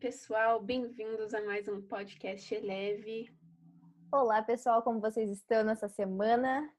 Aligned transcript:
pessoal, 0.00 0.58
bem-vindos 0.62 1.34
a 1.34 1.42
mais 1.42 1.68
um 1.68 1.82
podcast 1.82 2.54
Eleve. 2.54 3.30
Olá, 4.10 4.42
pessoal, 4.42 4.82
como 4.82 4.98
vocês 4.98 5.28
estão 5.28 5.62
nessa 5.62 5.90
semana? 5.90 6.72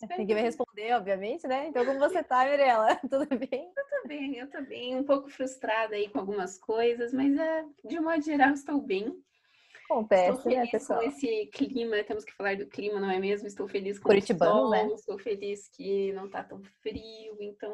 Espero 0.00 0.18
Ninguém 0.18 0.36
vai 0.36 0.44
responder, 0.44 0.94
obviamente, 0.94 1.46
né? 1.46 1.66
Então, 1.66 1.84
como 1.84 1.98
você 1.98 2.22
tá, 2.24 2.46
Mirella? 2.46 2.96
Tudo 3.10 3.26
bem? 3.38 3.70
Eu 3.76 3.84
tô 3.90 4.08
bem, 4.08 4.36
eu 4.38 4.50
tô 4.50 4.62
bem. 4.62 4.96
Um 4.96 5.04
pouco 5.04 5.28
frustrada 5.28 5.94
aí 5.94 6.08
com 6.08 6.18
algumas 6.18 6.56
coisas, 6.56 7.12
mas 7.12 7.36
é, 7.36 7.66
de 7.84 8.00
modo 8.00 8.22
geral 8.22 8.54
estou 8.54 8.80
bem. 8.80 9.22
Acontece, 9.84 10.38
estou 10.38 10.50
né, 10.50 10.56
feliz 10.56 10.64
né, 10.64 10.70
pessoal? 10.78 11.00
com 11.00 11.06
esse 11.06 11.46
clima, 11.48 12.04
temos 12.04 12.24
que 12.24 12.32
falar 12.32 12.56
do 12.56 12.66
clima, 12.66 12.98
não 12.98 13.10
é 13.10 13.20
mesmo? 13.20 13.46
Estou 13.46 13.68
feliz 13.68 13.98
com 13.98 14.08
Curitibano, 14.08 14.52
o 14.52 14.54
sol, 14.60 14.70
né? 14.70 14.94
estou 14.94 15.18
feliz 15.18 15.68
que 15.68 16.10
não 16.14 16.30
tá 16.30 16.42
tão 16.42 16.62
frio, 16.80 17.36
então 17.38 17.70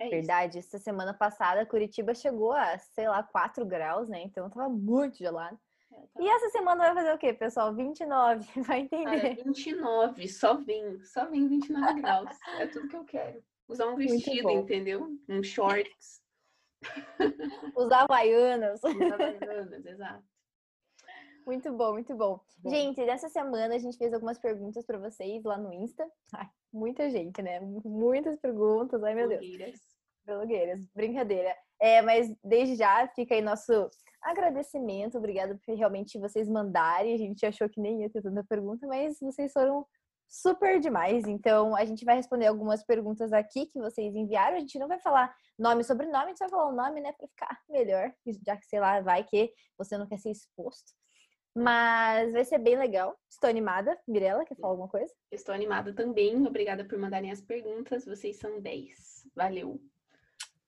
é 0.00 0.06
isso. 0.06 0.10
Verdade, 0.16 0.58
essa 0.58 0.78
semana 0.78 1.12
passada 1.12 1.66
Curitiba 1.66 2.14
chegou 2.14 2.52
a, 2.52 2.78
sei 2.78 3.06
lá, 3.06 3.22
4 3.22 3.64
graus, 3.66 4.08
né? 4.08 4.22
Então 4.22 4.48
tava 4.48 4.68
muito 4.68 5.18
gelado. 5.18 5.58
É, 5.92 5.96
tá 5.96 6.22
E 6.22 6.28
essa 6.28 6.48
semana 6.48 6.86
vai 6.86 6.94
fazer 6.94 7.14
o 7.14 7.18
quê, 7.18 7.34
pessoal? 7.34 7.74
29, 7.74 8.46
vai 8.64 8.88
Cara, 8.88 9.16
entender. 9.16 9.44
29, 9.44 10.28
só 10.28 10.54
vem, 10.54 11.04
só 11.04 11.26
vem 11.26 11.46
29 11.46 12.00
graus. 12.00 12.30
É 12.58 12.66
tudo 12.66 12.88
que 12.88 12.96
eu 12.96 13.04
quero. 13.04 13.44
Usar 13.68 13.88
um 13.88 13.96
vestido, 13.96 14.50
entendeu? 14.50 15.06
Um 15.28 15.42
shorts. 15.42 16.22
Usar 17.76 18.04
havaianas. 18.04 18.80
Usar 18.82 19.18
bananas, 19.18 19.84
exato. 19.84 20.24
Muito 21.46 21.72
bom, 21.72 21.92
muito 21.92 22.16
bom. 22.16 22.40
Bom. 22.58 22.70
Gente, 22.70 23.04
nessa 23.04 23.28
semana 23.28 23.74
a 23.74 23.78
gente 23.78 23.98
fez 23.98 24.12
algumas 24.12 24.38
perguntas 24.38 24.84
pra 24.84 24.98
vocês 24.98 25.44
lá 25.44 25.58
no 25.58 25.72
Insta. 25.72 26.10
Ai, 26.32 26.48
muita 26.72 27.10
gente, 27.10 27.42
né? 27.42 27.60
Muitas 27.60 28.38
perguntas. 28.38 29.02
Ai, 29.02 29.14
meu 29.14 29.28
Deus. 29.28 29.44
Blogueiras. 30.24 30.80
Brincadeira. 30.94 31.54
É, 31.80 32.02
mas 32.02 32.34
desde 32.44 32.76
já 32.76 33.08
fica 33.08 33.34
aí 33.34 33.40
nosso 33.40 33.88
agradecimento. 34.22 35.18
Obrigada 35.18 35.58
por 35.64 35.74
realmente 35.74 36.18
vocês 36.18 36.48
mandarem. 36.48 37.14
A 37.14 37.18
gente 37.18 37.44
achou 37.44 37.68
que 37.68 37.80
nem 37.80 38.02
ia 38.02 38.10
ter 38.10 38.22
tanta 38.22 38.44
pergunta, 38.44 38.86
mas 38.86 39.18
vocês 39.20 39.52
foram 39.52 39.86
super 40.28 40.78
demais. 40.78 41.26
Então, 41.26 41.74
a 41.74 41.84
gente 41.84 42.04
vai 42.04 42.14
responder 42.14 42.46
algumas 42.46 42.84
perguntas 42.84 43.32
aqui 43.32 43.66
que 43.66 43.80
vocês 43.80 44.14
enviaram. 44.14 44.56
A 44.56 44.60
gente 44.60 44.78
não 44.78 44.86
vai 44.86 45.00
falar 45.00 45.34
nome 45.58 45.82
e 45.82 45.84
sobrenome, 45.84 46.24
a 46.24 46.28
gente 46.28 46.38
vai 46.38 46.48
falar 46.48 46.68
o 46.68 46.74
nome, 46.74 47.00
né, 47.00 47.12
para 47.12 47.26
ficar 47.26 47.60
melhor, 47.68 48.14
já 48.46 48.56
que 48.56 48.64
sei 48.66 48.80
lá, 48.80 49.00
vai 49.00 49.24
que 49.24 49.52
você 49.76 49.98
não 49.98 50.06
quer 50.06 50.18
ser 50.18 50.30
exposto. 50.30 50.92
Mas 51.54 52.32
vai 52.32 52.44
ser 52.44 52.58
bem 52.58 52.76
legal. 52.76 53.18
Estou 53.28 53.50
animada. 53.50 53.98
Mirella, 54.06 54.44
quer 54.44 54.56
falar 54.56 54.72
alguma 54.72 54.88
coisa? 54.88 55.12
Estou 55.30 55.54
animada 55.54 55.92
também. 55.92 56.46
Obrigada 56.46 56.84
por 56.84 56.98
mandarem 56.98 57.30
as 57.30 57.40
perguntas. 57.40 58.04
Vocês 58.04 58.36
são 58.36 58.60
10. 58.60 59.26
Valeu. 59.34 59.80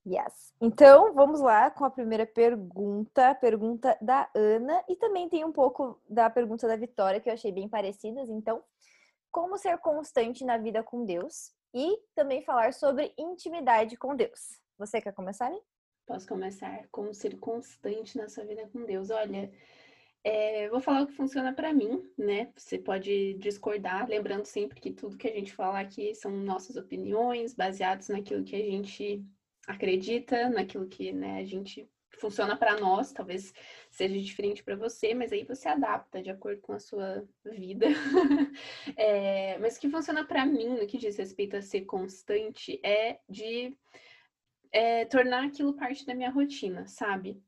Yes. 0.05 0.53
Então, 0.61 1.15
vamos 1.15 1.41
lá 1.41 1.71
com 1.71 1.85
a 1.85 1.91
primeira 1.91 2.27
pergunta, 2.27 3.35
pergunta 3.37 3.97
da 4.01 4.29
Ana, 4.35 4.83
e 4.89 4.97
também 4.97 5.29
tem 5.29 5.45
um 5.45 5.53
pouco 5.53 6.01
da 6.09 6.29
pergunta 6.29 6.67
da 6.67 6.75
Vitória, 6.75 7.21
que 7.21 7.29
eu 7.29 7.33
achei 7.33 7.53
bem 7.53 7.69
parecidas. 7.69 8.29
Então, 8.29 8.65
como 9.31 9.57
ser 9.57 9.79
constante 9.79 10.45
na 10.45 10.59
vida 10.59 10.83
com 10.83 11.05
Deus? 11.05 11.53
E 11.73 11.99
também 12.15 12.43
falar 12.43 12.75
sobre 12.75 13.15
intimidade 13.17 13.97
com 13.97 14.15
Deus. 14.15 14.61
Você 14.77 15.01
quer 15.01 15.13
começar, 15.13 15.49
né? 15.51 15.59
Posso 16.05 16.27
começar 16.27 16.87
como 16.91 17.15
ser 17.15 17.39
constante 17.39 18.19
na 18.19 18.29
sua 18.29 18.45
vida 18.45 18.69
com 18.73 18.85
Deus. 18.85 19.09
Olha, 19.09 19.51
é, 20.25 20.69
vou 20.69 20.81
falar 20.81 21.03
o 21.03 21.07
que 21.07 21.15
funciona 21.15 21.53
para 21.53 21.73
mim, 21.73 22.09
né? 22.17 22.53
Você 22.57 22.79
pode 22.79 23.35
discordar, 23.35 24.09
lembrando 24.09 24.45
sempre 24.45 24.81
que 24.81 24.93
tudo 24.93 25.17
que 25.17 25.29
a 25.29 25.35
gente 25.35 25.53
fala 25.53 25.81
aqui 25.81 26.15
são 26.15 26.31
nossas 26.31 26.77
opiniões, 26.77 27.55
baseados 27.55 28.09
naquilo 28.09 28.45
que 28.45 28.55
a 28.55 28.65
gente 28.65 29.25
acredita, 29.67 30.49
naquilo 30.49 30.87
que 30.89 31.13
né, 31.13 31.39
a 31.39 31.45
gente 31.45 31.89
funciona 32.19 32.57
para 32.57 32.79
nós, 32.79 33.13
talvez 33.13 33.53
seja 33.91 34.19
diferente 34.19 34.63
para 34.63 34.77
você, 34.77 35.13
mas 35.13 35.33
aí 35.33 35.45
você 35.45 35.69
adapta 35.69 36.23
de 36.23 36.31
acordo 36.31 36.61
com 36.61 36.73
a 36.73 36.79
sua 36.79 37.27
vida. 37.45 37.87
É, 38.97 39.59
mas 39.59 39.77
o 39.77 39.81
que 39.81 39.89
funciona 39.89 40.25
para 40.25 40.45
mim, 40.45 40.69
no 40.69 40.87
que 40.87 40.99
diz 40.99 41.17
respeito 41.17 41.57
a 41.57 41.63
ser 41.63 41.83
constante, 41.83 42.81
é 42.85 43.21
de 43.29 43.77
é, 44.71 45.05
tornar 45.07 45.45
aquilo 45.45 45.75
parte 45.75 46.05
da 46.05 46.15
minha 46.15 46.31
rotina, 46.31 46.87
sabe? 46.87 47.41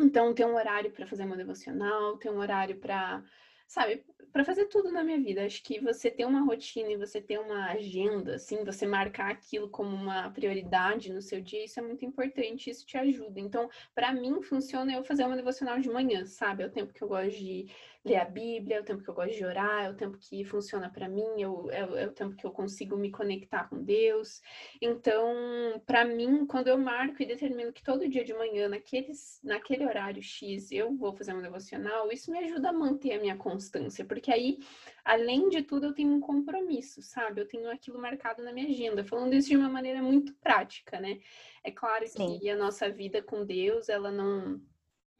Então, 0.00 0.34
ter 0.34 0.44
um 0.44 0.54
horário 0.54 0.90
para 0.90 1.06
fazer 1.06 1.24
meu 1.24 1.36
devocional, 1.36 2.16
ter 2.18 2.28
um 2.28 2.38
horário 2.38 2.76
para, 2.80 3.22
sabe, 3.68 4.04
para 4.32 4.42
fazer 4.44 4.66
tudo 4.66 4.90
na 4.90 5.04
minha 5.04 5.20
vida. 5.20 5.44
Acho 5.44 5.62
que 5.62 5.78
você 5.78 6.10
ter 6.10 6.24
uma 6.24 6.40
rotina 6.40 6.90
e 6.90 6.96
você 6.96 7.20
ter 7.20 7.38
uma 7.38 7.66
agenda, 7.70 8.34
assim, 8.34 8.64
você 8.64 8.84
marcar 8.86 9.30
aquilo 9.30 9.68
como 9.68 9.94
uma 9.94 10.28
prioridade 10.30 11.12
no 11.12 11.20
seu 11.22 11.40
dia, 11.40 11.64
isso 11.64 11.78
é 11.78 11.82
muito 11.82 12.04
importante, 12.04 12.68
isso 12.70 12.84
te 12.84 12.96
ajuda. 12.96 13.38
Então, 13.38 13.68
para 13.94 14.12
mim, 14.12 14.42
funciona 14.42 14.92
eu 14.92 15.04
fazer 15.04 15.24
uma 15.24 15.36
devocional 15.36 15.78
de 15.78 15.88
manhã, 15.88 16.24
sabe? 16.24 16.64
É 16.64 16.66
o 16.66 16.70
tempo 16.70 16.92
que 16.92 17.02
eu 17.02 17.08
gosto 17.08 17.38
de 17.38 17.64
ler 18.04 18.16
a 18.16 18.24
Bíblia, 18.24 18.76
é 18.76 18.80
o 18.80 18.84
tempo 18.84 19.02
que 19.02 19.08
eu 19.08 19.14
gosto 19.14 19.34
de 19.34 19.44
orar, 19.44 19.84
é 19.86 19.90
o 19.90 19.94
tempo 19.96 20.18
que 20.18 20.44
funciona 20.44 20.90
para 20.90 21.08
mim, 21.08 21.24
eu, 21.38 21.70
é, 21.70 21.84
o- 21.86 21.96
é 21.96 22.06
o 22.06 22.12
tempo 22.12 22.36
que 22.36 22.44
eu 22.44 22.50
consigo 22.50 22.96
me 22.96 23.10
conectar 23.10 23.68
com 23.68 23.82
Deus. 23.82 24.42
Então, 24.80 25.80
para 25.86 26.04
mim, 26.04 26.46
quando 26.46 26.68
eu 26.68 26.76
marco 26.78 27.22
e 27.22 27.26
determino 27.26 27.72
que 27.72 27.82
todo 27.82 28.08
dia 28.08 28.24
de 28.24 28.34
manhã, 28.34 28.68
naqueles, 28.68 29.40
naquele 29.42 29.86
horário 29.86 30.22
X, 30.22 30.70
eu 30.70 30.94
vou 30.94 31.14
fazer 31.16 31.34
um 31.34 31.40
devocional, 31.42 32.10
isso 32.12 32.30
me 32.30 32.38
ajuda 32.38 32.68
a 32.70 32.72
manter 32.72 33.12
a 33.14 33.20
minha 33.20 33.36
constância, 33.36 34.04
porque 34.04 34.30
aí, 34.30 34.58
além 35.04 35.48
de 35.48 35.62
tudo, 35.62 35.86
eu 35.86 35.94
tenho 35.94 36.10
um 36.12 36.20
compromisso, 36.20 37.00
sabe? 37.02 37.40
Eu 37.40 37.48
tenho 37.48 37.70
aquilo 37.70 37.98
marcado 37.98 38.42
na 38.42 38.52
minha 38.52 38.68
agenda, 38.68 39.02
falando 39.04 39.32
isso 39.34 39.48
de 39.48 39.56
uma 39.56 39.68
maneira 39.68 40.02
muito 40.02 40.34
prática, 40.34 41.00
né? 41.00 41.20
É 41.62 41.70
claro 41.70 42.06
Sim. 42.06 42.38
que 42.38 42.50
a 42.50 42.56
nossa 42.56 42.90
vida 42.90 43.22
com 43.22 43.44
Deus, 43.44 43.88
ela 43.88 44.10
não 44.10 44.60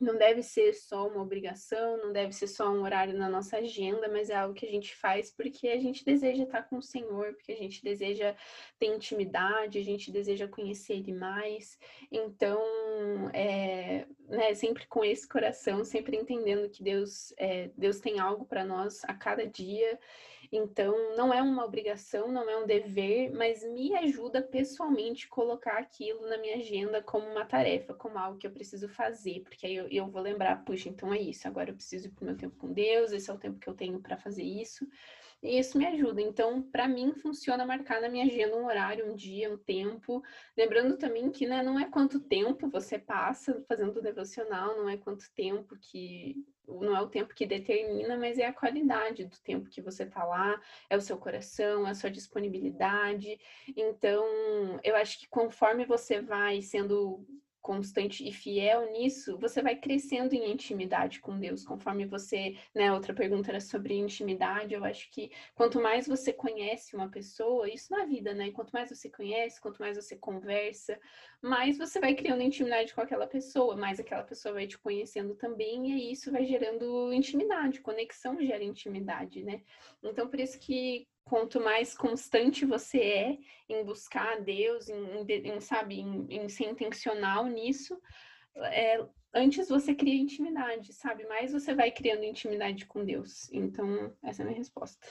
não 0.01 0.19
deve 0.19 0.43
ser 0.43 0.75
só 0.75 1.07
uma 1.07 1.23
obrigação, 1.23 1.97
não 1.99 2.13
deve 2.13 2.33
ser 2.33 2.49
só 2.49 2.69
um 2.71 2.83
horário 2.83 3.17
na 3.17 3.29
nossa 3.29 3.59
agenda, 3.59 4.09
mas 4.09 4.29
é 4.29 4.35
algo 4.35 4.55
que 4.55 4.67
a 4.67 4.71
gente 4.71 4.95
faz 4.97 5.31
porque 5.31 5.69
a 5.69 5.79
gente 5.79 6.05
deseja 6.05 6.43
estar 6.45 6.63
com 6.65 6.77
o 6.79 6.83
Senhor, 6.83 7.35
porque 7.35 7.53
a 7.53 7.57
gente 7.57 7.83
deseja 7.83 8.35
ter 8.79 8.87
intimidade, 8.87 9.79
a 9.79 9.85
gente 9.85 10.11
deseja 10.11 10.49
conhecer 10.49 10.95
Ele 10.95 11.13
mais. 11.13 11.79
Então, 12.11 12.61
é, 13.33 14.07
né, 14.29 14.55
sempre 14.55 14.87
com 14.87 15.05
esse 15.05 15.29
coração, 15.29 15.85
sempre 15.85 16.17
entendendo 16.17 16.69
que 16.69 16.83
Deus, 16.83 17.33
é, 17.39 17.71
Deus 17.77 18.01
tem 18.01 18.19
algo 18.19 18.45
para 18.45 18.65
nós 18.65 19.03
a 19.05 19.15
cada 19.15 19.47
dia. 19.47 19.99
Então, 20.57 21.17
não 21.17 21.35
é 21.35 21.43
uma 21.43 21.65
obrigação, 21.65 22.31
não 22.31 22.49
é 22.49 22.57
um 22.57 22.65
dever, 22.65 23.33
mas 23.33 23.65
me 23.65 23.93
ajuda 23.97 24.41
pessoalmente 24.41 25.27
colocar 25.27 25.79
aquilo 25.79 26.29
na 26.29 26.39
minha 26.39 26.55
agenda 26.55 27.03
como 27.03 27.27
uma 27.27 27.45
tarefa, 27.45 27.93
como 27.93 28.17
algo 28.17 28.39
que 28.39 28.47
eu 28.47 28.53
preciso 28.53 28.89
fazer, 28.89 29.41
porque 29.41 29.67
aí 29.67 29.75
eu, 29.75 29.89
eu 29.89 30.07
vou 30.07 30.23
lembrar, 30.23 30.65
puxa, 30.65 30.89
então 30.89 31.13
é 31.13 31.21
isso, 31.21 31.49
agora 31.49 31.71
eu 31.71 31.75
preciso 31.75 32.07
ir 32.07 32.11
pro 32.13 32.25
meu 32.25 32.37
tempo 32.37 32.55
com 32.57 32.73
Deus, 32.73 33.11
esse 33.11 33.29
é 33.29 33.35
o 33.35 33.39
tempo 33.39 33.59
que 33.59 33.69
eu 33.69 33.75
tenho 33.75 33.99
para 33.99 34.17
fazer 34.17 34.45
isso. 34.45 34.87
E 35.43 35.59
isso 35.59 35.77
me 35.77 35.87
ajuda. 35.87 36.21
Então, 36.21 36.63
para 36.63 36.89
mim, 36.89 37.13
funciona 37.15 37.67
marcar 37.67 38.01
na 38.01 38.09
minha 38.09 38.25
agenda 38.25 38.57
um 38.57 38.67
horário, 38.67 39.11
um 39.11 39.15
dia, 39.15 39.53
um 39.53 39.59
tempo. 39.59 40.23
Lembrando 40.57 40.97
também 40.97 41.31
que 41.31 41.47
né, 41.47 41.63
não 41.63 41.79
é 41.79 41.85
quanto 41.85 42.21
tempo 42.21 42.69
você 42.69 42.99
passa 42.99 43.63
fazendo 43.69 43.99
o 43.99 44.03
devocional, 44.03 44.77
não 44.77 44.89
é 44.89 44.97
quanto 44.97 45.31
tempo 45.35 45.77
que 45.77 46.45
não 46.67 46.97
é 46.97 47.01
o 47.01 47.09
tempo 47.09 47.35
que 47.35 47.47
determina, 47.47 48.17
mas 48.17 48.39
é 48.39 48.47
a 48.47 48.53
qualidade 48.53 49.25
do 49.25 49.37
tempo 49.41 49.69
que 49.69 49.83
você 49.83 50.07
tá 50.07 50.25
lá, 50.25 50.61
é 50.89 50.97
o 50.97 51.01
seu 51.01 51.19
coração, 51.19 51.87
é 51.87 51.91
a 51.91 51.95
sua 51.95 52.11
disponibilidade. 52.11 53.39
Então, 53.77 54.25
eu 54.83 54.97
acho 54.97 55.19
que 55.19 55.29
conforme 55.29 55.85
você 55.85 56.21
vai 56.21 56.63
sendo 56.63 57.27
constante 57.65 58.29
e 58.29 58.31
fiel 58.31 58.93
nisso, 58.93 59.39
você 59.39 59.63
vai 59.63 59.75
crescendo 59.75 60.35
em 60.35 60.53
intimidade 60.53 61.19
com 61.19 61.41
Deus, 61.41 61.65
conforme 61.65 62.05
você, 62.05 62.59
né, 62.75 62.93
outra 62.93 63.15
pergunta 63.15 63.51
era 63.51 63.59
sobre 63.59 63.95
intimidade, 63.95 64.75
eu 64.75 64.85
acho 64.85 65.11
que 65.11 65.31
quanto 65.55 65.81
mais 65.81 66.07
você 66.07 66.31
conhece 66.31 66.95
uma 66.95 67.09
pessoa, 67.09 67.67
isso 67.67 67.91
na 67.91 68.05
vida, 68.05 68.35
né, 68.35 68.51
quanto 68.51 68.71
mais 68.71 68.91
você 68.91 69.09
conhece, 69.09 69.63
quanto 69.63 69.81
mais 69.81 69.97
você 69.97 70.15
conversa, 70.15 71.01
mais 71.41 71.79
você 71.79 71.99
vai 71.99 72.15
criando 72.15 72.43
intimidade 72.43 72.93
com 72.95 73.01
aquela 73.01 73.27
pessoa, 73.27 73.75
mais 73.75 73.99
aquela 73.99 74.25
pessoa 74.25 74.53
vai 74.53 74.67
te 74.67 74.79
conhecendo 74.79 75.35
também, 75.35 75.89
e 75.89 75.93
aí 75.95 76.13
isso 76.13 76.31
vai 76.31 76.45
gerando 76.45 77.15
intimidade, 77.15 77.81
conexão 77.81 78.39
gera 78.43 78.63
intimidade, 78.63 79.43
né? 79.43 79.63
Então, 80.03 80.29
por 80.29 80.39
isso 80.39 80.61
que 80.61 81.09
quanto 81.25 81.61
mais 81.61 81.97
constante 81.97 82.65
você 82.65 83.01
é 83.01 83.39
em 83.69 83.85
buscar 83.85 84.35
a 84.35 84.41
Deus, 84.41 84.89
em, 84.89 84.95
em, 84.95 85.57
em, 85.57 85.61
sabe, 85.61 86.01
em, 86.01 86.27
em 86.29 86.49
ser 86.49 86.65
intencional 86.65 87.47
nisso, 87.47 88.01
é, 88.57 89.05
antes 89.33 89.69
você 89.69 89.95
cria 89.95 90.21
intimidade, 90.21 90.93
sabe? 90.93 91.27
Mais 91.27 91.53
você 91.53 91.75
vai 91.75 91.91
criando 91.91 92.25
intimidade 92.25 92.87
com 92.87 93.05
Deus. 93.05 93.51
Então, 93.53 94.13
essa 94.23 94.43
é 94.43 94.45
a 94.45 94.47
minha 94.47 94.59
resposta. 94.59 95.07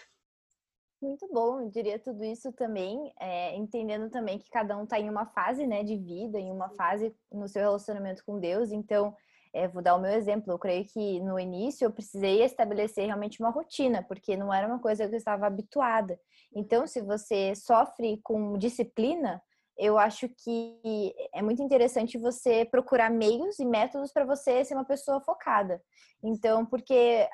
Muito 1.02 1.28
bom, 1.28 1.60
eu 1.60 1.70
diria 1.70 2.00
tudo 2.00 2.24
isso 2.24 2.54
também, 2.54 3.14
é, 3.20 3.54
entendendo 3.58 4.10
também 4.10 4.40
que 4.40 4.50
cada 4.50 4.78
um 4.78 4.86
está 4.86 4.98
em 4.98 5.10
uma 5.10 5.26
fase, 5.26 5.68
né, 5.68 5.84
de 5.84 5.98
vida, 5.98 6.40
em 6.40 6.50
uma 6.50 6.70
fase 6.70 7.14
no 7.30 7.46
seu 7.46 7.62
relacionamento 7.62 8.24
com 8.24 8.40
Deus. 8.40 8.72
Então, 8.72 9.14
é, 9.54 9.68
vou 9.68 9.82
dar 9.82 9.96
o 9.96 10.02
meu 10.02 10.12
exemplo. 10.12 10.52
Eu 10.52 10.60
creio 10.60 10.86
que 10.86 11.20
no 11.20 11.40
início 11.40 11.86
eu 11.86 11.92
precisei 11.92 12.44
estabelecer 12.44 13.06
realmente 13.06 13.40
uma 13.40 13.52
rotina, 13.52 14.04
porque 14.04 14.36
não 14.36 14.54
era 14.54 14.68
uma 14.68 14.80
coisa 14.80 15.08
que 15.08 15.14
eu 15.14 15.18
estava 15.18 15.46
habituada. 15.46 16.20
Então, 16.56 16.88
se 16.88 17.02
você 17.02 17.54
sofre 17.56 18.20
com 18.24 18.58
disciplina, 18.58 19.42
eu 19.78 19.98
acho 19.98 20.28
que 20.30 21.14
é 21.34 21.42
muito 21.42 21.62
interessante 21.62 22.18
você 22.18 22.66
procurar 22.66 23.10
meios 23.10 23.60
e 23.60 23.66
métodos 23.66 24.12
para 24.12 24.26
você 24.26 24.64
ser 24.66 24.74
uma 24.74 24.86
pessoa 24.86 25.22
focada. 25.22 25.82
Então, 26.24 26.66
porque 26.66 27.28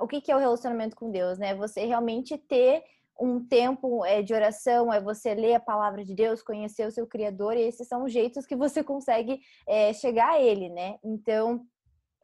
o 0.00 0.06
que 0.06 0.30
é 0.30 0.36
o 0.36 0.38
relacionamento 0.38 0.96
com 0.96 1.10
Deus, 1.10 1.38
né? 1.38 1.54
Você 1.54 1.84
realmente 1.84 2.36
ter 2.38 2.82
um 3.20 3.44
tempo 3.44 4.04
é, 4.04 4.22
de 4.22 4.32
oração, 4.32 4.92
é 4.92 5.00
você 5.00 5.34
ler 5.34 5.54
a 5.54 5.60
palavra 5.60 6.04
de 6.04 6.14
Deus, 6.14 6.42
conhecer 6.42 6.86
o 6.86 6.90
seu 6.90 7.06
Criador, 7.06 7.54
e 7.56 7.60
esses 7.60 7.86
são 7.86 8.04
os 8.04 8.12
jeitos 8.12 8.46
que 8.46 8.56
você 8.56 8.82
consegue 8.82 9.40
é, 9.68 9.92
chegar 9.92 10.30
a 10.30 10.40
Ele, 10.40 10.70
né? 10.70 10.98
Então, 11.04 11.66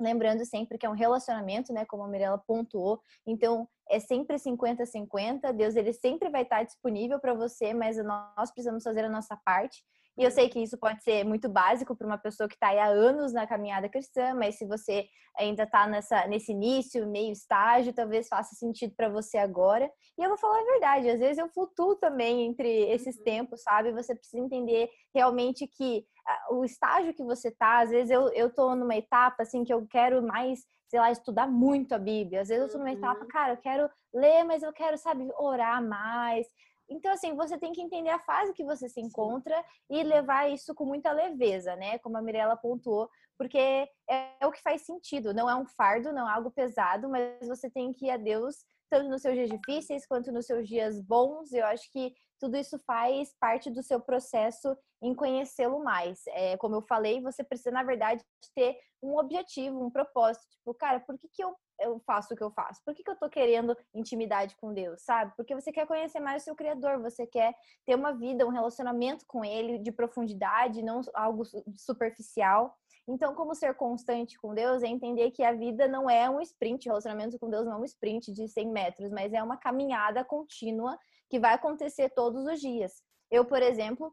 lembrando 0.01 0.45
sempre 0.45 0.79
que 0.79 0.87
é 0.87 0.91
um 0.91 0.95
relacionamento, 0.95 1.73
né? 1.73 1.85
Como 1.85 2.03
a 2.03 2.09
Mirella 2.09 2.43
pontuou. 2.47 3.01
Então, 3.27 3.69
é 3.91 4.01
sempre 4.01 4.37
50-50. 4.37 5.53
Deus, 5.53 5.77
ele 5.77 5.93
sempre 5.93 6.31
vai 6.31 6.43
estar 6.43 6.63
disponível 6.65 7.21
para 7.21 7.35
você, 7.35 7.75
mas 7.75 7.97
nós 7.99 8.51
precisamos 8.51 8.83
fazer 8.83 9.05
a 9.05 9.11
nossa 9.11 9.37
parte. 9.37 9.85
E 10.19 10.25
eu 10.25 10.31
sei 10.31 10.49
que 10.49 10.61
isso 10.61 10.79
pode 10.79 11.03
ser 11.03 11.25
muito 11.25 11.49
básico 11.49 11.95
para 11.95 12.07
uma 12.07 12.17
pessoa 12.17 12.49
que 12.49 12.55
está 12.55 12.69
há 12.69 12.87
anos 12.87 13.33
na 13.33 13.47
caminhada 13.47 13.89
cristã, 13.89 14.35
mas 14.35 14.57
se 14.57 14.65
você 14.65 15.07
ainda 15.37 15.65
está 15.65 15.87
nesse 16.27 16.53
início, 16.53 17.07
meio 17.07 17.33
estágio, 17.33 17.93
talvez 17.93 18.27
faça 18.27 18.55
sentido 18.55 18.95
para 18.97 19.11
você 19.11 19.37
agora. 19.37 19.91
E 20.19 20.23
eu 20.23 20.31
vou 20.31 20.39
falar 20.39 20.61
a 20.61 20.65
verdade, 20.65 21.11
às 21.11 21.21
vezes 21.21 21.37
eu 21.37 21.49
flutuo 21.51 21.97
também 21.97 22.47
entre 22.47 22.69
esses 22.91 23.19
uhum. 23.19 23.25
tempos, 23.25 23.63
sabe? 23.63 23.93
Você 23.93 24.15
precisa 24.15 24.43
entender 24.43 24.89
realmente 25.15 25.67
que 25.67 26.07
o 26.51 26.65
estágio 26.65 27.15
que 27.15 27.23
você 27.23 27.51
tá, 27.51 27.81
às 27.81 27.91
vezes 27.91 28.11
eu, 28.11 28.29
eu 28.31 28.53
tô 28.53 28.75
numa 28.75 28.97
etapa 28.97 29.43
assim 29.43 29.65
que 29.65 29.73
eu 29.73 29.87
quero 29.87 30.23
mais, 30.23 30.61
sei 30.89 30.99
lá, 30.99 31.11
estudar 31.11 31.47
muito 31.47 31.95
a 31.95 31.99
Bíblia. 31.99 32.41
Às 32.41 32.49
vezes 32.49 32.65
eu 32.65 32.73
tô 32.73 32.79
numa 32.79 32.93
etapa, 32.93 33.21
uhum. 33.21 33.29
cara, 33.29 33.53
eu 33.53 33.59
quero 33.59 33.91
ler, 34.15 34.45
mas 34.45 34.63
eu 34.63 34.73
quero, 34.73 34.97
sabe, 34.97 35.29
orar 35.39 35.87
mais. 35.87 36.47
Então, 36.89 37.13
assim, 37.13 37.35
você 37.35 37.59
tem 37.59 37.73
que 37.73 37.83
entender 37.83 38.11
a 38.11 38.19
fase 38.19 38.53
que 38.53 38.65
você 38.65 38.89
se 38.89 39.01
encontra 39.01 39.65
e 39.91 40.03
levar 40.03 40.51
isso 40.51 40.75
com 40.75 40.85
muita 40.85 41.13
leveza, 41.13 41.75
né? 41.77 41.99
Como 41.99 42.17
a 42.17 42.23
Mirella 42.23 42.57
pontuou, 42.57 43.09
porque 43.37 43.59
é, 43.59 43.89
é 44.09 44.47
o 44.47 44.53
que 44.53 44.63
faz 44.63 44.83
sentido. 44.83 45.35
Não 45.35 45.51
é 45.51 45.55
um 45.55 45.67
fardo, 45.67 46.13
não 46.13 46.29
é 46.29 46.33
algo 46.33 46.51
pesado, 46.51 47.09
mas 47.09 47.47
você 47.47 47.71
tem 47.71 47.93
que 47.93 48.07
ir 48.07 48.11
a 48.11 48.17
Deus 48.17 48.65
tanto 48.89 49.09
nos 49.09 49.23
seus 49.23 49.35
dias 49.35 49.51
difíceis 49.51 50.07
quanto 50.07 50.31
nos 50.31 50.47
seus 50.47 50.69
dias 50.69 51.01
bons. 51.01 51.53
Eu 51.53 51.67
acho 51.67 51.91
que 51.91 52.15
tudo 52.39 52.57
isso 52.57 52.79
faz 52.87 53.35
parte 53.41 53.71
do 53.71 53.83
seu 53.83 54.01
processo 54.01 54.77
em 55.03 55.15
conhecê-lo 55.15 55.83
mais. 55.83 56.23
É, 56.29 56.57
como 56.57 56.77
eu 56.77 56.83
falei, 56.83 57.21
você 57.21 57.43
precisa, 57.43 57.71
na 57.71 57.83
verdade, 57.83 58.25
ter 58.55 58.79
um 59.03 59.19
objetivo, 59.19 59.85
um 59.85 59.91
propósito. 59.91 60.47
Tipo, 60.51 60.75
cara, 60.75 61.01
por 61.01 61.19
que, 61.19 61.29
que 61.29 61.43
eu, 61.43 61.55
eu 61.81 61.99
faço 62.01 62.35
o 62.35 62.37
que 62.37 62.43
eu 62.43 62.51
faço? 62.51 62.83
Por 62.85 62.95
que, 62.95 63.03
que 63.03 63.11
eu 63.11 63.17
tô 63.17 63.29
querendo 63.29 63.77
intimidade 63.95 64.57
com 64.57 64.73
Deus, 64.73 65.03
sabe? 65.03 65.33
Porque 65.37 65.55
você 65.55 65.73
quer 65.73 65.87
conhecer 65.87 66.21
mais 66.21 66.43
o 66.43 66.45
seu 66.45 66.55
Criador, 66.55 67.01
você 67.01 67.27
quer 67.27 67.55
ter 67.85 67.95
uma 67.95 68.13
vida, 68.13 68.47
um 68.47 68.51
relacionamento 68.51 69.25
com 69.27 69.45
Ele 69.45 69.79
de 69.79 69.93
profundidade, 69.93 70.83
não 70.83 71.01
algo 71.15 71.43
superficial. 71.77 72.75
Então, 73.09 73.35
como 73.35 73.55
ser 73.55 73.75
constante 73.75 74.39
com 74.39 74.53
Deus 74.53 74.83
é 74.83 74.89
entender 74.89 75.31
que 75.31 75.45
a 75.45 75.53
vida 75.53 75.87
não 75.87 76.11
é 76.11 76.29
um 76.29 76.41
sprint, 76.41 76.89
o 76.89 76.91
relacionamento 76.91 77.39
com 77.39 77.49
Deus 77.49 77.65
não 77.65 77.75
é 77.75 77.77
um 77.79 77.85
sprint 77.85 78.33
de 78.33 78.49
100 78.49 78.73
metros, 78.73 79.11
mas 79.11 79.33
é 79.33 79.43
uma 79.43 79.57
caminhada 79.57 80.25
contínua 80.25 80.99
que 81.29 81.39
vai 81.39 81.55
acontecer 81.55 82.11
todos 82.11 82.45
os 82.45 82.61
dias. 82.61 83.03
Eu, 83.31 83.45
por 83.45 83.63
exemplo, 83.63 84.13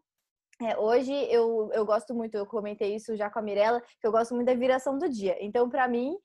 é, 0.62 0.78
hoje 0.78 1.12
eu, 1.32 1.70
eu 1.74 1.86
gosto 1.86 2.14
muito, 2.14 2.36
eu 2.36 2.46
comentei 2.46 2.96
isso 2.96 3.16
já 3.16 3.30
com 3.30 3.40
a 3.40 3.42
Mirella, 3.42 3.82
que 4.00 4.06
eu 4.06 4.12
gosto 4.12 4.36
muito 4.36 4.48
da 4.48 4.54
viração 4.54 4.98
do 4.98 5.10
dia. 5.10 5.36
Então, 5.44 5.70
para 5.70 5.88
mim, 5.88 6.16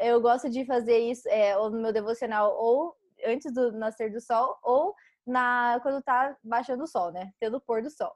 eu 0.00 0.20
gosto 0.20 0.48
de 0.48 0.64
fazer 0.64 0.98
isso 0.98 1.28
é, 1.28 1.56
ou 1.56 1.70
no 1.70 1.80
meu 1.80 1.92
devocional 1.92 2.56
ou 2.56 2.96
antes 3.24 3.52
do 3.52 3.72
nascer 3.72 4.10
do 4.10 4.20
sol 4.20 4.58
ou 4.62 4.94
na 5.26 5.78
quando 5.82 6.02
tá 6.02 6.36
baixando 6.42 6.84
o 6.84 6.86
sol, 6.86 7.12
né? 7.12 7.30
Tendo 7.38 7.58
o 7.58 7.60
pôr 7.60 7.82
do 7.82 7.90
sol. 7.90 8.12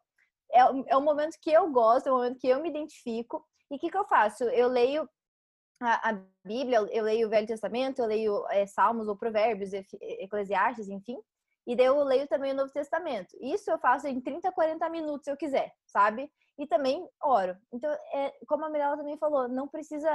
É, 0.52 0.60
é 0.60 0.96
um 0.96 1.04
momento 1.04 1.36
que 1.40 1.50
eu 1.50 1.70
gosto, 1.70 2.08
é 2.08 2.12
um 2.12 2.16
momento 2.16 2.38
que 2.38 2.48
eu 2.48 2.60
me 2.60 2.70
identifico. 2.70 3.44
E 3.70 3.76
o 3.76 3.78
que, 3.78 3.90
que 3.90 3.96
eu 3.96 4.06
faço? 4.06 4.44
Eu 4.44 4.68
leio 4.68 5.08
a, 5.80 6.10
a, 6.10 6.12
Bíblia, 6.44 6.78
eu 6.90 7.04
leio 7.04 7.26
o 7.26 7.30
Velho 7.30 7.46
Testamento, 7.46 8.00
eu 8.00 8.06
leio 8.06 8.46
é, 8.48 8.66
Salmos 8.66 9.08
ou 9.08 9.16
Provérbios, 9.16 9.72
Eclesiastes, 9.72 10.88
enfim. 10.88 11.18
E 11.68 11.76
daí 11.76 11.84
eu 11.84 12.02
leio 12.02 12.26
também 12.26 12.52
o 12.52 12.56
Novo 12.56 12.72
Testamento. 12.72 13.36
Isso 13.42 13.70
eu 13.70 13.78
faço 13.78 14.08
em 14.08 14.18
30, 14.18 14.50
40 14.50 14.88
minutos, 14.88 15.24
se 15.24 15.30
eu 15.30 15.36
quiser, 15.36 15.70
sabe? 15.86 16.32
E 16.58 16.66
também 16.66 17.06
oro. 17.22 17.54
Então, 17.70 17.92
é, 18.14 18.32
como 18.46 18.64
a 18.64 18.70
Mirella 18.70 18.96
também 18.96 19.18
falou, 19.18 19.46
não 19.46 19.68
precisa 19.68 20.08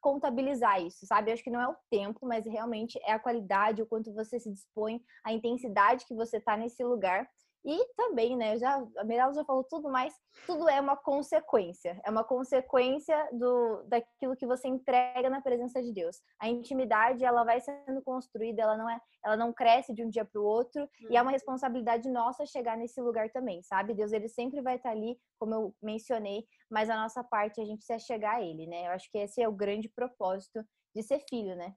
contabilizar 0.00 0.80
isso, 0.80 1.04
sabe? 1.04 1.30
Eu 1.30 1.34
acho 1.34 1.42
que 1.42 1.50
não 1.50 1.60
é 1.60 1.68
o 1.68 1.76
tempo, 1.90 2.20
mas 2.22 2.46
realmente 2.46 2.96
é 3.02 3.10
a 3.10 3.18
qualidade, 3.18 3.82
o 3.82 3.86
quanto 3.86 4.14
você 4.14 4.38
se 4.38 4.52
dispõe, 4.52 5.02
a 5.24 5.32
intensidade 5.32 6.06
que 6.06 6.14
você 6.14 6.40
tá 6.40 6.56
nesse 6.56 6.84
lugar. 6.84 7.28
E 7.64 7.86
também, 7.94 8.36
né, 8.36 8.56
já, 8.56 8.82
a 8.96 9.04
Mirella 9.04 9.34
já 9.34 9.44
falou 9.44 9.62
tudo, 9.64 9.90
mas 9.90 10.14
tudo 10.46 10.66
é 10.68 10.80
uma 10.80 10.96
consequência. 10.96 12.00
É 12.04 12.10
uma 12.10 12.24
consequência 12.24 13.28
do, 13.32 13.82
daquilo 13.84 14.34
que 14.34 14.46
você 14.46 14.66
entrega 14.66 15.28
na 15.28 15.42
presença 15.42 15.82
de 15.82 15.92
Deus. 15.92 16.16
A 16.38 16.48
intimidade, 16.48 17.22
ela 17.22 17.44
vai 17.44 17.60
sendo 17.60 18.00
construída, 18.02 18.62
ela 18.62 18.78
não 18.78 18.88
é, 18.88 18.98
ela 19.22 19.36
não 19.36 19.52
cresce 19.52 19.92
de 19.92 20.02
um 20.02 20.08
dia 20.08 20.24
para 20.24 20.40
o 20.40 20.44
outro, 20.44 20.82
uhum. 20.82 21.10
e 21.10 21.16
é 21.16 21.20
uma 21.20 21.28
uhum. 21.28 21.32
responsabilidade 21.32 22.08
nossa 22.08 22.46
chegar 22.46 22.78
nesse 22.78 23.00
lugar 23.00 23.30
também, 23.30 23.62
sabe? 23.62 23.92
Deus, 23.92 24.12
ele 24.12 24.28
sempre 24.28 24.62
vai 24.62 24.76
estar 24.76 24.90
ali, 24.90 25.18
como 25.38 25.54
eu 25.54 25.74
mencionei, 25.82 26.46
mas 26.70 26.88
a 26.88 26.96
nossa 26.96 27.22
parte, 27.22 27.60
a 27.60 27.64
gente 27.64 27.78
precisa 27.78 27.98
chegar 27.98 28.36
a 28.36 28.42
ele, 28.42 28.66
né? 28.66 28.86
Eu 28.86 28.92
acho 28.92 29.10
que 29.10 29.18
esse 29.18 29.42
é 29.42 29.48
o 29.48 29.52
grande 29.52 29.88
propósito 29.88 30.64
de 30.94 31.02
ser 31.02 31.20
filho, 31.28 31.54
né? 31.54 31.74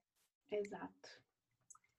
Exato. 0.50 1.24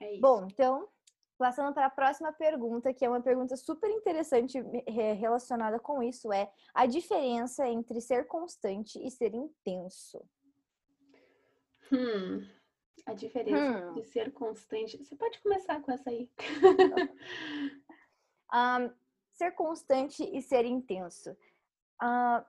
É 0.00 0.12
isso. 0.12 0.20
Bom, 0.20 0.46
então, 0.50 0.88
Passando 1.36 1.74
para 1.74 1.86
a 1.86 1.90
próxima 1.90 2.32
pergunta, 2.32 2.94
que 2.94 3.04
é 3.04 3.08
uma 3.08 3.20
pergunta 3.20 3.56
super 3.56 3.90
interessante 3.90 4.60
relacionada 4.86 5.80
com 5.80 6.02
isso, 6.02 6.32
é 6.32 6.50
a 6.72 6.86
diferença 6.86 7.66
entre 7.68 8.00
ser 8.00 8.26
constante 8.26 9.04
e 9.04 9.10
ser 9.10 9.34
intenso. 9.34 10.24
Hum, 11.92 12.46
a 13.06 13.14
diferença 13.14 13.88
hum. 13.88 13.94
de 13.94 14.04
ser 14.04 14.32
constante. 14.32 14.96
Você 14.96 15.16
pode 15.16 15.40
começar 15.42 15.80
com 15.82 15.90
essa 15.92 16.08
aí. 16.08 16.30
um, 18.54 18.94
ser 19.32 19.52
constante 19.52 20.22
e 20.22 20.40
ser 20.40 20.64
intenso. 20.64 21.32
Uh, 22.02 22.44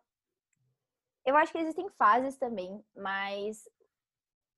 eu 1.26 1.36
acho 1.36 1.52
que 1.52 1.58
existem 1.58 1.90
fases 1.98 2.38
também, 2.38 2.84
mas 2.96 3.68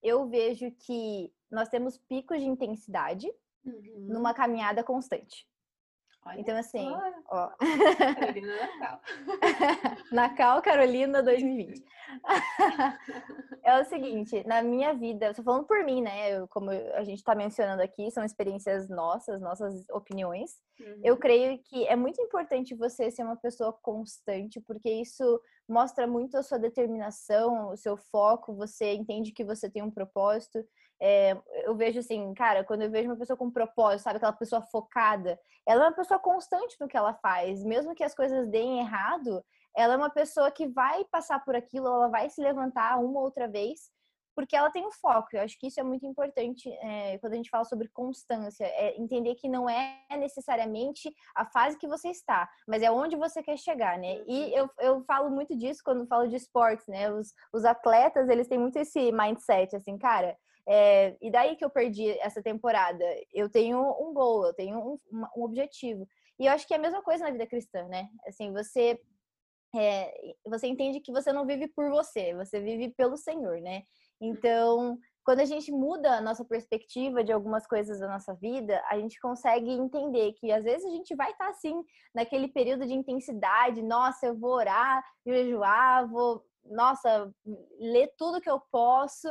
eu 0.04 0.28
vejo 0.28 0.70
que 0.72 1.34
nós 1.50 1.70
temos 1.70 1.98
picos 1.98 2.40
de 2.40 2.46
intensidade 2.46 3.34
uhum. 3.70 4.08
numa 4.10 4.34
caminhada 4.34 4.84
constante. 4.84 5.46
Olha 6.28 6.42
então, 6.42 6.58
assim, 6.58 6.86
ó. 7.30 7.50
Carolina 8.20 8.56
Nacal. 8.56 9.02
Nacal 10.12 10.62
Carolina 10.62 11.24
2020. 11.24 11.86
é 13.64 13.80
o 13.80 13.86
seguinte, 13.86 14.44
na 14.46 14.62
minha 14.62 14.94
vida, 14.94 15.30
estou 15.30 15.46
falando 15.46 15.66
por 15.66 15.84
mim, 15.86 16.02
né? 16.02 16.38
Eu, 16.38 16.48
como 16.48 16.70
a 16.70 17.04
gente 17.04 17.20
está 17.20 17.34
mencionando 17.34 17.82
aqui, 17.82 18.12
são 18.12 18.24
experiências 18.26 18.90
nossas, 18.90 19.40
nossas 19.42 19.88
opiniões. 19.90 20.60
Uhum. 20.80 21.02
Eu 21.04 21.18
creio 21.18 21.58
que 21.60 21.88
é 21.88 21.96
muito 21.96 22.22
importante 22.22 22.76
você 22.76 23.10
ser 23.10 23.24
uma 23.24 23.38
pessoa 23.38 23.72
constante, 23.72 24.60
porque 24.60 24.90
isso 24.90 25.42
mostra 25.68 26.06
muito 26.06 26.38
a 26.38 26.44
sua 26.44 26.58
determinação, 26.58 27.70
o 27.70 27.78
seu 27.78 27.96
foco, 27.98 28.54
você 28.54 28.94
entende 28.94 29.32
que 29.32 29.46
você 29.46 29.70
tem 29.70 29.82
um 29.82 29.92
propósito. 29.92 30.64
É, 31.00 31.38
eu 31.64 31.76
vejo 31.76 32.00
assim, 32.00 32.34
cara, 32.34 32.64
quando 32.64 32.82
eu 32.82 32.92
vejo 32.92 33.10
uma 33.10 33.18
pessoa 33.18 33.38
com 33.38 33.52
propósito, 33.52 34.04
sabe, 34.04 34.18
aquela 34.18 34.34
pessoa 34.34 34.62
focada, 34.64 35.40
ela 35.68 35.86
é 35.86 35.88
uma 35.88 35.96
pessoa 35.96 36.20
constante 36.20 36.76
no 36.80 36.88
que 36.88 36.98
ela 36.98 37.14
faz, 37.16 37.64
mesmo 37.64 37.94
que 37.94 38.04
as 38.04 38.16
coisas 38.16 38.48
deem 38.50 38.80
errado, 38.80 39.44
ela 39.76 39.94
é 39.94 39.98
uma 39.98 40.10
pessoa 40.10 40.50
que 40.50 40.68
vai 40.68 41.06
passar 41.06 41.44
por 41.46 41.56
aquilo, 41.56 41.88
ela 41.88 42.08
vai 42.08 42.30
se 42.30 42.42
levantar 42.42 42.98
uma 42.98 43.20
outra 43.20 43.48
vez, 43.48 43.92
porque 44.38 44.56
ela 44.56 44.70
tem 44.70 44.86
um 44.86 44.92
foco. 44.92 45.30
Eu 45.34 45.42
acho 45.42 45.58
que 45.60 45.66
isso 45.66 45.80
é 45.80 45.84
muito 45.84 46.06
importante 46.06 46.70
é, 46.70 47.18
quando 47.18 47.34
a 47.34 47.36
gente 47.38 47.50
fala 47.50 47.64
sobre 47.64 47.88
constância, 47.90 48.66
é 48.66 48.96
entender 48.96 49.34
que 49.34 49.50
não 49.50 49.68
é 49.68 50.00
necessariamente 50.16 51.12
a 51.36 51.44
fase 51.44 51.76
que 51.78 51.88
você 51.88 52.10
está, 52.10 52.48
mas 52.68 52.84
é 52.84 52.92
onde 52.92 53.16
você 53.16 53.42
quer 53.42 53.58
chegar, 53.58 53.98
né? 53.98 54.24
E 54.28 54.44
uhum. 54.44 54.50
eu, 54.56 54.70
eu 54.80 55.04
falo 55.06 55.32
muito 55.32 55.58
disso 55.58 55.82
quando 55.84 56.06
falo 56.06 56.28
de 56.28 56.36
esportes, 56.36 56.86
né? 56.86 57.12
Os, 57.12 57.34
os 57.52 57.66
atletas, 57.66 58.30
eles 58.30 58.48
têm 58.48 58.60
muito 58.60 58.78
esse 58.78 59.12
mindset, 59.12 59.76
assim, 59.76 59.98
cara, 59.98 60.38
é, 60.68 61.16
e 61.22 61.32
daí 61.32 61.56
que 61.56 61.64
eu 61.64 61.70
perdi 61.70 62.10
essa 62.20 62.44
temporada. 62.44 63.04
Eu 63.34 63.50
tenho 63.50 63.80
um 63.80 64.14
gol, 64.14 64.46
eu 64.46 64.54
tenho 64.54 64.78
um, 64.78 65.26
um, 65.38 65.44
objetivo. 65.44 66.06
E 66.38 66.46
eu 66.46 66.52
acho 66.52 66.68
que 66.68 66.74
é 66.74 66.78
a 66.78 66.82
mesma 66.82 67.02
coisa 67.02 67.24
na 67.24 67.32
vida 67.32 67.48
cristã, 67.48 67.88
né? 67.88 68.10
Assim, 68.28 68.52
você 68.52 69.00
é, 69.76 70.14
você 70.46 70.68
entende 70.68 71.00
que 71.00 71.12
você 71.12 71.32
não 71.32 71.46
vive 71.46 71.68
por 71.70 71.90
você, 71.90 72.34
você 72.34 72.60
vive 72.60 72.90
pelo 72.90 73.16
Senhor, 73.16 73.62
né? 73.62 73.84
Então, 74.20 74.98
quando 75.24 75.40
a 75.40 75.46
gente 75.46 75.72
muda 75.72 76.18
a 76.18 76.22
nossa 76.22 76.44
perspectiva 76.44 77.24
de 77.24 77.32
algumas 77.32 77.66
coisas 77.68 78.00
da 78.00 78.08
nossa 78.08 78.34
vida, 78.34 78.82
a 78.90 78.98
gente 78.98 79.20
consegue 79.20 79.72
entender 79.72 80.34
que 80.34 80.52
às 80.52 80.64
vezes 80.64 80.86
a 80.86 80.90
gente 80.90 81.16
vai 81.16 81.32
estar 81.32 81.50
assim, 81.50 81.84
naquele 82.14 82.48
período 82.48 82.86
de 82.86 82.94
intensidade, 82.94 83.82
nossa, 83.82 84.28
eu 84.28 84.38
vou 84.38 84.52
orar, 84.52 85.04
jejuar, 85.26 86.10
vou, 86.10 86.44
nossa, 86.66 87.32
ler 87.78 88.12
tudo 88.18 88.42
que 88.42 88.50
eu 88.50 88.62
posso, 88.72 89.28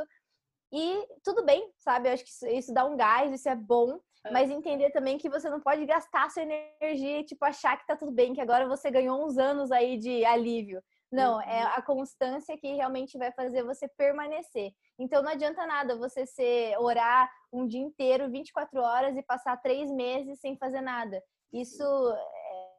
e 0.73 1.07
tudo 1.23 1.45
bem, 1.45 1.71
sabe? 1.79 2.09
Eu 2.09 2.15
acho 2.15 2.25
que 2.25 2.31
isso, 2.31 2.47
isso 2.47 2.75
dá 2.75 2.85
um 2.85 2.97
gás, 2.97 3.33
isso 3.33 3.49
é 3.49 3.55
bom. 3.55 3.99
mas 4.33 4.51
entender 4.51 4.91
também 4.91 5.19
que 5.19 5.29
você 5.29 5.49
não 5.49 5.61
pode 5.61 5.87
gastar 5.87 6.29
sua 6.31 6.43
energia 6.43 7.21
e, 7.21 7.25
tipo, 7.25 7.45
achar 7.45 7.77
que 7.77 7.87
tá 7.87 7.95
tudo 7.95 8.11
bem, 8.11 8.35
que 8.35 8.41
agora 8.41 8.67
você 8.67 8.91
ganhou 8.91 9.25
uns 9.25 9.39
anos 9.39 9.71
aí 9.71 9.97
de 9.97 10.25
alívio. 10.25 10.83
Não, 11.13 11.41
é 11.41 11.63
uhum. 11.63 11.71
a 11.75 11.83
constância 11.83 12.59
que 12.59 12.75
realmente 12.75 13.17
vai 13.17 13.31
fazer 13.33 13.63
você 13.63 13.87
permanecer. 13.97 14.73
Então 14.99 15.23
não 15.23 15.31
adianta 15.31 15.65
nada 15.65 15.97
você 15.97 16.27
ser, 16.27 16.77
orar 16.79 17.31
um 17.53 17.67
dia 17.67 17.81
inteiro, 17.81 18.29
24 18.29 18.81
horas 18.81 19.17
e 19.17 19.23
passar 19.23 19.57
três 19.63 19.91
meses 19.91 20.41
sem 20.41 20.57
fazer 20.57 20.81
nada. 20.81 21.23
Isso 21.53 21.85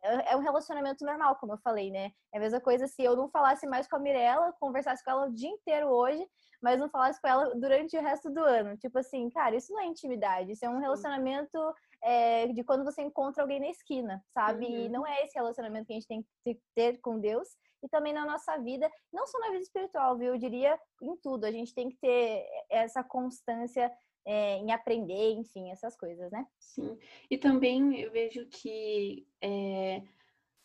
é, 0.07 0.33
é 0.33 0.37
um 0.37 0.41
relacionamento 0.41 1.05
normal, 1.05 1.35
como 1.35 1.53
eu 1.53 1.57
falei, 1.57 1.91
né? 1.91 2.11
É 2.33 2.37
a 2.37 2.41
mesma 2.41 2.59
coisa 2.59 2.87
se 2.87 3.03
eu 3.03 3.15
não 3.15 3.29
falasse 3.29 3.67
mais 3.67 3.87
com 3.87 3.95
a 3.95 3.99
Mirella, 3.99 4.53
conversasse 4.59 5.03
com 5.03 5.11
ela 5.11 5.27
o 5.27 5.33
dia 5.33 5.49
inteiro 5.49 5.87
hoje, 5.87 6.25
mas 6.61 6.79
não 6.79 6.89
falasse 6.89 7.21
com 7.21 7.27
ela 7.27 7.53
durante 7.55 7.97
o 7.97 8.01
resto 8.01 8.29
do 8.29 8.39
ano. 8.39 8.77
Tipo 8.77 8.99
assim, 8.99 9.29
cara, 9.29 9.55
isso 9.55 9.71
não 9.71 9.81
é 9.81 9.85
intimidade, 9.85 10.51
isso 10.51 10.65
é 10.65 10.69
um 10.69 10.79
relacionamento 10.79 11.57
é, 12.03 12.47
de 12.47 12.63
quando 12.63 12.83
você 12.83 13.01
encontra 13.01 13.43
alguém 13.43 13.59
na 13.59 13.69
esquina, 13.69 14.23
sabe? 14.33 14.65
Uhum. 14.65 14.71
E 14.71 14.89
não 14.89 15.05
é 15.05 15.23
esse 15.23 15.35
relacionamento 15.35 15.87
que 15.87 15.93
a 15.93 15.95
gente 15.95 16.07
tem 16.07 16.25
que 16.43 16.59
ter 16.75 16.99
com 16.99 17.19
Deus 17.19 17.47
e 17.83 17.87
também 17.89 18.13
na 18.13 18.25
nossa 18.25 18.57
vida, 18.57 18.89
não 19.13 19.27
só 19.27 19.39
na 19.39 19.49
vida 19.49 19.61
espiritual, 19.61 20.17
viu? 20.17 20.33
Eu 20.33 20.37
diria 20.37 20.79
em 21.01 21.15
tudo. 21.17 21.45
A 21.45 21.51
gente 21.51 21.73
tem 21.73 21.89
que 21.89 21.97
ter 21.97 22.45
essa 22.69 23.03
constância 23.03 23.91
é, 24.27 24.57
em 24.57 24.71
aprender, 24.73 25.31
enfim, 25.31 25.71
essas 25.71 25.95
coisas, 25.95 26.29
né? 26.31 26.45
Sim. 26.59 26.99
E 27.31 27.37
também 27.37 27.97
eu 28.01 28.11
vejo 28.11 28.45
que, 28.47 29.25
é, 29.41 30.03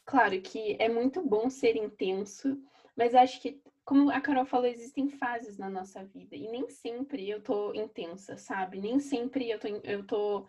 claro, 0.04 0.42
que 0.42 0.76
é 0.80 0.88
muito 0.88 1.22
bom 1.22 1.48
ser 1.48 1.76
intenso, 1.76 2.60
mas 2.96 3.14
acho 3.14 3.40
que 3.40 3.62
como 3.84 4.10
a 4.10 4.20
Carol 4.20 4.44
falou, 4.44 4.66
existem 4.66 5.08
fases 5.08 5.58
na 5.58 5.70
nossa 5.70 6.04
vida 6.04 6.36
e 6.36 6.48
nem 6.48 6.68
sempre 6.68 7.28
eu 7.28 7.40
tô 7.40 7.72
intensa, 7.72 8.36
sabe? 8.36 8.80
Nem 8.80 8.98
sempre 8.98 9.48
eu 9.48 9.58
tô, 9.58 9.68
eu 9.68 10.06
tô 10.06 10.46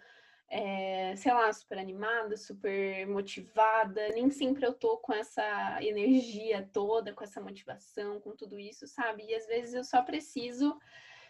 é, 0.49 1.15
sei 1.15 1.33
lá, 1.33 1.51
super 1.51 1.77
animada, 1.79 2.37
super 2.37 3.07
motivada. 3.07 4.09
Nem 4.09 4.29
sempre 4.29 4.65
eu 4.65 4.73
tô 4.73 4.97
com 4.97 5.13
essa 5.13 5.79
energia 5.81 6.69
toda, 6.71 7.13
com 7.13 7.23
essa 7.23 7.41
motivação, 7.41 8.19
com 8.21 8.35
tudo 8.35 8.59
isso, 8.59 8.87
sabe? 8.87 9.23
E 9.23 9.35
às 9.35 9.47
vezes 9.47 9.73
eu 9.73 9.83
só 9.83 10.01
preciso 10.03 10.77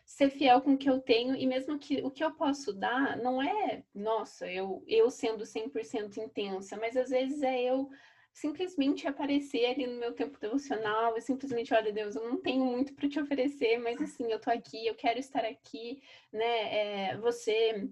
ser 0.05 0.29
fiel 0.29 0.61
com 0.61 0.73
o 0.73 0.77
que 0.77 0.89
eu 0.89 0.99
tenho 0.99 1.35
e 1.35 1.47
mesmo 1.47 1.79
que 1.79 2.01
o 2.03 2.11
que 2.11 2.23
eu 2.23 2.31
posso 2.33 2.73
dar 2.73 3.17
não 3.17 3.41
é, 3.41 3.83
nossa, 3.93 4.51
eu, 4.51 4.83
eu 4.87 5.09
sendo 5.09 5.45
100% 5.45 6.17
intensa, 6.17 6.77
mas 6.77 6.95
às 6.97 7.09
vezes 7.09 7.41
é 7.41 7.61
eu 7.63 7.89
simplesmente 8.33 9.07
aparecer 9.07 9.65
ali 9.65 9.85
no 9.85 9.99
meu 9.99 10.13
tempo 10.13 10.39
devocional 10.39 11.15
e 11.17 11.21
simplesmente, 11.21 11.73
olha, 11.73 11.93
Deus, 11.93 12.15
eu 12.15 12.23
não 12.27 12.41
tenho 12.41 12.65
muito 12.65 12.93
para 12.95 13.07
te 13.07 13.19
oferecer, 13.19 13.77
mas 13.77 14.01
assim, 14.01 14.31
eu 14.31 14.39
tô 14.39 14.49
aqui, 14.49 14.87
eu 14.87 14.95
quero 14.95 15.19
estar 15.19 15.45
aqui, 15.45 16.01
né? 16.31 17.09
É, 17.11 17.17
você 17.17 17.89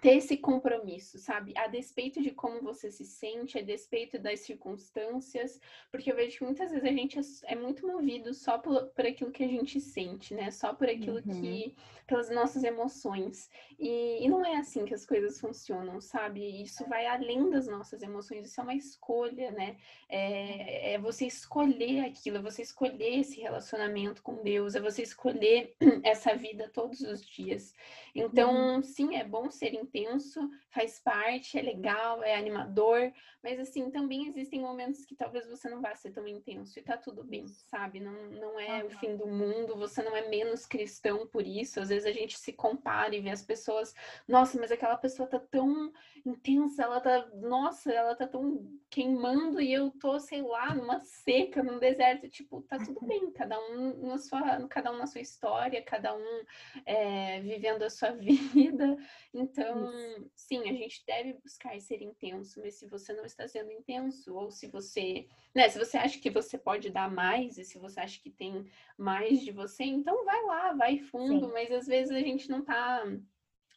ter 0.00 0.16
esse 0.16 0.36
compromisso, 0.36 1.18
sabe? 1.18 1.52
A 1.56 1.66
despeito 1.66 2.22
de 2.22 2.30
como 2.30 2.60
você 2.62 2.90
se 2.90 3.04
sente, 3.04 3.58
a 3.58 3.62
despeito 3.62 4.18
das 4.18 4.40
circunstâncias, 4.40 5.60
porque 5.90 6.10
eu 6.10 6.16
vejo 6.16 6.38
que 6.38 6.44
muitas 6.44 6.70
vezes 6.70 6.84
a 6.84 6.92
gente 6.92 7.18
é, 7.18 7.52
é 7.52 7.56
muito 7.56 7.86
movido 7.86 8.32
só 8.34 8.58
por, 8.58 8.86
por 8.88 9.06
aquilo 9.06 9.30
que 9.30 9.44
a 9.44 9.48
gente 9.48 9.80
sente, 9.80 10.34
né? 10.34 10.50
Só 10.50 10.74
por 10.74 10.88
aquilo 10.88 11.22
uhum. 11.26 11.40
que. 11.40 11.74
pelas 12.06 12.30
nossas 12.30 12.62
emoções. 12.62 13.50
E, 13.78 14.24
e, 14.24 14.28
não 14.28 14.44
é 14.44 14.56
assim 14.56 14.84
que 14.84 14.94
as 14.94 15.04
coisas 15.04 15.40
funcionam, 15.40 16.00
sabe? 16.00 16.62
Isso 16.62 16.86
vai 16.88 17.06
além 17.06 17.50
das 17.50 17.66
nossas 17.66 18.00
emoções, 18.00 18.46
isso 18.46 18.60
é 18.60 18.64
uma 18.64 18.74
escolha, 18.74 19.50
né? 19.50 19.76
É, 20.08 20.94
é 20.94 20.98
você 20.98 21.26
escolher 21.26 22.04
aquilo, 22.04 22.38
é 22.38 22.42
você 22.42 22.62
escolher 22.62 23.18
esse 23.20 23.40
relacionamento 23.40 24.22
com 24.22 24.42
Deus, 24.42 24.74
é 24.74 24.80
você 24.80 25.02
escolher 25.02 25.74
essa 26.04 26.34
vida 26.34 26.70
todos 26.72 27.00
os 27.00 27.24
dias. 27.24 27.74
Então, 28.14 28.76
uhum. 28.76 28.82
sim, 28.82 29.16
é 29.16 29.24
bom 29.24 29.50
ser 29.50 29.74
intenso, 29.86 30.50
faz 30.70 30.98
parte, 30.98 31.58
é 31.58 31.62
legal, 31.62 32.22
é 32.22 32.34
animador, 32.36 33.12
mas 33.42 33.60
assim, 33.60 33.90
também 33.90 34.26
existem 34.26 34.60
momentos 34.60 35.04
que 35.04 35.14
talvez 35.14 35.48
você 35.48 35.68
não 35.70 35.80
vá 35.80 35.94
ser 35.94 36.10
tão 36.10 36.26
intenso 36.26 36.78
e 36.78 36.82
tá 36.82 36.96
tudo 36.96 37.22
bem, 37.22 37.46
sabe? 37.46 38.00
Não, 38.00 38.12
não 38.30 38.58
é 38.58 38.82
uhum. 38.82 38.86
o 38.86 38.90
fim 38.90 39.16
do 39.16 39.26
mundo, 39.26 39.76
você 39.76 40.02
não 40.02 40.16
é 40.16 40.28
menos 40.28 40.66
cristão 40.66 41.26
por 41.26 41.46
isso. 41.46 41.80
Às 41.80 41.88
vezes 41.88 42.06
a 42.06 42.12
gente 42.12 42.38
se 42.38 42.52
compara 42.52 43.14
e 43.14 43.20
vê 43.20 43.30
as 43.30 43.42
pessoas, 43.42 43.94
nossa, 44.26 44.58
mas 44.58 44.72
aquela 44.72 44.96
pessoa 44.96 45.28
tá 45.28 45.38
tão 45.38 45.92
intensa, 46.24 46.82
ela 46.82 47.00
tá, 47.00 47.28
nossa, 47.34 47.92
ela 47.92 48.16
tá 48.16 48.26
tão 48.26 48.66
queimando 48.90 49.60
e 49.60 49.72
eu 49.72 49.92
tô, 49.92 50.18
sei 50.18 50.42
lá, 50.42 50.74
numa 50.74 50.98
seca, 50.98 51.62
num 51.62 51.78
deserto, 51.78 52.28
tipo, 52.28 52.62
tá 52.62 52.78
tudo 52.78 53.00
bem, 53.06 53.30
cada 53.32 53.58
um 53.70 54.08
na 54.08 54.18
sua, 54.18 54.66
cada 54.68 54.92
um 54.92 54.98
na 54.98 55.06
sua 55.06 55.20
história, 55.20 55.82
cada 55.82 56.16
um 56.16 56.42
é, 56.84 57.40
vivendo 57.40 57.82
a 57.82 57.90
sua 57.90 58.10
vida. 58.52 58.96
Então, 59.32 59.75
Isso. 59.84 60.30
sim, 60.34 60.68
a 60.68 60.72
gente 60.72 61.04
deve 61.06 61.34
buscar 61.34 61.78
ser 61.80 62.02
intenso, 62.02 62.60
mas 62.60 62.74
se 62.74 62.86
você 62.86 63.12
não 63.12 63.24
está 63.24 63.46
sendo 63.46 63.70
intenso, 63.70 64.34
ou 64.34 64.50
se 64.50 64.66
você, 64.66 65.26
né, 65.54 65.68
se 65.68 65.78
você 65.78 65.96
acha 65.96 66.18
que 66.18 66.30
você 66.30 66.56
pode 66.56 66.90
dar 66.90 67.10
mais, 67.10 67.58
e 67.58 67.64
se 67.64 67.78
você 67.78 68.00
acha 68.00 68.20
que 68.20 68.30
tem 68.30 68.66
mais 68.96 69.40
de 69.40 69.50
você, 69.50 69.84
então 69.84 70.24
vai 70.24 70.42
lá, 70.44 70.72
vai 70.72 70.98
fundo, 70.98 71.46
sim. 71.46 71.52
mas 71.52 71.70
às 71.70 71.86
vezes 71.86 72.12
a 72.12 72.20
gente 72.20 72.48
não 72.48 72.62
tá 72.62 73.04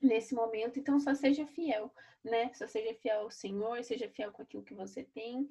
nesse 0.02 0.34
momento, 0.34 0.80
então 0.80 1.00
só 1.00 1.14
seja 1.14 1.46
fiel, 1.48 1.94
né? 2.24 2.52
Só 2.54 2.68
seja 2.68 2.94
fiel 2.96 3.22
ao 3.22 3.32
Senhor, 3.32 3.84
seja 3.84 4.10
fiel 4.10 4.32
com 4.32 4.42
aquilo 4.42 4.64
que 4.64 4.74
você 4.74 5.04
tem, 5.04 5.50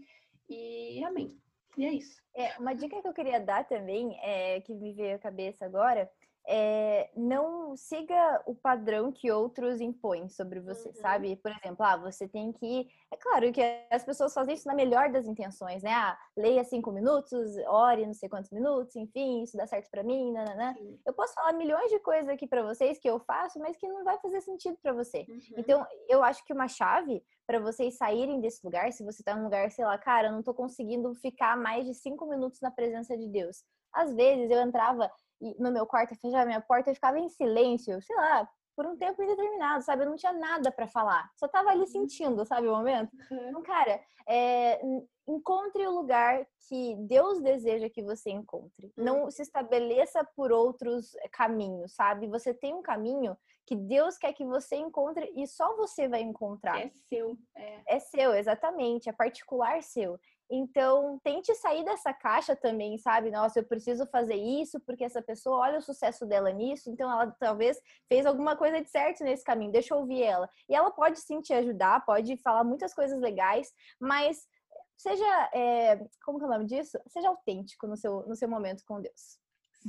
e 0.48 1.02
amém. 1.04 1.38
E 1.76 1.84
é 1.84 1.92
isso. 1.92 2.20
É, 2.34 2.58
uma 2.58 2.74
dica 2.74 3.00
que 3.00 3.06
eu 3.06 3.12
queria 3.12 3.38
dar 3.38 3.64
também, 3.64 4.18
é, 4.22 4.60
que 4.60 4.74
me 4.74 4.92
veio 4.92 5.14
à 5.14 5.18
cabeça 5.18 5.64
agora, 5.64 6.10
é, 6.50 7.10
não 7.14 7.76
siga 7.76 8.42
o 8.46 8.54
padrão 8.54 9.12
que 9.12 9.30
outros 9.30 9.82
impõem 9.82 10.30
sobre 10.30 10.60
você, 10.60 10.88
uhum. 10.88 10.94
sabe? 10.94 11.36
Por 11.36 11.52
exemplo, 11.52 11.84
ah, 11.84 11.98
você 11.98 12.26
tem 12.26 12.50
que. 12.52 12.88
É 13.12 13.16
claro 13.18 13.52
que 13.52 13.60
as 13.90 14.02
pessoas 14.02 14.32
fazem 14.32 14.54
isso 14.54 14.66
na 14.66 14.74
melhor 14.74 15.10
das 15.10 15.26
intenções, 15.26 15.82
né? 15.82 15.92
Ah, 15.92 16.18
leia 16.34 16.64
cinco 16.64 16.90
minutos, 16.90 17.54
ore 17.66 18.06
não 18.06 18.14
sei 18.14 18.30
quantos 18.30 18.50
minutos, 18.50 18.96
enfim, 18.96 19.42
isso 19.42 19.58
dá 19.58 19.66
certo 19.66 19.90
para 19.90 20.02
mim, 20.02 20.32
né? 20.32 20.74
Eu 21.04 21.12
posso 21.12 21.34
falar 21.34 21.52
milhões 21.52 21.90
de 21.90 21.98
coisas 21.98 22.30
aqui 22.30 22.46
para 22.46 22.62
vocês 22.62 22.98
que 22.98 23.08
eu 23.08 23.20
faço, 23.20 23.58
mas 23.58 23.76
que 23.76 23.86
não 23.86 24.02
vai 24.02 24.18
fazer 24.18 24.40
sentido 24.40 24.78
para 24.82 24.94
você. 24.94 25.26
Uhum. 25.28 25.40
Então, 25.58 25.86
eu 26.08 26.24
acho 26.24 26.42
que 26.46 26.52
uma 26.54 26.66
chave 26.66 27.22
para 27.46 27.60
vocês 27.60 27.98
saírem 27.98 28.40
desse 28.40 28.64
lugar, 28.64 28.90
se 28.90 29.04
você 29.04 29.22
tá 29.22 29.36
num 29.36 29.44
lugar, 29.44 29.70
sei 29.70 29.84
lá, 29.84 29.98
cara, 29.98 30.28
eu 30.28 30.32
não 30.32 30.42
tô 30.42 30.54
conseguindo 30.54 31.14
ficar 31.14 31.58
mais 31.58 31.84
de 31.84 31.92
cinco 31.92 32.26
minutos 32.26 32.60
na 32.62 32.70
presença 32.70 33.16
de 33.18 33.28
Deus. 33.28 33.64
Às 33.92 34.14
vezes 34.14 34.50
eu 34.50 34.60
entrava 34.62 35.10
no 35.58 35.70
meu 35.70 35.86
quarto, 35.86 36.12
eu 36.12 36.18
fechava 36.18 36.46
minha 36.46 36.60
porta 36.60 36.90
e 36.90 36.94
ficava 36.94 37.18
em 37.18 37.28
silêncio, 37.28 38.00
sei 38.02 38.16
lá, 38.16 38.48
por 38.76 38.86
um 38.86 38.96
tempo 38.96 39.20
indeterminado, 39.22 39.82
sabe? 39.82 40.04
Eu 40.04 40.10
não 40.10 40.16
tinha 40.16 40.32
nada 40.32 40.70
para 40.70 40.86
falar, 40.86 41.28
só 41.36 41.48
tava 41.48 41.70
ali 41.70 41.80
uhum. 41.80 41.86
sentindo, 41.86 42.44
sabe, 42.44 42.68
o 42.68 42.76
momento. 42.76 43.10
Uhum. 43.30 43.48
Então, 43.48 43.62
cara, 43.62 44.00
é, 44.28 44.80
encontre 45.26 45.86
o 45.86 45.90
lugar 45.90 46.46
que 46.68 46.94
Deus 47.00 47.40
deseja 47.40 47.90
que 47.90 48.02
você 48.02 48.30
encontre. 48.30 48.92
Não 48.96 49.24
uhum. 49.24 49.30
se 49.30 49.42
estabeleça 49.42 50.24
por 50.36 50.52
outros 50.52 51.12
caminhos, 51.32 51.92
sabe? 51.92 52.28
Você 52.28 52.54
tem 52.54 52.72
um 52.72 52.82
caminho 52.82 53.36
que 53.66 53.76
Deus 53.76 54.16
quer 54.16 54.32
que 54.32 54.44
você 54.44 54.76
encontre 54.76 55.30
e 55.36 55.46
só 55.46 55.76
você 55.76 56.08
vai 56.08 56.22
encontrar. 56.22 56.80
É 56.80 56.90
seu. 57.08 57.36
É, 57.56 57.96
é 57.96 57.98
seu, 57.98 58.32
exatamente. 58.34 59.08
É 59.08 59.12
particular 59.12 59.82
seu. 59.82 60.18
Então, 60.50 61.20
tente 61.22 61.54
sair 61.54 61.84
dessa 61.84 62.12
caixa 62.12 62.56
também, 62.56 62.96
sabe? 62.96 63.30
Nossa, 63.30 63.58
eu 63.58 63.64
preciso 63.64 64.06
fazer 64.06 64.36
isso 64.36 64.80
porque 64.80 65.04
essa 65.04 65.20
pessoa, 65.20 65.58
olha 65.58 65.78
o 65.78 65.82
sucesso 65.82 66.24
dela 66.24 66.50
nisso, 66.50 66.90
então 66.90 67.10
ela 67.10 67.30
talvez 67.38 67.78
fez 68.08 68.24
alguma 68.24 68.56
coisa 68.56 68.80
de 68.80 68.88
certo 68.88 69.22
nesse 69.22 69.44
caminho, 69.44 69.72
deixa 69.72 69.92
eu 69.92 69.98
ouvir 69.98 70.22
ela. 70.22 70.48
E 70.68 70.74
ela 70.74 70.90
pode 70.90 71.20
sim 71.20 71.40
te 71.42 71.52
ajudar, 71.52 72.04
pode 72.06 72.36
falar 72.38 72.64
muitas 72.64 72.94
coisas 72.94 73.20
legais, 73.20 73.72
mas 74.00 74.48
seja, 74.96 75.50
é, 75.52 75.96
como 76.24 76.42
é 76.42 76.46
o 76.46 76.48
nome 76.48 76.64
disso? 76.64 76.98
Seja 77.08 77.28
autêntico 77.28 77.86
no 77.86 77.96
seu, 77.96 78.26
no 78.26 78.34
seu 78.34 78.48
momento 78.48 78.84
com 78.86 79.00
Deus. 79.00 79.38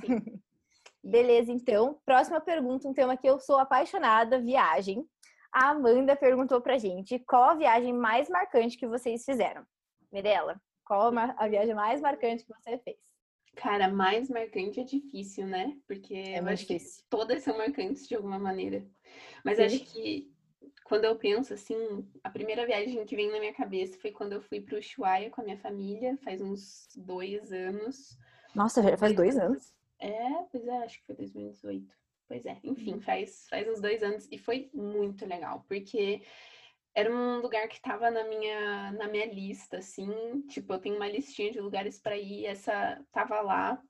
Sim. 0.05 0.41
Beleza, 1.01 1.51
então. 1.51 1.97
Próxima 2.05 2.41
pergunta, 2.41 2.87
um 2.87 2.93
tema 2.93 3.15
que 3.15 3.27
eu 3.27 3.39
sou 3.39 3.57
apaixonada, 3.57 4.39
viagem. 4.39 5.07
A 5.51 5.69
Amanda 5.69 6.15
perguntou 6.15 6.61
pra 6.61 6.77
gente 6.77 7.17
qual 7.19 7.51
a 7.51 7.55
viagem 7.55 7.93
mais 7.93 8.29
marcante 8.29 8.77
que 8.77 8.85
vocês 8.85 9.23
fizeram. 9.23 9.65
Mirella, 10.11 10.61
qual 10.85 11.11
a 11.15 11.47
viagem 11.47 11.75
mais 11.75 12.01
marcante 12.01 12.43
que 12.43 12.53
você 12.53 12.77
fez? 12.79 12.97
Cara, 13.55 13.89
mais 13.89 14.29
marcante 14.29 14.79
é 14.79 14.83
difícil, 14.83 15.45
né? 15.45 15.77
Porque 15.85 16.15
é 16.15 16.39
eu 16.39 16.47
acho 16.47 16.65
difícil. 16.65 17.03
que 17.03 17.09
todas 17.09 17.43
são 17.43 17.57
marcantes 17.57 18.07
de 18.07 18.15
alguma 18.15 18.39
maneira. 18.39 18.85
Mas 19.43 19.57
Sim. 19.57 19.63
acho 19.63 19.79
que 19.85 20.31
quando 20.85 21.05
eu 21.05 21.15
penso 21.17 21.53
assim, 21.53 21.77
a 22.23 22.29
primeira 22.29 22.65
viagem 22.65 23.05
que 23.05 23.15
vem 23.15 23.31
na 23.31 23.39
minha 23.39 23.53
cabeça 23.53 23.99
foi 23.99 24.11
quando 24.11 24.33
eu 24.33 24.41
fui 24.41 24.61
para 24.61 24.75
o 24.75 24.79
Ushuaia 24.79 25.29
com 25.29 25.41
a 25.41 25.43
minha 25.43 25.57
família, 25.57 26.17
faz 26.23 26.41
uns 26.41 26.87
dois 26.95 27.51
anos. 27.51 28.17
Nossa, 28.55 28.81
já 28.81 28.97
faz 28.97 29.15
dois 29.15 29.37
anos? 29.37 29.73
É, 29.99 30.43
pois 30.51 30.65
é, 30.65 30.77
acho 30.83 30.99
que 30.99 31.05
foi 31.05 31.15
2018. 31.15 31.95
Pois 32.27 32.45
é, 32.45 32.59
enfim, 32.63 32.93
uhum. 32.93 33.01
faz, 33.01 33.47
faz 33.49 33.67
uns 33.67 33.81
dois 33.81 34.03
anos 34.03 34.27
e 34.31 34.37
foi 34.37 34.69
muito 34.73 35.25
legal, 35.25 35.65
porque 35.67 36.21
era 36.99 37.11
um 37.15 37.39
lugar 37.39 37.67
que 37.67 37.75
estava 37.75 38.11
na 38.11 38.25
minha, 38.25 38.91
na 38.91 39.07
minha 39.07 39.25
lista, 39.25 39.77
assim, 39.77 40.41
tipo, 40.49 40.73
eu 40.73 40.79
tenho 40.79 40.97
uma 40.97 41.07
listinha 41.07 41.51
de 41.51 41.61
lugares 41.61 41.97
para 41.99 42.17
ir, 42.17 42.45
essa 42.45 43.01
tava 43.11 43.39
lá. 43.41 43.81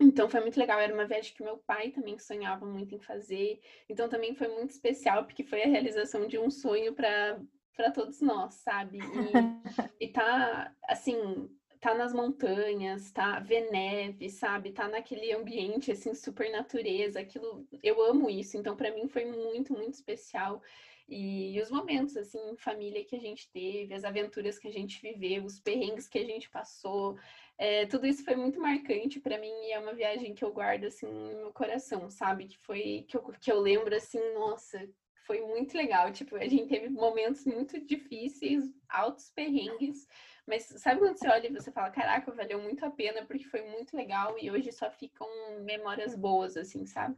Então 0.00 0.28
foi 0.28 0.40
muito 0.40 0.58
legal, 0.58 0.78
era 0.80 0.92
uma 0.94 1.06
viagem 1.06 1.34
que 1.34 1.42
meu 1.42 1.58
pai 1.58 1.90
também 1.90 2.18
sonhava 2.18 2.66
muito 2.66 2.94
em 2.94 3.00
fazer. 3.00 3.60
Então 3.88 4.08
também 4.08 4.34
foi 4.34 4.48
muito 4.48 4.70
especial, 4.70 5.24
porque 5.24 5.44
foi 5.44 5.62
a 5.62 5.68
realização 5.68 6.26
de 6.26 6.38
um 6.38 6.50
sonho 6.50 6.94
para 6.94 7.40
para 7.76 7.92
todos 7.92 8.20
nós, 8.20 8.54
sabe? 8.54 8.98
E, 8.98 9.02
e 10.04 10.08
tá 10.08 10.74
assim, 10.88 11.48
tá 11.80 11.94
nas 11.94 12.12
montanhas, 12.12 13.12
tá 13.12 13.38
ver 13.38 13.70
neve, 13.70 14.28
sabe? 14.30 14.72
Tá 14.72 14.88
naquele 14.88 15.32
ambiente 15.32 15.92
assim 15.92 16.12
super 16.12 16.50
natureza, 16.50 17.20
aquilo 17.20 17.64
eu 17.82 18.02
amo 18.02 18.28
isso. 18.28 18.56
Então 18.56 18.76
para 18.76 18.92
mim 18.92 19.06
foi 19.06 19.24
muito, 19.24 19.72
muito 19.72 19.94
especial. 19.94 20.60
E, 21.08 21.58
os 21.60 21.70
momentos 21.70 22.16
assim 22.16 22.38
em 22.50 22.56
família 22.56 23.04
que 23.04 23.16
a 23.16 23.20
gente 23.20 23.50
teve, 23.50 23.94
as 23.94 24.04
aventuras 24.04 24.58
que 24.58 24.68
a 24.68 24.72
gente 24.72 25.00
viveu, 25.00 25.44
os 25.44 25.58
perrengues 25.58 26.06
que 26.06 26.18
a 26.18 26.24
gente 26.24 26.50
passou, 26.50 27.16
é, 27.56 27.86
tudo 27.86 28.06
isso 28.06 28.24
foi 28.24 28.36
muito 28.36 28.60
marcante 28.60 29.18
para 29.18 29.38
mim 29.38 29.52
e 29.64 29.72
é 29.72 29.78
uma 29.78 29.94
viagem 29.94 30.34
que 30.34 30.44
eu 30.44 30.52
guardo 30.52 30.84
assim 30.84 31.06
no 31.06 31.36
meu 31.38 31.52
coração, 31.52 32.10
sabe? 32.10 32.46
Que 32.46 32.58
foi 32.58 33.06
que 33.08 33.16
eu, 33.16 33.22
que 33.40 33.50
eu 33.50 33.58
lembro 33.58 33.94
assim, 33.96 34.20
nossa, 34.34 34.86
foi 35.26 35.40
muito 35.40 35.76
legal. 35.76 36.12
Tipo, 36.12 36.36
a 36.36 36.46
gente 36.48 36.66
teve 36.66 36.88
momentos 36.88 37.44
muito 37.44 37.78
difíceis, 37.80 38.64
altos 38.88 39.30
perrengues, 39.30 40.06
mas 40.48 40.64
sabe 40.64 40.98
quando 40.98 41.16
você 41.16 41.28
olha 41.28 41.46
e 41.46 41.52
você 41.52 41.70
fala, 41.70 41.90
caraca, 41.90 42.32
valeu 42.32 42.60
muito 42.60 42.84
a 42.84 42.90
pena 42.90 43.24
porque 43.26 43.44
foi 43.44 43.62
muito 43.62 43.94
legal 43.94 44.34
e 44.40 44.50
hoje 44.50 44.72
só 44.72 44.90
ficam 44.90 45.28
memórias 45.60 46.14
boas, 46.14 46.56
assim, 46.56 46.86
sabe? 46.86 47.14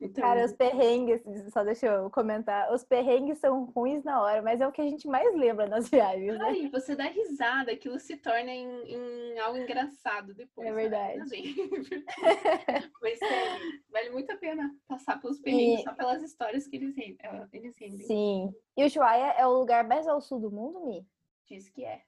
Então... 0.00 0.22
Cara, 0.22 0.44
os 0.44 0.52
perrengues, 0.52 1.22
só 1.52 1.62
deixa 1.62 1.86
eu 1.86 2.10
comentar, 2.10 2.72
os 2.72 2.82
perrengues 2.82 3.38
são 3.38 3.64
ruins 3.66 4.02
na 4.02 4.20
hora, 4.20 4.42
mas 4.42 4.60
é 4.60 4.66
o 4.66 4.72
que 4.72 4.80
a 4.80 4.84
gente 4.84 5.06
mais 5.06 5.34
lembra 5.36 5.66
nas 5.66 5.88
viagens, 5.88 6.36
né? 6.36 6.44
Aí, 6.44 6.68
você 6.68 6.96
dá 6.96 7.04
risada, 7.04 7.70
aquilo 7.70 7.98
se 8.00 8.16
torna 8.16 8.50
em, 8.50 8.66
em 8.92 9.38
algo 9.38 9.56
engraçado 9.56 10.34
depois. 10.34 10.66
É 10.66 10.72
verdade. 10.72 11.20
mas 13.00 13.18
sério, 13.20 13.82
vale 13.88 14.10
muito 14.10 14.32
a 14.32 14.36
pena 14.36 14.74
passar 14.88 15.20
pelos 15.20 15.38
perrengues 15.38 15.80
e... 15.80 15.84
só 15.84 15.94
pelas 15.94 16.22
histórias 16.22 16.66
que 16.66 16.76
eles, 16.76 16.92
eles 17.52 17.78
rendem. 17.78 18.06
Sim. 18.06 18.52
E 18.76 18.82
o 18.82 18.86
Ushuaia 18.86 19.32
é 19.38 19.46
o 19.46 19.56
lugar 19.56 19.86
mais 19.86 20.08
ao 20.08 20.20
sul 20.20 20.40
do 20.40 20.50
mundo, 20.50 20.84
Mi? 20.84 21.06
Diz 21.46 21.68
que 21.68 21.84
é. 21.84 22.02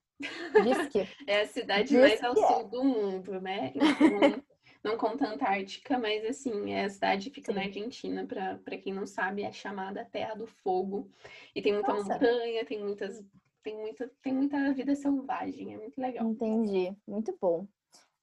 É 1.26 1.42
a 1.42 1.46
cidade 1.46 1.96
mais 1.96 2.23
ao 2.23 2.35
sul 2.35 2.61
é. 2.61 2.64
do 2.64 2.85
mundo, 2.85 3.40
né? 3.40 3.73
Então, 3.75 4.42
não 4.82 4.96
conta 4.96 5.26
a 5.26 5.32
Antártica, 5.32 5.99
mas 5.99 6.25
assim, 6.25 6.73
é 6.73 6.85
a 6.85 6.90
cidade 6.90 7.30
fica 7.30 7.52
Sim. 7.52 7.58
na 7.58 7.64
Argentina, 7.64 8.26
para 8.26 8.78
quem 8.78 8.92
não 8.92 9.06
sabe, 9.06 9.42
é 9.42 9.52
chamada 9.52 10.08
Terra 10.11 10.35
do 10.35 10.46
Fogo. 10.46 11.11
E 11.54 11.61
tem 11.61 11.73
muita 11.73 11.92
Nossa. 11.92 12.14
montanha, 12.14 12.64
tem 12.64 12.82
muitas. 12.82 13.23
Tem 13.62 13.76
muita, 13.76 14.08
tem 14.23 14.32
muita 14.32 14.73
vida 14.73 14.94
selvagem, 14.94 15.75
é 15.75 15.76
muito 15.76 16.00
legal. 16.00 16.25
Entendi, 16.25 16.96
muito 17.04 17.37
bom. 17.40 17.66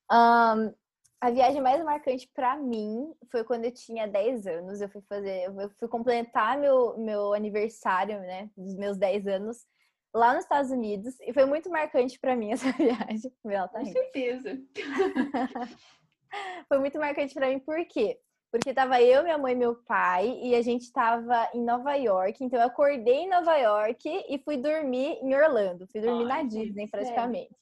Um, 0.09 0.73
a 1.19 1.29
viagem 1.31 1.61
mais 1.61 1.83
marcante 1.83 2.29
para 2.33 2.55
mim 2.55 3.13
foi 3.29 3.43
quando 3.43 3.65
eu 3.65 3.71
tinha 3.73 4.07
10 4.07 4.47
anos. 4.47 4.79
Eu 4.79 4.87
fui 4.87 5.01
fazer, 5.01 5.43
eu 5.43 5.69
fui 5.77 5.89
completar 5.89 6.57
meu, 6.57 6.97
meu 6.97 7.33
aniversário, 7.33 8.21
né, 8.21 8.49
dos 8.55 8.73
meus 8.75 8.97
10 8.97 9.27
anos 9.27 9.65
lá 10.13 10.33
nos 10.33 10.43
Estados 10.43 10.71
Unidos 10.71 11.19
e 11.21 11.33
foi 11.33 11.45
muito 11.45 11.69
marcante 11.69 12.19
para 12.19 12.35
mim 12.35 12.51
essa 12.53 12.71
viagem. 12.71 13.31
Tá 13.43 13.79
Com 13.79 13.85
certeza. 13.85 14.61
foi 16.67 16.79
muito 16.79 16.99
marcante 16.99 17.33
para 17.33 17.49
mim 17.49 17.59
por 17.59 17.83
quê? 17.85 18.19
Porque 18.51 18.71
tava 18.71 19.01
eu, 19.01 19.23
minha 19.23 19.37
mãe 19.37 19.53
e 19.53 19.57
meu 19.57 19.75
pai 19.75 20.39
e 20.43 20.53
a 20.53 20.61
gente 20.61 20.91
tava 20.91 21.49
em 21.55 21.63
Nova 21.63 21.95
York, 21.95 22.43
então 22.43 22.59
eu 22.59 22.67
acordei 22.67 23.21
em 23.21 23.29
Nova 23.29 23.57
York 23.57 24.07
e 24.29 24.37
fui 24.37 24.57
dormir 24.57 25.17
em 25.23 25.33
Orlando, 25.33 25.87
fui 25.87 25.99
dormir 25.99 26.31
Ai, 26.31 26.43
na 26.43 26.47
Disney 26.47 26.87
praticamente. 26.87 27.55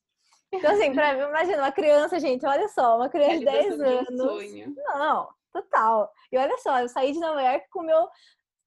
Então 0.51 0.71
assim, 0.71 0.93
para 0.93 1.13
mim, 1.13 1.21
imagina 1.21 1.59
uma 1.59 1.71
criança, 1.71 2.19
gente, 2.19 2.45
olha 2.45 2.67
só, 2.67 2.97
uma 2.97 3.07
criança 3.07 3.39
de 3.39 3.45
10 3.45 3.79
anos. 3.79 4.17
Sonho. 4.17 4.75
Não, 4.75 5.29
total. 5.53 6.11
E 6.29 6.37
olha 6.37 6.57
só, 6.57 6.81
eu 6.81 6.89
saí 6.89 7.13
de 7.13 7.19
Nova 7.21 7.41
York 7.41 7.69
com 7.69 7.83
meu 7.83 8.09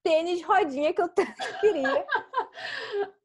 tênis 0.05 0.39
de 0.39 0.45
rodinha 0.45 0.93
que 0.93 1.01
eu 1.01 1.09
tanto 1.17 1.61
queria. 1.61 2.07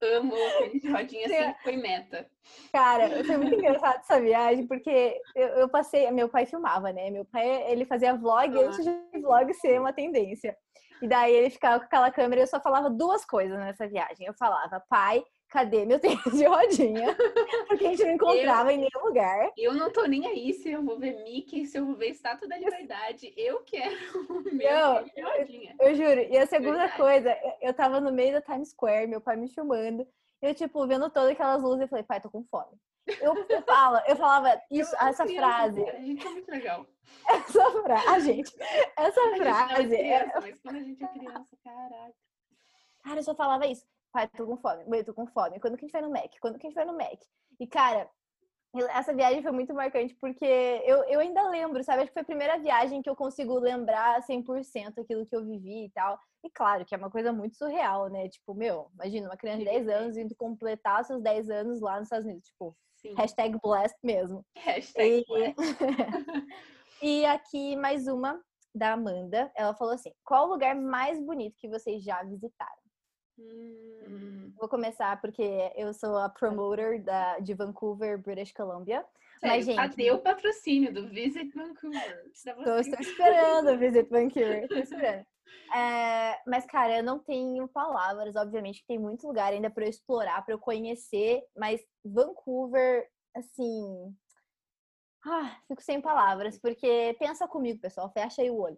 Amo 0.01 0.35
tênis 0.57 0.81
de 0.81 0.91
rodinha, 0.91 1.27
sempre 1.27 1.61
foi 1.61 1.77
meta. 1.77 2.27
Cara, 2.71 3.23
foi 3.23 3.37
muito 3.37 3.55
engraçado 3.55 3.99
essa 3.99 4.19
viagem, 4.19 4.65
porque 4.65 5.21
eu, 5.35 5.47
eu, 5.49 5.69
passei, 5.69 6.09
meu 6.09 6.29
pai 6.29 6.45
filmava, 6.45 6.91
né? 6.91 7.11
Meu 7.11 7.25
pai, 7.25 7.69
ele 7.71 7.85
fazia 7.85 8.15
vlog 8.15 8.57
ah. 8.57 8.61
antes 8.61 8.83
de 8.83 9.21
vlog 9.21 9.53
ser 9.53 9.79
uma 9.79 9.93
tendência. 9.93 10.57
E 11.01 11.07
daí 11.07 11.33
ele 11.33 11.49
ficava 11.49 11.79
com 11.79 11.85
aquela 11.85 12.11
câmera 12.11 12.41
e 12.41 12.43
eu 12.43 12.47
só 12.47 12.59
falava 12.59 12.89
duas 12.89 13.23
coisas 13.23 13.57
nessa 13.59 13.87
viagem. 13.87 14.25
Eu 14.25 14.33
falava, 14.33 14.83
pai, 14.89 15.23
cadê 15.49 15.83
meu 15.83 15.99
tênis 15.99 16.23
de 16.23 16.45
rodinha? 16.45 17.15
Porque 17.67 17.85
a 17.85 17.89
gente 17.89 18.03
não 18.03 18.13
encontrava 18.13 18.71
eu, 18.71 18.75
em 18.75 18.77
nenhum 18.77 19.05
lugar. 19.05 19.51
Eu 19.57 19.73
não 19.73 19.91
tô 19.91 20.05
nem 20.05 20.25
aí 20.27 20.53
se 20.53 20.69
eu 20.69 20.83
vou 20.83 20.97
ver 20.97 21.23
Mickey, 21.23 21.65
se 21.65 21.77
eu 21.77 21.85
vou 21.85 21.95
ver 21.95 22.09
Estátua 22.09 22.47
da 22.47 22.57
Liberdade. 22.57 23.33
Eu 23.35 23.61
quero 23.63 23.95
o 24.29 24.55
meu 24.55 24.71
não, 24.71 24.95
tênis 24.95 25.13
de 25.13 25.21
rodinha. 25.21 25.75
Eu, 25.79 25.87
eu, 25.87 25.95
juro. 25.95 26.21
E 26.21 26.37
a 26.37 26.45
segunda 26.45 26.87
Verdade. 26.87 26.97
coisa, 26.97 27.37
eu 27.61 27.73
tava 27.73 27.99
no 27.99 28.11
meio 28.11 28.33
da 28.33 28.41
Times 28.41 28.69
Square, 28.69 29.07
meu 29.07 29.19
pai 29.19 29.35
me 29.35 29.49
filmando. 29.49 30.07
Eu, 30.41 30.53
tipo, 30.53 30.87
vendo 30.87 31.09
todas 31.09 31.31
aquelas 31.31 31.61
luzes, 31.61 31.81
eu 31.81 31.87
falei, 31.87 32.03
pai, 32.03 32.21
tô 32.21 32.29
com 32.29 32.43
fome. 32.43 32.77
Eu, 33.19 33.35
eu, 33.49 33.61
falo, 33.63 33.99
eu 34.07 34.15
falava 34.15 34.61
isso, 34.69 34.95
eu, 34.95 35.07
essa 35.07 35.25
frase. 35.25 35.83
A 35.89 35.99
gente 35.99 36.25
é 36.25 36.29
muito 36.29 36.49
legal. 36.49 36.85
Essa 37.27 37.71
frase, 37.81 38.07
a 38.07 38.19
gente, 38.19 38.55
essa 38.95 39.19
a 39.19 39.35
frase. 39.35 39.89
Gente 39.89 39.95
é 39.95 40.19
criança, 40.19 40.41
mas 40.41 40.59
quando 40.61 40.75
a 40.75 40.83
gente 40.83 41.03
é 41.03 41.07
criança, 41.07 41.57
caraca. 41.63 42.13
Cara, 43.03 43.19
eu 43.19 43.23
só 43.23 43.33
falava 43.33 43.65
isso 43.65 43.83
pai, 44.11 44.27
tô 44.29 44.45
com 44.45 44.57
fome, 44.57 44.85
mãe, 44.85 45.03
tô 45.03 45.13
com 45.13 45.27
fome. 45.27 45.59
Quando 45.59 45.77
que 45.77 45.85
a 45.85 45.87
gente 45.87 45.93
vai 45.93 46.01
no 46.01 46.09
Mac? 46.09 46.31
Quando 46.41 46.57
que 46.59 46.67
a 46.67 46.69
gente 46.69 46.75
vai 46.75 46.85
no 46.85 46.97
Mac? 46.97 47.19
E, 47.59 47.67
cara, 47.67 48.09
essa 48.91 49.13
viagem 49.13 49.41
foi 49.41 49.51
muito 49.51 49.73
marcante 49.73 50.15
porque 50.15 50.45
eu, 50.45 51.03
eu 51.05 51.19
ainda 51.19 51.49
lembro, 51.49 51.83
sabe? 51.83 52.01
Acho 52.01 52.07
que 52.09 52.13
foi 52.13 52.21
a 52.21 52.25
primeira 52.25 52.59
viagem 52.59 53.01
que 53.01 53.09
eu 53.09 53.15
consigo 53.15 53.57
lembrar 53.57 54.21
100% 54.21 54.99
aquilo 54.99 55.25
que 55.25 55.35
eu 55.35 55.45
vivi 55.45 55.85
e 55.85 55.89
tal. 55.89 56.19
E 56.43 56.49
claro 56.49 56.85
que 56.85 56.93
é 56.93 56.97
uma 56.97 57.09
coisa 57.09 57.33
muito 57.33 57.57
surreal, 57.57 58.09
né? 58.09 58.29
Tipo, 58.29 58.53
meu, 58.53 58.89
imagina 58.93 59.27
uma 59.27 59.37
criança 59.37 59.59
de 59.59 59.65
10 59.65 59.87
anos 59.87 60.17
indo 60.17 60.35
completar 60.35 61.03
seus 61.03 61.21
10 61.21 61.49
anos 61.49 61.81
lá 61.81 61.95
nos 61.95 62.03
Estados 62.03 62.25
Unidos. 62.25 62.45
Tipo, 62.45 62.77
Sim. 62.97 63.15
hashtag 63.15 63.57
blessed 63.61 63.97
mesmo. 64.03 64.45
Hashtag 64.55 65.25
e... 65.27 65.55
e 67.01 67.25
aqui 67.25 67.75
mais 67.75 68.07
uma 68.07 68.39
da 68.73 68.93
Amanda. 68.93 69.51
Ela 69.55 69.73
falou 69.73 69.95
assim: 69.95 70.11
qual 70.23 70.47
o 70.47 70.51
lugar 70.51 70.75
mais 70.75 71.19
bonito 71.19 71.57
que 71.57 71.67
vocês 71.67 72.03
já 72.03 72.21
visitaram? 72.23 72.78
Hum. 73.39 74.53
Vou 74.59 74.67
começar 74.67 75.19
porque 75.21 75.71
eu 75.75 75.93
sou 75.93 76.17
a 76.17 76.29
promoter 76.29 77.01
da, 77.01 77.39
de 77.39 77.53
Vancouver, 77.53 78.21
British 78.21 78.51
Columbia. 78.51 79.05
Sério, 79.39 79.55
Mas, 79.55 79.65
gente, 79.65 79.75
cadê 79.77 80.11
o 80.11 80.19
patrocínio 80.19 80.93
do 80.93 81.07
Visit 81.07 81.49
Vancouver? 81.55 82.29
Estou, 82.33 82.79
estou 82.79 82.99
esperando 82.99 83.71
o 83.71 83.77
Visit 83.77 84.09
Vancouver. 84.09 84.63
Estou 84.63 84.79
esperando. 84.83 85.25
É, 85.73 86.41
mas, 86.45 86.65
cara, 86.65 86.97
eu 86.97 87.03
não 87.03 87.19
tenho 87.19 87.67
palavras. 87.67 88.35
Obviamente 88.35 88.81
que 88.81 88.87
tem 88.87 88.99
muito 88.99 89.25
lugar 89.25 89.53
ainda 89.53 89.69
para 89.69 89.85
eu 89.85 89.89
explorar, 89.89 90.43
para 90.43 90.53
eu 90.53 90.59
conhecer. 90.59 91.41
Mas 91.57 91.81
Vancouver, 92.03 93.07
assim. 93.35 94.13
Ah, 95.25 95.57
fico 95.67 95.81
sem 95.81 95.99
palavras, 96.01 96.57
porque 96.57 97.15
pensa 97.19 97.47
comigo, 97.47 97.79
pessoal. 97.79 98.09
Fecha 98.11 98.41
aí 98.41 98.49
o 98.49 98.59
olho. 98.59 98.77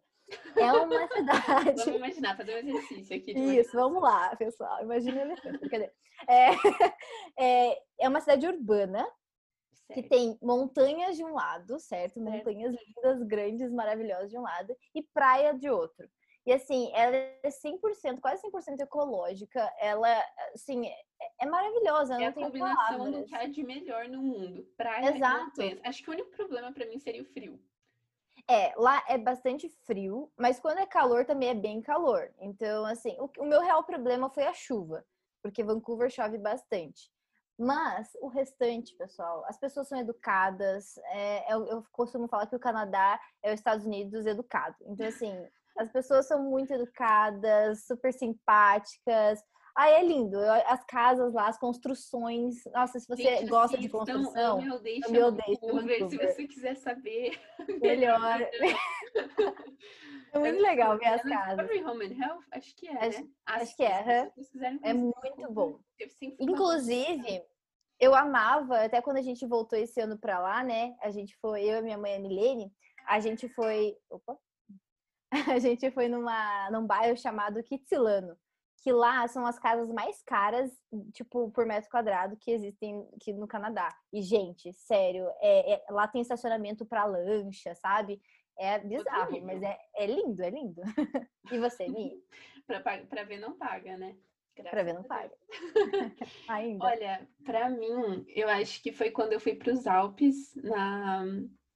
É 0.55 0.71
uma 0.73 1.07
cidade. 1.13 1.77
Vamos 1.77 1.95
imaginar, 1.95 2.37
fazer 2.37 2.55
um 2.55 2.69
exercício 2.69 3.15
aqui. 3.15 3.31
Isso, 3.31 3.71
vamos 3.73 4.01
lá, 4.01 4.35
pessoal. 4.35 4.81
Imagina 4.81 5.21
elefante. 5.21 5.69
Cadê? 5.69 5.91
É, 6.27 6.49
é, 7.39 7.81
é 7.99 8.09
uma 8.09 8.21
cidade 8.21 8.47
urbana 8.47 9.07
certo. 9.87 9.93
que 9.93 10.03
tem 10.03 10.37
montanhas 10.41 11.15
de 11.15 11.23
um 11.23 11.33
lado, 11.33 11.79
certo? 11.79 12.19
certo? 12.19 12.21
Montanhas 12.21 12.73
lindas, 12.73 13.23
grandes, 13.23 13.71
maravilhosas 13.71 14.29
de 14.29 14.37
um 14.37 14.41
lado 14.41 14.75
e 14.95 15.03
praia 15.13 15.53
de 15.53 15.69
outro. 15.69 16.07
E 16.45 16.51
assim, 16.51 16.91
ela 16.95 17.15
é 17.15 17.49
100%, 17.49 18.19
quase 18.19 18.41
100% 18.49 18.81
ecológica. 18.81 19.71
Ela, 19.79 20.09
assim, 20.55 20.87
é, 20.87 20.95
é 21.41 21.45
maravilhosa. 21.45 22.19
É 22.19 22.27
a 22.27 22.33
combinação 22.33 23.11
do 23.11 23.25
que 23.25 23.35
há 23.35 23.45
de 23.45 23.63
melhor 23.63 24.07
no 24.07 24.21
mundo. 24.21 24.67
Praia 24.75 25.15
Exato. 25.15 25.61
e. 25.61 25.79
Acho 25.83 26.03
que 26.03 26.09
o 26.09 26.13
único 26.13 26.31
problema 26.31 26.71
para 26.71 26.87
mim 26.87 26.97
seria 26.97 27.21
o 27.21 27.25
frio. 27.25 27.59
É, 28.49 28.73
lá 28.75 29.03
é 29.07 29.17
bastante 29.17 29.69
frio, 29.85 30.31
mas 30.35 30.59
quando 30.59 30.79
é 30.79 30.85
calor 30.85 31.25
também 31.25 31.49
é 31.49 31.53
bem 31.53 31.81
calor. 31.81 32.33
Então, 32.39 32.85
assim, 32.85 33.15
o, 33.19 33.29
o 33.39 33.45
meu 33.45 33.61
real 33.61 33.83
problema 33.83 34.29
foi 34.29 34.43
a 34.43 34.53
chuva, 34.53 35.05
porque 35.43 35.63
Vancouver 35.63 36.09
chove 36.09 36.39
bastante. 36.39 37.11
Mas 37.57 38.09
o 38.19 38.27
restante, 38.27 38.95
pessoal, 38.95 39.45
as 39.45 39.59
pessoas 39.59 39.87
são 39.87 39.99
educadas. 39.99 40.97
É, 41.11 41.53
eu, 41.53 41.67
eu, 41.67 41.85
costumo 41.91 42.27
falar 42.27 42.47
que 42.47 42.55
o 42.55 42.59
Canadá 42.59 43.21
é 43.43 43.53
os 43.53 43.59
Estados 43.59 43.85
Unidos 43.85 44.25
educado. 44.25 44.75
Então, 44.81 45.05
assim, 45.05 45.31
as 45.77 45.91
pessoas 45.91 46.27
são 46.27 46.43
muito 46.43 46.73
educadas, 46.73 47.85
super 47.85 48.13
simpáticas. 48.13 49.39
Ah, 49.75 49.89
é 49.89 50.03
lindo. 50.03 50.37
As 50.65 50.83
casas 50.85 51.33
lá, 51.33 51.47
as 51.47 51.57
construções. 51.57 52.55
Nossa, 52.73 52.99
se 52.99 53.07
você 53.07 53.23
Gente, 53.23 53.49
gosta 53.49 53.77
de 53.77 53.87
construção, 53.87 54.59
eu 54.59 54.65
me 54.65 54.71
odeio. 54.71 55.01
Eu 55.05 55.11
me 55.11 55.21
odeio 55.23 56.09
se 56.09 56.17
você 56.17 56.47
quiser 56.47 56.75
saber. 56.75 57.39
Melhor. 57.81 58.41
é 60.33 60.39
muito 60.39 60.61
legal 60.61 60.97
ver 60.97 61.07
as 61.07 61.21
casas. 61.21 61.69
Home 61.85 62.05
and 62.05 62.21
Health? 62.21 62.43
Acho 62.51 62.75
que 62.75 62.87
é, 62.87 63.07
acho, 63.07 63.21
né? 63.21 63.29
Acho 63.45 63.75
que 63.75 63.83
é. 63.83 64.31
É 64.83 64.93
muito 64.93 65.51
bom. 65.51 65.79
Inclusive, 66.39 67.41
eu 67.99 68.13
amava, 68.13 68.83
até 68.83 69.01
quando 69.01 69.17
a 69.17 69.21
gente 69.21 69.45
voltou 69.45 69.79
esse 69.79 70.01
ano 70.01 70.17
pra 70.17 70.39
lá, 70.39 70.63
né? 70.63 70.95
A 71.01 71.11
gente 71.11 71.37
foi, 71.37 71.63
eu 71.63 71.79
e 71.79 71.81
minha 71.81 71.97
mãe, 71.97 72.15
a 72.15 72.19
Milene, 72.19 72.73
a 73.07 73.19
gente 73.19 73.47
foi. 73.49 73.95
Opa! 74.09 74.37
A 75.55 75.59
gente 75.59 75.89
foi 75.91 76.07
numa, 76.07 76.69
num 76.71 76.85
bairro 76.85 77.17
chamado 77.17 77.63
Kitsilano, 77.63 78.37
que 78.83 78.91
lá 78.91 79.27
são 79.27 79.45
as 79.45 79.57
casas 79.57 79.89
mais 79.89 80.21
caras, 80.23 80.71
tipo, 81.13 81.49
por 81.51 81.65
metro 81.65 81.89
quadrado 81.89 82.35
que 82.37 82.51
existem 82.51 83.07
aqui 83.15 83.31
no 83.31 83.47
Canadá. 83.47 83.95
E, 84.11 84.21
gente, 84.21 84.73
sério, 84.73 85.25
é, 85.39 85.73
é 85.73 85.85
lá 85.89 86.07
tem 86.07 86.21
estacionamento 86.21 86.85
para 86.85 87.05
lancha, 87.05 87.73
sabe? 87.75 88.21
É 88.57 88.79
bizarro, 88.79 89.41
mas 89.43 89.61
é, 89.63 89.77
é 89.95 90.05
lindo, 90.05 90.43
é 90.43 90.49
lindo. 90.49 90.81
e 91.51 91.57
você, 91.57 91.87
Mi? 91.87 92.21
pra, 93.09 93.23
ver 93.23 93.39
não 93.39 93.57
paga, 93.57 93.97
né? 93.97 94.15
Pra 94.69 94.83
ver 94.83 94.93
não 94.93 95.03
paga. 95.03 95.33
Ainda. 96.49 96.85
Olha, 96.85 97.27
para 97.45 97.69
mim, 97.69 98.25
eu 98.27 98.49
acho 98.49 98.81
que 98.83 98.91
foi 98.91 99.09
quando 99.09 99.33
eu 99.33 99.39
fui 99.39 99.55
para 99.55 99.71
os 99.71 99.87
Alpes, 99.87 100.53
na, 100.55 101.25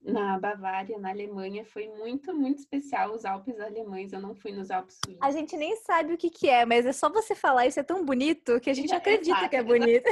na 0.06 0.40
Bavária, 0.40 0.98
na 1.00 1.10
Alemanha, 1.10 1.66
foi 1.66 1.88
muito, 1.88 2.34
muito 2.34 2.60
especial 2.60 3.12
os 3.14 3.26
Alpes 3.26 3.60
alemães. 3.60 4.14
Eu 4.14 4.22
não 4.22 4.36
fui 4.36 4.52
nos 4.52 4.70
Alpes 4.70 5.00
suíços. 5.04 5.22
A 5.22 5.32
gente 5.32 5.58
nem 5.58 5.76
sabe 5.78 6.14
o 6.14 6.18
que, 6.18 6.30
que 6.30 6.48
é, 6.48 6.64
mas 6.66 6.86
é 6.86 6.94
só 6.94 7.10
você 7.10 7.34
falar 7.34 7.66
isso 7.66 7.80
é 7.80 7.84
tão 7.84 8.06
bonito 8.06 8.60
que 8.60 8.70
a 8.70 8.74
gente 8.74 8.94
acredita 8.94 9.32
Exato, 9.32 9.50
que 9.50 9.56
é 9.56 9.64
bonito. 9.64 10.06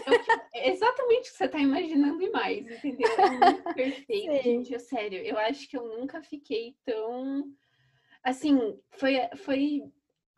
É 0.54 0.70
exatamente 0.70 1.30
o 1.30 1.32
que 1.32 1.38
você 1.38 1.46
está 1.46 1.60
imaginando 1.60 2.22
e 2.22 2.32
mais, 2.32 2.66
entendeu? 2.70 3.10
É 3.12 3.30
muito 3.30 3.64
perfeito, 3.74 4.34
Sim. 4.34 4.42
gente. 4.42 4.76
É 4.76 4.80
sério, 4.80 5.20
eu 5.20 5.38
acho 5.38 5.70
que 5.70 5.78
eu 5.78 5.86
nunca 5.86 6.22
fiquei 6.22 6.76
tão. 6.84 7.46
Assim, 8.24 8.80
foi, 8.92 9.16
foi 9.38 9.84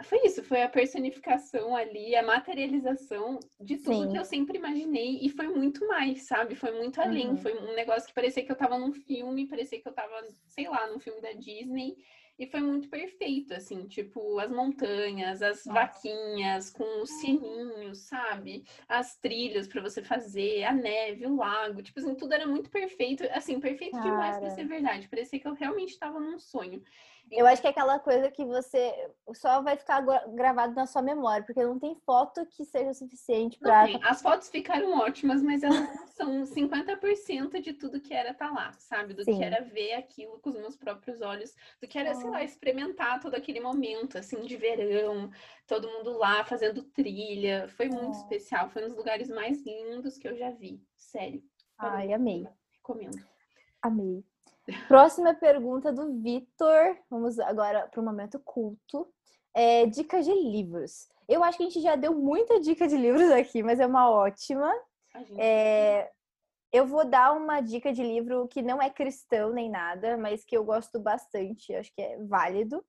foi 0.04 0.26
isso, 0.26 0.44
foi 0.44 0.62
a 0.62 0.70
personificação 0.70 1.76
ali, 1.76 2.16
a 2.16 2.24
materialização 2.24 3.40
de 3.60 3.78
tudo 3.78 4.04
Sim. 4.04 4.12
que 4.12 4.18
eu 4.18 4.26
sempre 4.26 4.58
imaginei 4.58 5.20
e 5.22 5.30
foi 5.30 5.48
muito 5.48 5.88
mais, 5.88 6.24
sabe? 6.24 6.56
Foi 6.56 6.72
muito 6.72 7.00
além, 7.00 7.30
uhum. 7.30 7.38
foi 7.38 7.58
um 7.58 7.74
negócio 7.74 8.08
que 8.08 8.14
parecia 8.14 8.44
que 8.46 8.52
eu 8.52 8.58
tava 8.58 8.78
num 8.78 8.92
filme, 8.92 9.48
parecia 9.48 9.82
que 9.82 9.88
eu 9.88 9.94
tava, 9.94 10.22
sei 10.48 10.68
lá, 10.68 10.88
num 10.88 11.00
filme 11.00 11.22
da 11.22 11.32
Disney 11.32 11.96
e 12.38 12.46
foi 12.48 12.60
muito 12.62 12.90
perfeito, 12.90 13.54
assim, 13.54 13.88
tipo, 13.88 14.40
as 14.40 14.52
montanhas, 14.52 15.42
as 15.42 15.66
Nossa. 15.66 15.80
vaquinhas 15.80 16.70
com 16.70 17.02
os 17.02 17.10
sininhos, 17.10 18.00
sabe? 18.00 18.66
As 18.88 19.18
trilhas 19.18 19.68
para 19.68 19.82
você 19.82 20.04
fazer, 20.04 20.64
a 20.66 20.74
neve, 20.74 21.26
o 21.26 21.36
lago, 21.36 21.82
tipo 21.82 22.00
assim, 22.00 22.14
tudo 22.16 22.34
era 22.34 22.46
muito 22.46 22.70
perfeito, 22.70 23.24
assim, 23.32 23.60
perfeito 23.60 23.98
Cara. 23.98 24.10
demais 24.10 24.38
para 24.38 24.50
ser 24.50 24.68
verdade. 24.68 25.08
Parecia 25.08 25.40
que 25.40 25.48
eu 25.48 25.54
realmente 25.54 25.92
estava 25.92 26.20
num 26.20 26.38
sonho. 26.38 26.84
Eu 27.32 27.48
acho 27.48 27.62
que 27.62 27.68
é 27.68 27.72
aquela 27.72 28.00
coisa 28.00 28.30
que 28.30 28.46
você 28.46 28.94
só 29.34 29.62
vai 29.62 29.76
ficar 29.76 30.02
gravado 30.36 30.76
na 30.76 30.86
sua 30.86 31.02
memória, 31.02 31.44
porque 31.46 31.64
não 31.64 31.80
tem 31.80 31.96
foto 32.06 32.46
que 32.46 32.64
seja 32.64 32.94
suficiente 32.94 33.58
para. 33.58 33.88
As 34.04 34.22
fotos 34.22 34.50
ficaram 34.50 35.00
ótimas, 35.00 35.42
mas 35.42 35.64
elas 35.64 35.90
são 36.16 36.44
50% 36.44 37.60
de 37.62 37.74
tudo 37.74 38.00
que 38.00 38.14
era 38.14 38.32
estar 38.32 38.50
tá 38.50 38.54
lá, 38.54 38.72
sabe? 38.74 39.14
Do 39.14 39.24
Sim. 39.24 39.38
que 39.38 39.44
era 39.44 39.64
ver 39.64 39.94
aquilo 39.94 40.40
com 40.40 40.50
os 40.50 40.56
meus 40.56 40.76
próprios 40.76 41.22
olhos, 41.22 41.56
do 41.82 41.88
que 41.88 41.98
era, 41.98 42.12
sei 42.26 42.32
lá, 42.32 42.44
experimentar 42.44 43.20
todo 43.20 43.36
aquele 43.36 43.60
momento, 43.60 44.18
assim, 44.18 44.42
de 44.46 44.58
verão, 44.58 45.30
todo 45.68 45.90
mundo 45.90 46.18
lá 46.18 46.44
fazendo 46.44 46.84
trilha. 46.84 47.68
Foi 47.70 47.88
muito 47.88 48.18
especial, 48.18 48.70
foi 48.70 48.84
um 48.84 48.88
dos 48.88 48.98
lugares 48.98 49.30
mais 49.30 49.62
lindos 49.64 50.18
que 50.18 50.28
eu 50.28 50.36
já 50.36 50.50
vi, 50.52 50.82
sério. 50.96 51.44
Ai, 51.78 52.14
amei. 52.14 52.48
Recomendo. 52.74 53.24
Amei. 53.82 54.24
Próxima 54.88 55.34
pergunta 55.34 55.94
do 55.94 56.22
Vitor. 56.22 56.98
Vamos 57.10 57.40
agora 57.40 57.88
para 57.88 58.02
o 58.02 58.04
momento 58.04 58.40
culto. 58.40 59.08
É, 59.54 59.86
dicas 59.86 60.26
de 60.26 60.34
livros. 60.34 61.08
Eu 61.28 61.44
acho 61.44 61.58
que 61.58 61.64
a 61.64 61.70
gente 61.70 61.82
já 61.82 61.96
deu 61.96 62.14
muita 62.14 62.60
dica 62.60 62.88
de 62.88 62.98
livros 62.98 63.30
aqui, 63.32 63.64
mas 63.64 63.80
é 63.80 63.86
uma 63.86 64.10
ótima. 64.10 64.72
É, 65.38 66.12
eu 66.72 66.86
vou 66.86 67.06
dar 67.06 67.34
uma 67.34 67.62
dica 67.62 67.94
de 67.94 68.04
livro 68.04 68.48
que 68.48 68.62
não 68.62 68.82
é 68.82 68.90
cristão 68.90 69.52
nem 69.54 69.70
nada, 69.70 70.18
mas 70.18 70.44
que 70.44 70.56
eu 70.56 70.64
gosto 70.64 71.00
bastante, 71.00 71.74
acho 71.74 71.94
que 71.94 72.02
é 72.02 72.18
válido. 72.24 72.84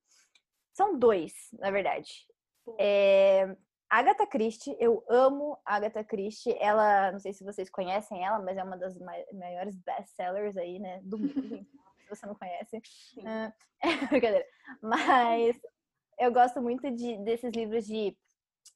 São 0.73 0.99
dois, 0.99 1.33
na 1.59 1.71
verdade. 1.71 2.27
É, 2.79 3.57
Agatha 3.89 4.27
Christie, 4.27 4.77
eu 4.81 5.05
amo 5.09 5.59
Agatha 5.65 6.03
Christie. 6.03 6.57
Ela, 6.59 7.13
não 7.13 7.21
sei 7.21 7.33
se 7.33 7.45
vocês 7.45 7.71
conhecem 7.71 8.25
ela, 8.25 8.41
mas 8.41 8.57
é 8.59 8.65
uma 8.65 8.77
das 8.77 8.99
maiores 9.33 9.77
best-sellers 9.77 10.57
aí, 10.57 10.79
né, 10.79 11.01
do 11.03 11.19
mundo. 11.19 11.33
se 12.07 12.09
você 12.09 12.27
não 12.27 12.35
conhece. 12.35 12.77
Uh, 13.19 13.53
é 13.83 14.07
brincadeira. 14.09 14.47
Mas 14.83 15.57
eu 16.19 16.33
gosto 16.33 16.61
muito 16.61 16.91
de, 16.91 17.17
desses 17.19 17.53
livros 17.53 17.87
de... 17.87 18.17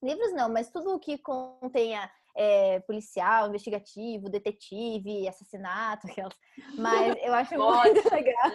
Livros 0.03 0.33
não, 0.33 0.49
mas 0.49 0.71
tudo 0.71 0.99
que 1.01 1.19
contenha 1.19 2.11
é, 2.37 2.81
policial, 2.81 3.49
investigativo, 3.49 4.31
detetive, 4.31 5.29
assassinato, 5.29 6.07
aquelas. 6.11 6.35
Mas 6.77 7.17
eu 7.23 7.35
acho 7.35 7.57
muito 7.57 8.03
legal. 8.15 8.51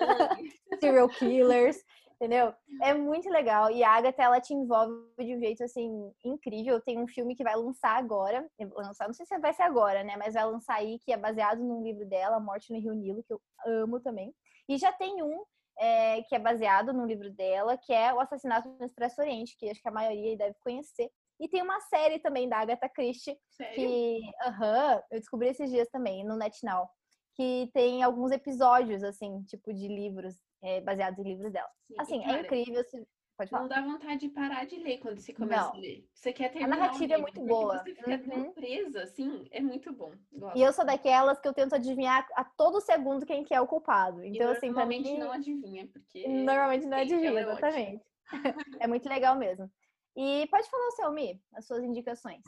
Serial 0.80 1.10
killers 1.10 1.78
entendeu? 2.16 2.54
É 2.82 2.94
muito 2.94 3.30
legal. 3.30 3.70
E 3.70 3.84
a 3.84 3.92
Agatha, 3.92 4.24
ela 4.24 4.42
te 4.42 4.54
envolve 4.54 4.94
de 5.20 5.36
um 5.36 5.40
jeito, 5.40 5.64
assim, 5.64 5.90
incrível. 6.24 6.82
Tem 6.82 6.98
um 6.98 7.08
filme 7.08 7.36
que 7.36 7.44
vai 7.44 7.56
lançar 7.56 7.98
agora, 7.98 8.48
lançar, 8.74 9.08
não 9.08 9.14
sei 9.14 9.26
se 9.26 9.38
vai 9.38 9.54
ser 9.54 9.64
agora, 9.64 10.04
né? 10.04 10.16
Mas 10.18 10.34
vai 10.34 10.46
lançar 10.46 10.76
aí, 10.76 10.98
que 11.00 11.12
é 11.12 11.18
baseado 11.18 11.60
num 11.60 11.84
livro 11.84 12.06
dela, 12.08 12.40
Morte 12.40 12.72
no 12.72 12.80
Rio 12.80 12.94
Nilo, 12.94 13.24
que 13.24 13.34
eu 13.34 13.42
amo 13.66 14.00
também. 14.00 14.34
E 14.68 14.78
já 14.78 14.92
tem 14.92 15.22
um 15.22 15.44
é, 15.78 16.22
que 16.24 16.36
é 16.36 16.40
baseado 16.40 16.94
no 16.94 17.06
livro 17.06 17.30
dela, 17.32 17.78
que 17.78 17.94
é 17.94 18.14
O 18.14 18.20
Assassinato 18.20 18.70
no 18.80 18.86
Expresso 18.86 19.22
Oriente, 19.22 19.56
que 19.58 19.70
acho 19.70 19.82
que 19.82 19.88
a 19.88 19.92
maioria 19.92 20.38
deve 20.38 20.56
conhecer. 20.64 21.10
E 21.40 21.50
tem 21.50 21.62
uma 21.62 21.80
série 21.82 22.20
também 22.20 22.48
da 22.48 22.60
Agatha 22.60 22.88
Christie, 22.90 23.38
Sério? 23.50 23.76
que 23.76 24.22
uh 24.48 24.60
-huh, 24.60 25.04
eu 25.12 25.20
descobri 25.20 25.50
esses 25.50 25.70
dias 25.70 25.88
também, 25.90 26.24
no 26.24 26.38
NetNow, 26.38 26.88
que 27.36 27.70
tem 27.74 28.02
alguns 28.02 28.32
episódios, 28.32 29.04
assim, 29.04 29.44
tipo 29.44 29.74
de 29.74 29.88
livros 29.88 30.36
é, 30.64 30.82
baseados 30.82 31.20
em 31.20 31.24
livros 31.24 31.52
dela. 31.52 31.70
Sim, 31.88 31.96
assim, 32.00 32.20
é 32.22 32.26
cara, 32.26 32.38
é 32.38 32.42
incrível. 32.42 32.84
Se... 32.86 33.06
Pode 33.38 33.50
falar. 33.50 33.64
Não 33.64 33.70
dá 33.70 33.82
vontade 33.82 34.22
de 34.22 34.30
parar 34.30 34.66
de 34.66 34.78
ler 34.78 34.98
quando 35.00 35.20
você 35.20 35.34
começa 35.34 35.64
não. 35.64 35.74
a 35.74 35.78
ler. 35.78 36.08
Você 36.14 36.32
quer 36.32 36.50
terminar 36.54 36.78
A 36.78 36.80
narrativa 36.80 37.16
é 37.16 37.18
muito 37.18 37.42
boa. 37.42 37.80
Você 37.80 37.94
fica 37.94 38.34
uhum. 38.34 38.54
presa, 38.54 39.04
assim, 39.04 39.46
é 39.52 39.60
muito 39.60 39.92
bom. 39.92 40.14
Gosto. 40.32 40.58
E 40.58 40.62
eu 40.62 40.72
sou 40.72 40.86
daquelas 40.86 41.38
que 41.40 41.48
eu 41.48 41.54
tento 41.54 41.76
adivinhar 41.76 42.26
a 42.34 42.46
todo 42.46 42.80
segundo 42.80 43.26
quem 43.26 43.44
que 43.44 43.54
é 43.54 43.60
o 43.60 43.68
culpado. 43.68 44.24
Então, 44.24 44.48
e 44.48 44.56
assim, 44.56 44.68
normalmente 44.68 45.12
mim... 45.12 45.18
não 45.18 45.34
adivinha, 45.34 45.86
porque. 45.88 46.26
Normalmente 46.26 46.86
não 46.86 46.98
adivinha, 46.98 47.32
é 47.32 47.42
exatamente. 47.42 48.06
é 48.80 48.88
muito 48.88 49.10
legal 49.10 49.36
mesmo. 49.38 49.70
E 50.16 50.48
pode 50.48 50.70
falar 50.70 50.88
o 50.88 50.92
seu, 50.92 51.12
Mi, 51.12 51.42
as 51.54 51.66
suas 51.66 51.84
indicações. 51.84 52.42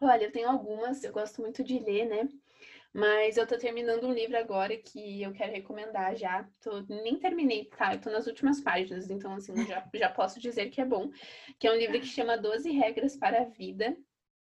Olha, 0.00 0.24
eu 0.24 0.32
tenho 0.32 0.48
algumas, 0.48 1.02
eu 1.04 1.12
gosto 1.12 1.40
muito 1.40 1.62
de 1.62 1.78
ler, 1.78 2.06
né? 2.06 2.28
Mas 2.92 3.36
eu 3.36 3.46
tô 3.46 3.58
terminando 3.58 4.06
um 4.06 4.12
livro 4.12 4.36
agora 4.36 4.76
que 4.76 5.22
eu 5.22 5.32
quero 5.32 5.52
recomendar 5.52 6.14
já. 6.14 6.48
Tô, 6.62 6.80
nem 6.82 7.18
terminei, 7.18 7.64
tá? 7.64 7.94
Eu 7.94 8.00
tô 8.00 8.08
nas 8.08 8.26
últimas 8.26 8.60
páginas, 8.60 9.10
então 9.10 9.34
assim, 9.34 9.66
já, 9.66 9.88
já 9.92 10.08
posso 10.08 10.38
dizer 10.38 10.70
que 10.70 10.80
é 10.80 10.84
bom. 10.84 11.10
Que 11.58 11.66
é 11.66 11.72
um 11.72 11.76
livro 11.76 11.98
que 11.98 12.06
chama 12.06 12.38
12 12.38 12.70
Regras 12.70 13.16
para 13.16 13.42
a 13.42 13.44
Vida, 13.46 13.96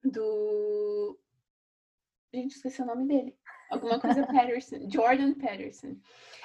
do. 0.03 1.17
Gente, 2.33 2.55
esqueci 2.55 2.81
o 2.81 2.85
nome 2.85 3.07
dele. 3.07 3.37
Alguma 3.69 3.99
coisa 3.99 4.25
Patterson. 4.27 4.89
Jordan 4.89 5.33
Patterson. 5.35 5.95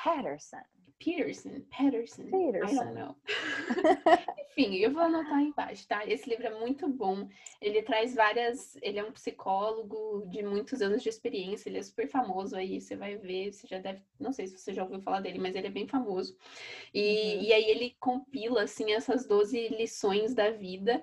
Patterson. 0.02 0.62
Peterson, 1.02 1.62
Patterson, 1.70 2.24
Peterson. 2.24 2.74
I 2.74 2.84
don't 2.84 2.94
know. 2.94 3.16
Enfim, 4.50 4.76
eu 4.76 4.92
vou 4.92 5.02
anotar 5.02 5.38
aí 5.38 5.46
embaixo, 5.46 5.88
tá? 5.88 6.06
Esse 6.06 6.28
livro 6.28 6.46
é 6.46 6.60
muito 6.60 6.86
bom. 6.86 7.26
Ele 7.60 7.82
traz 7.82 8.14
várias. 8.14 8.76
Ele 8.82 8.98
é 8.98 9.04
um 9.04 9.10
psicólogo 9.10 10.26
de 10.28 10.42
muitos 10.42 10.82
anos 10.82 11.02
de 11.02 11.08
experiência. 11.08 11.70
Ele 11.70 11.78
é 11.78 11.82
super 11.82 12.06
famoso 12.06 12.54
aí. 12.54 12.78
Você 12.78 12.96
vai 12.96 13.16
ver, 13.16 13.50
você 13.50 13.66
já 13.66 13.78
deve. 13.78 14.02
Não 14.18 14.30
sei 14.30 14.46
se 14.46 14.58
você 14.58 14.74
já 14.74 14.82
ouviu 14.82 15.00
falar 15.00 15.20
dele, 15.20 15.38
mas 15.38 15.56
ele 15.56 15.68
é 15.68 15.70
bem 15.70 15.88
famoso. 15.88 16.36
E, 16.92 17.00
uhum. 17.00 17.42
e 17.44 17.52
aí 17.54 17.64
ele 17.70 17.96
compila, 17.98 18.64
assim, 18.64 18.92
essas 18.92 19.26
12 19.26 19.68
lições 19.68 20.34
da 20.34 20.50
vida 20.50 21.02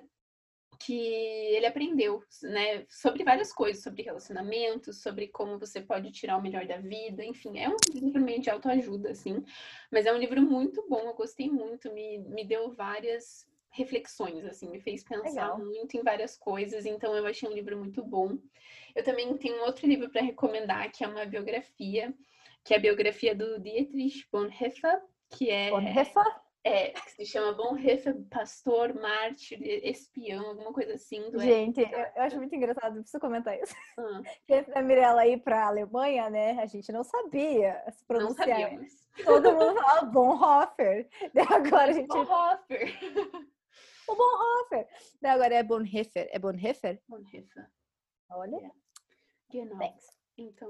que 0.78 0.96
ele 0.96 1.66
aprendeu, 1.66 2.22
né, 2.42 2.86
sobre 2.88 3.24
várias 3.24 3.52
coisas, 3.52 3.82
sobre 3.82 4.02
relacionamentos, 4.02 5.02
sobre 5.02 5.26
como 5.28 5.58
você 5.58 5.80
pode 5.80 6.12
tirar 6.12 6.36
o 6.36 6.42
melhor 6.42 6.66
da 6.66 6.76
vida, 6.78 7.24
enfim, 7.24 7.58
é 7.58 7.68
um 7.68 7.76
livro 7.92 8.22
meio 8.22 8.40
de 8.40 8.48
autoajuda, 8.48 9.10
assim, 9.10 9.44
mas 9.90 10.06
é 10.06 10.12
um 10.12 10.18
livro 10.18 10.40
muito 10.40 10.86
bom, 10.88 11.00
eu 11.00 11.14
gostei 11.14 11.50
muito, 11.50 11.92
me, 11.92 12.18
me 12.18 12.44
deu 12.44 12.70
várias 12.70 13.48
reflexões, 13.70 14.44
assim, 14.44 14.70
me 14.70 14.80
fez 14.80 15.02
pensar 15.02 15.54
Legal. 15.54 15.58
muito 15.58 15.96
em 15.96 16.02
várias 16.02 16.36
coisas, 16.36 16.86
então 16.86 17.14
eu 17.14 17.26
achei 17.26 17.48
um 17.48 17.52
livro 17.52 17.76
muito 17.76 18.02
bom. 18.02 18.38
Eu 18.94 19.04
também 19.04 19.36
tenho 19.36 19.62
outro 19.64 19.86
livro 19.86 20.10
para 20.10 20.22
recomendar, 20.22 20.90
que 20.90 21.04
é 21.04 21.08
uma 21.08 21.26
biografia, 21.26 22.14
que 22.64 22.72
é 22.72 22.76
a 22.76 22.80
biografia 22.80 23.34
do 23.34 23.58
Dietrich 23.60 24.26
Bonhoeffer, 24.32 25.02
que 25.30 25.50
é... 25.50 25.70
Bonhoeffer? 25.70 26.47
É, 26.68 26.90
que 26.90 27.10
se 27.12 27.24
chama 27.24 27.52
Bonhoeffer, 27.52 28.14
pastor, 28.28 28.92
mártir, 28.92 29.58
espião, 29.62 30.48
alguma 30.48 30.70
coisa 30.70 30.94
assim. 30.94 31.30
Do 31.30 31.38
gente, 31.38 31.80
eu, 31.80 31.88
eu, 31.88 32.22
acho 32.22 32.36
muito 32.36 32.54
engraçado, 32.54 33.00
preciso 33.00 33.18
comentar 33.18 33.58
isso. 33.58 33.74
Ah. 33.98 34.20
Antes 34.50 34.74
da 34.74 34.82
Mirella 34.82 35.26
ir 35.26 35.38
para 35.38 35.64
a 35.64 35.68
Alemanha, 35.68 36.28
né, 36.28 36.60
a 36.60 36.66
gente 36.66 36.92
não 36.92 37.02
sabia 37.02 37.82
se 37.90 38.04
pronunciar. 38.04 38.48
Não 38.48 38.56
sabíamos. 38.56 39.08
Todo 39.24 39.52
mundo 39.52 39.80
falava 39.80 40.06
Bonhoeffer. 40.06 41.08
Agora 41.50 41.90
a 41.90 41.92
gente... 41.92 42.08
Bonhoeffer. 42.08 42.98
O 44.06 44.14
Bonhoeffer. 44.14 44.88
Agora 45.24 45.54
é 45.54 45.62
Bonhoeffer. 45.62 46.28
É 46.30 46.38
Bonhoeffer? 46.38 47.00
Bonhoeffer. 47.08 47.70
Olha. 48.30 48.56
Yeah. 48.56 48.74
Genau. 49.50 49.78
Thanks. 49.78 50.17
Então, 50.38 50.68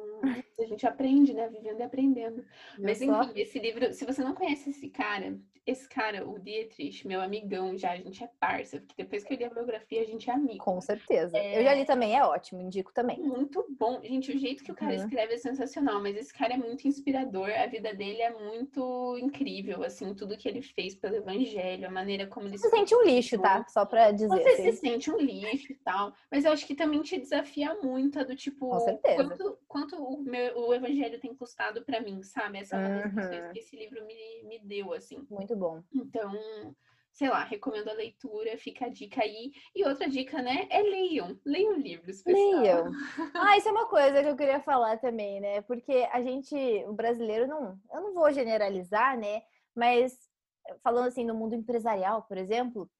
a 0.58 0.64
gente 0.64 0.86
aprende, 0.86 1.34
né? 1.34 1.48
Vivendo 1.48 1.80
e 1.80 1.82
aprendendo. 1.82 2.44
Mas, 2.78 3.02
enfim, 3.02 3.32
esse 3.36 3.58
livro, 3.58 3.92
se 3.92 4.04
você 4.04 4.22
não 4.22 4.34
conhece 4.34 4.70
esse 4.70 4.88
cara, 4.88 5.38
esse 5.66 5.86
cara, 5.86 6.26
o 6.26 6.38
Dietrich, 6.38 7.06
meu 7.06 7.20
amigão 7.20 7.76
já, 7.76 7.92
a 7.92 7.96
gente 7.96 8.24
é 8.24 8.30
parça, 8.40 8.78
porque 8.78 9.02
depois 9.02 9.22
que 9.22 9.34
eu 9.34 9.36
li 9.36 9.44
a 9.44 9.50
biografia, 9.50 10.00
a 10.00 10.06
gente 10.06 10.30
é 10.30 10.32
amigo. 10.32 10.64
Com 10.64 10.80
certeza. 10.80 11.36
É... 11.36 11.58
Eu 11.58 11.62
já 11.62 11.74
li 11.74 11.84
também, 11.84 12.16
é 12.16 12.24
ótimo, 12.24 12.62
indico 12.62 12.90
também. 12.94 13.20
Muito 13.20 13.66
bom. 13.78 14.00
Gente, 14.02 14.32
o 14.32 14.38
jeito 14.38 14.64
que 14.64 14.72
o 14.72 14.74
cara 14.74 14.92
uhum. 14.92 15.04
escreve 15.04 15.34
é 15.34 15.36
sensacional, 15.36 16.00
mas 16.00 16.16
esse 16.16 16.32
cara 16.32 16.54
é 16.54 16.56
muito 16.56 16.88
inspirador, 16.88 17.50
a 17.50 17.66
vida 17.66 17.92
dele 17.92 18.22
é 18.22 18.30
muito 18.30 19.18
incrível, 19.18 19.82
assim, 19.82 20.14
tudo 20.14 20.38
que 20.38 20.48
ele 20.48 20.62
fez 20.62 20.94
pelo 20.94 21.16
evangelho, 21.16 21.86
a 21.86 21.90
maneira 21.90 22.26
como 22.26 22.46
ele... 22.46 22.56
Você 22.56 22.70
se 22.70 22.74
sente 22.74 22.94
um 22.94 23.02
lixo, 23.02 23.38
tá? 23.38 23.66
Só 23.68 23.84
pra 23.84 24.10
dizer. 24.10 24.28
Você 24.28 24.48
assim. 24.48 24.72
se 24.72 24.78
sente 24.78 25.10
um 25.10 25.18
lixo 25.18 25.72
e 25.72 25.76
tal, 25.76 26.14
mas 26.30 26.46
eu 26.46 26.52
acho 26.52 26.66
que 26.66 26.74
também 26.74 27.02
te 27.02 27.18
desafia 27.18 27.74
muito 27.74 28.18
a 28.18 28.24
do 28.24 28.34
tipo... 28.34 28.70
Com 28.70 28.80
certeza. 28.80 29.16
Quanto, 29.16 29.57
quanto 29.66 29.96
o, 29.96 30.22
meu, 30.22 30.58
o 30.58 30.74
evangelho 30.74 31.20
tem 31.20 31.34
custado 31.34 31.84
para 31.84 32.00
mim, 32.00 32.22
sabe? 32.22 32.58
Essa 32.58 32.76
é 32.76 32.78
uma 32.78 33.08
das 33.08 33.26
uhum. 33.26 33.52
que 33.52 33.58
esse 33.58 33.76
livro 33.76 34.04
me, 34.06 34.42
me 34.44 34.58
deu, 34.60 34.92
assim. 34.92 35.26
Muito 35.30 35.56
bom. 35.56 35.82
Então, 35.92 36.32
sei 37.12 37.28
lá, 37.28 37.42
recomendo 37.42 37.88
a 37.88 37.94
leitura, 37.94 38.56
fica 38.56 38.86
a 38.86 38.88
dica 38.88 39.22
aí. 39.22 39.50
E 39.74 39.84
outra 39.84 40.08
dica, 40.08 40.40
né, 40.40 40.68
é 40.70 40.80
leiam. 40.80 41.38
Leiam 41.44 41.76
livros, 41.76 42.22
pessoal. 42.22 42.60
Leiam. 42.60 42.92
Ah, 43.34 43.56
isso 43.56 43.68
é 43.68 43.72
uma 43.72 43.88
coisa 43.88 44.22
que 44.22 44.28
eu 44.28 44.36
queria 44.36 44.60
falar 44.60 44.98
também, 44.98 45.40
né? 45.40 45.60
Porque 45.62 46.08
a 46.12 46.22
gente, 46.22 46.54
o 46.86 46.92
brasileiro, 46.92 47.46
não, 47.46 47.78
eu 47.92 48.00
não 48.00 48.14
vou 48.14 48.30
generalizar, 48.32 49.18
né? 49.18 49.42
Mas 49.74 50.28
falando 50.82 51.08
assim 51.08 51.24
no 51.24 51.34
mundo 51.34 51.54
empresarial, 51.54 52.22
por 52.22 52.36
exemplo, 52.36 52.90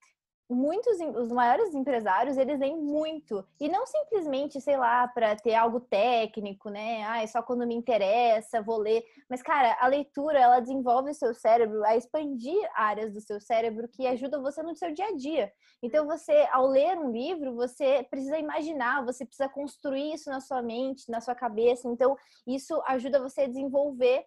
muitos 0.49 0.99
os 1.17 1.31
maiores 1.31 1.75
empresários 1.75 2.37
eles 2.37 2.59
leem 2.59 2.77
muito. 2.77 3.45
E 3.61 3.69
não 3.69 3.87
simplesmente 3.87 4.61
sei 4.61 4.77
lá 4.77 5.07
para 5.09 5.37
ter 5.37 5.55
algo 5.55 5.81
técnico 5.81 6.71
né? 6.71 7.05
Ah 7.05 7.23
é 7.23 7.27
só 7.27 7.43
quando 7.43 7.67
me 7.67 7.75
interessa 7.75 8.63
vou 8.63 8.79
ler. 8.79 9.05
Mas 9.29 9.43
cara 9.43 9.77
a 9.81 9.87
leitura 9.87 10.39
ela 10.39 10.61
desenvolve 10.61 11.11
o 11.11 11.15
seu 11.15 11.35
cérebro 11.35 11.85
a 11.85 11.97
expandir 11.97 12.59
áreas 12.75 13.13
do 13.13 13.21
seu 13.21 13.41
cérebro 13.41 13.89
que 13.89 14.07
ajudam 14.07 14.43
você 14.43 14.63
no 14.63 14.75
seu 14.75 14.93
dia 14.93 15.07
a 15.07 15.17
dia. 15.17 15.53
Então 15.83 16.07
você 16.07 16.49
ao 16.51 16.67
ler 16.67 16.99
um 16.99 17.11
livro 17.11 17.55
você 17.55 18.07
precisa 18.11 18.39
imaginar 18.39 19.05
você 19.05 19.25
precisa 19.25 19.49
construir 19.49 20.15
isso 20.15 20.31
na 20.31 20.41
sua 20.41 20.63
mente 20.63 21.11
na 21.11 21.21
sua 21.21 21.35
cabeça. 21.35 21.89
Então 21.89 22.17
isso 22.47 22.81
ajuda 22.87 23.21
você 23.21 23.43
a 23.43 23.49
desenvolver 23.49 24.25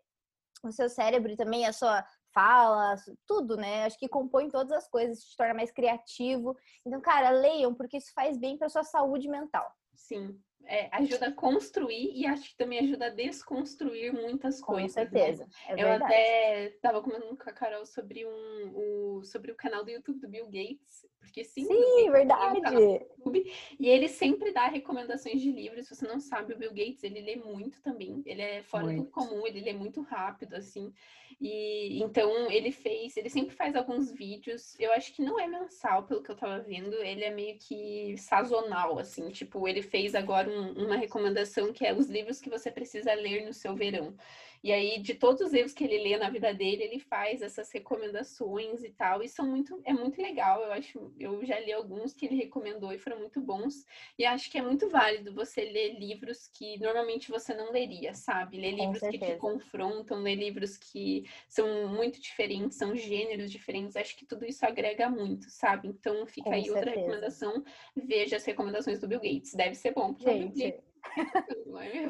o 0.63 0.71
seu 0.71 0.89
cérebro 0.89 1.31
e 1.31 1.35
também 1.35 1.65
a 1.65 1.73
sua 1.73 2.05
fala, 2.33 2.95
tudo, 3.25 3.55
né? 3.57 3.85
Acho 3.85 3.97
que 3.97 4.07
compõe 4.07 4.49
todas 4.49 4.71
as 4.71 4.87
coisas, 4.87 5.23
te 5.23 5.35
torna 5.37 5.53
mais 5.53 5.71
criativo. 5.71 6.55
Então, 6.85 7.01
cara, 7.01 7.29
leiam, 7.29 7.73
porque 7.73 7.97
isso 7.97 8.11
faz 8.13 8.37
bem 8.37 8.57
para 8.57 8.69
sua 8.69 8.83
saúde 8.83 9.27
mental. 9.27 9.69
Sim, 9.93 10.39
é, 10.65 10.89
ajuda 10.91 11.27
a 11.27 11.31
construir 11.31 12.11
e 12.15 12.25
acho 12.25 12.49
que 12.49 12.55
também 12.55 12.79
ajuda 12.79 13.07
a 13.07 13.09
desconstruir 13.09 14.13
muitas 14.13 14.61
coisas. 14.61 14.93
Com 14.93 15.01
né? 15.01 15.09
certeza. 15.09 15.45
Né? 15.45 15.51
É 15.67 15.83
eu 15.83 15.91
até 15.91 16.65
estava 16.67 17.01
comentando 17.01 17.37
com 17.37 17.49
a 17.49 17.53
Carol 17.53 17.85
sobre 17.85 18.25
um 18.25 18.71
o, 18.73 19.23
sobre 19.23 19.51
o 19.51 19.55
canal 19.55 19.83
do 19.83 19.91
YouTube 19.91 20.19
do 20.19 20.29
Bill 20.29 20.45
Gates, 20.45 21.05
porque 21.19 21.43
sim, 21.43 21.65
sim 21.65 22.11
verdade. 22.11 22.59
YouTube, 22.59 23.53
e 23.79 23.87
ele 23.87 24.07
sempre 24.07 24.51
dá 24.51 24.67
recomendações 24.67 25.41
de 25.41 25.51
livros. 25.51 25.87
Se 25.87 25.95
você 25.95 26.07
não 26.07 26.19
sabe, 26.19 26.53
o 26.53 26.57
Bill 26.57 26.73
Gates 26.73 27.03
ele 27.03 27.21
lê 27.21 27.35
muito 27.35 27.81
também. 27.81 28.21
Ele 28.25 28.41
é 28.41 28.63
fora 28.63 28.85
muito. 28.85 29.03
do 29.03 29.09
comum, 29.09 29.45
ele 29.45 29.61
lê 29.61 29.73
muito 29.73 30.01
rápido 30.01 30.55
assim. 30.55 30.93
E 31.39 32.01
então 32.01 32.51
ele 32.51 32.71
fez, 32.71 33.17
ele 33.17 33.29
sempre 33.29 33.55
faz 33.55 33.75
alguns 33.75 34.11
vídeos. 34.11 34.79
Eu 34.79 34.91
acho 34.93 35.13
que 35.13 35.23
não 35.23 35.39
é 35.39 35.47
mensal, 35.47 36.03
pelo 36.03 36.21
que 36.21 36.29
eu 36.29 36.35
tava 36.35 36.59
vendo. 36.59 36.93
Ele 36.95 37.23
é 37.23 37.31
meio 37.31 37.57
que 37.57 38.15
sazonal, 38.17 38.99
assim. 38.99 39.29
Tipo, 39.29 39.67
ele 39.67 39.81
fez 39.81 40.13
agora 40.13 40.50
um, 40.51 40.85
uma 40.85 40.95
recomendação 40.95 41.71
que 41.73 41.85
é 41.85 41.93
os 41.93 42.07
livros 42.07 42.39
que 42.39 42.49
você 42.49 42.69
precisa 42.71 43.13
ler 43.13 43.45
no 43.45 43.53
seu 43.53 43.75
verão. 43.75 44.15
E 44.63 44.71
aí, 44.71 44.99
de 44.99 45.15
todos 45.15 45.41
os 45.41 45.51
livros 45.51 45.73
que 45.73 45.83
ele 45.83 45.97
lê 45.97 46.17
na 46.17 46.29
vida 46.29 46.53
dele, 46.53 46.83
ele 46.83 46.99
faz 46.99 47.41
essas 47.41 47.71
recomendações 47.71 48.83
e 48.83 48.91
tal. 48.91 49.23
E 49.23 49.27
são 49.27 49.47
muito, 49.47 49.81
é 49.83 49.93
muito 49.93 50.21
legal. 50.21 50.61
Eu 50.61 50.71
acho, 50.71 51.11
eu 51.19 51.43
já 51.43 51.59
li 51.59 51.73
alguns 51.73 52.13
que 52.13 52.27
ele 52.27 52.35
recomendou 52.35 52.93
e 52.93 52.99
foram 52.99 53.19
muito 53.19 53.41
bons. 53.41 53.85
E 54.19 54.25
acho 54.25 54.51
que 54.51 54.57
é 54.57 54.61
muito 54.61 54.87
válido 54.89 55.33
você 55.33 55.61
ler 55.65 55.97
livros 55.99 56.47
que 56.47 56.79
normalmente 56.79 57.31
você 57.31 57.55
não 57.55 57.71
leria, 57.71 58.13
sabe? 58.13 58.57
Ler 58.57 58.73
livros 58.73 58.99
que 58.99 59.17
te 59.17 59.35
confrontam, 59.37 60.21
ler 60.21 60.35
livros 60.35 60.77
que 60.77 61.25
são 61.47 61.87
muito 61.87 62.21
diferentes, 62.21 62.77
são 62.77 62.95
gêneros 62.95 63.51
diferentes. 63.51 63.95
Acho 63.95 64.15
que 64.15 64.25
tudo 64.25 64.45
isso 64.45 64.63
agrega 64.65 65.09
muito, 65.09 65.49
sabe? 65.49 65.87
Então 65.87 66.25
fica 66.27 66.49
Com 66.49 66.55
aí 66.55 66.65
certeza. 66.65 66.77
outra 66.77 66.91
recomendação. 66.91 67.63
Veja 67.95 68.35
as 68.35 68.45
recomendações 68.45 68.99
do 68.99 69.07
Bill 69.07 69.19
Gates. 69.19 69.53
Deve 69.53 69.75
ser 69.75 69.91
bom, 69.93 70.13
porque 70.13 70.31
Gente. 70.31 70.63
É 70.63 70.90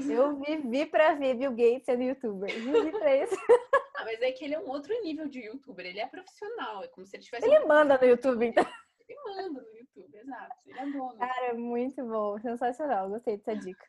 eu 0.09 0.37
vivi 0.37 0.85
pra 0.85 1.13
ver 1.13 1.35
Bill 1.35 1.51
Gates 1.51 1.85
sendo 1.85 2.03
youtuber. 2.03 2.49
Vivi 2.49 2.91
pra 2.91 3.15
isso. 3.15 3.35
Ah, 4.01 4.03
mas 4.03 4.19
é 4.19 4.31
que 4.31 4.43
ele 4.43 4.55
é 4.55 4.59
um 4.59 4.67
outro 4.67 4.99
nível 5.03 5.27
de 5.27 5.41
youtuber. 5.41 5.85
Ele 5.85 5.99
é 5.99 6.07
profissional. 6.07 6.83
É 6.83 6.87
como 6.87 7.05
se 7.05 7.15
ele 7.15 7.23
tivesse. 7.23 7.45
Ele 7.45 7.59
manda 7.65 7.99
no 7.99 8.07
YouTube, 8.07 8.47
então. 8.47 8.65
Ele 9.07 9.19
manda 9.23 9.61
no 9.61 9.77
YouTube, 9.77 10.17
exato. 10.17 10.55
Ele 10.65 10.79
é 10.79 10.85
dono. 10.87 11.17
Cara, 11.19 11.53
muito 11.53 12.03
bom. 12.03 12.39
Sensacional. 12.39 13.09
Gostei 13.09 13.37
dessa 13.37 13.55
dica. 13.55 13.85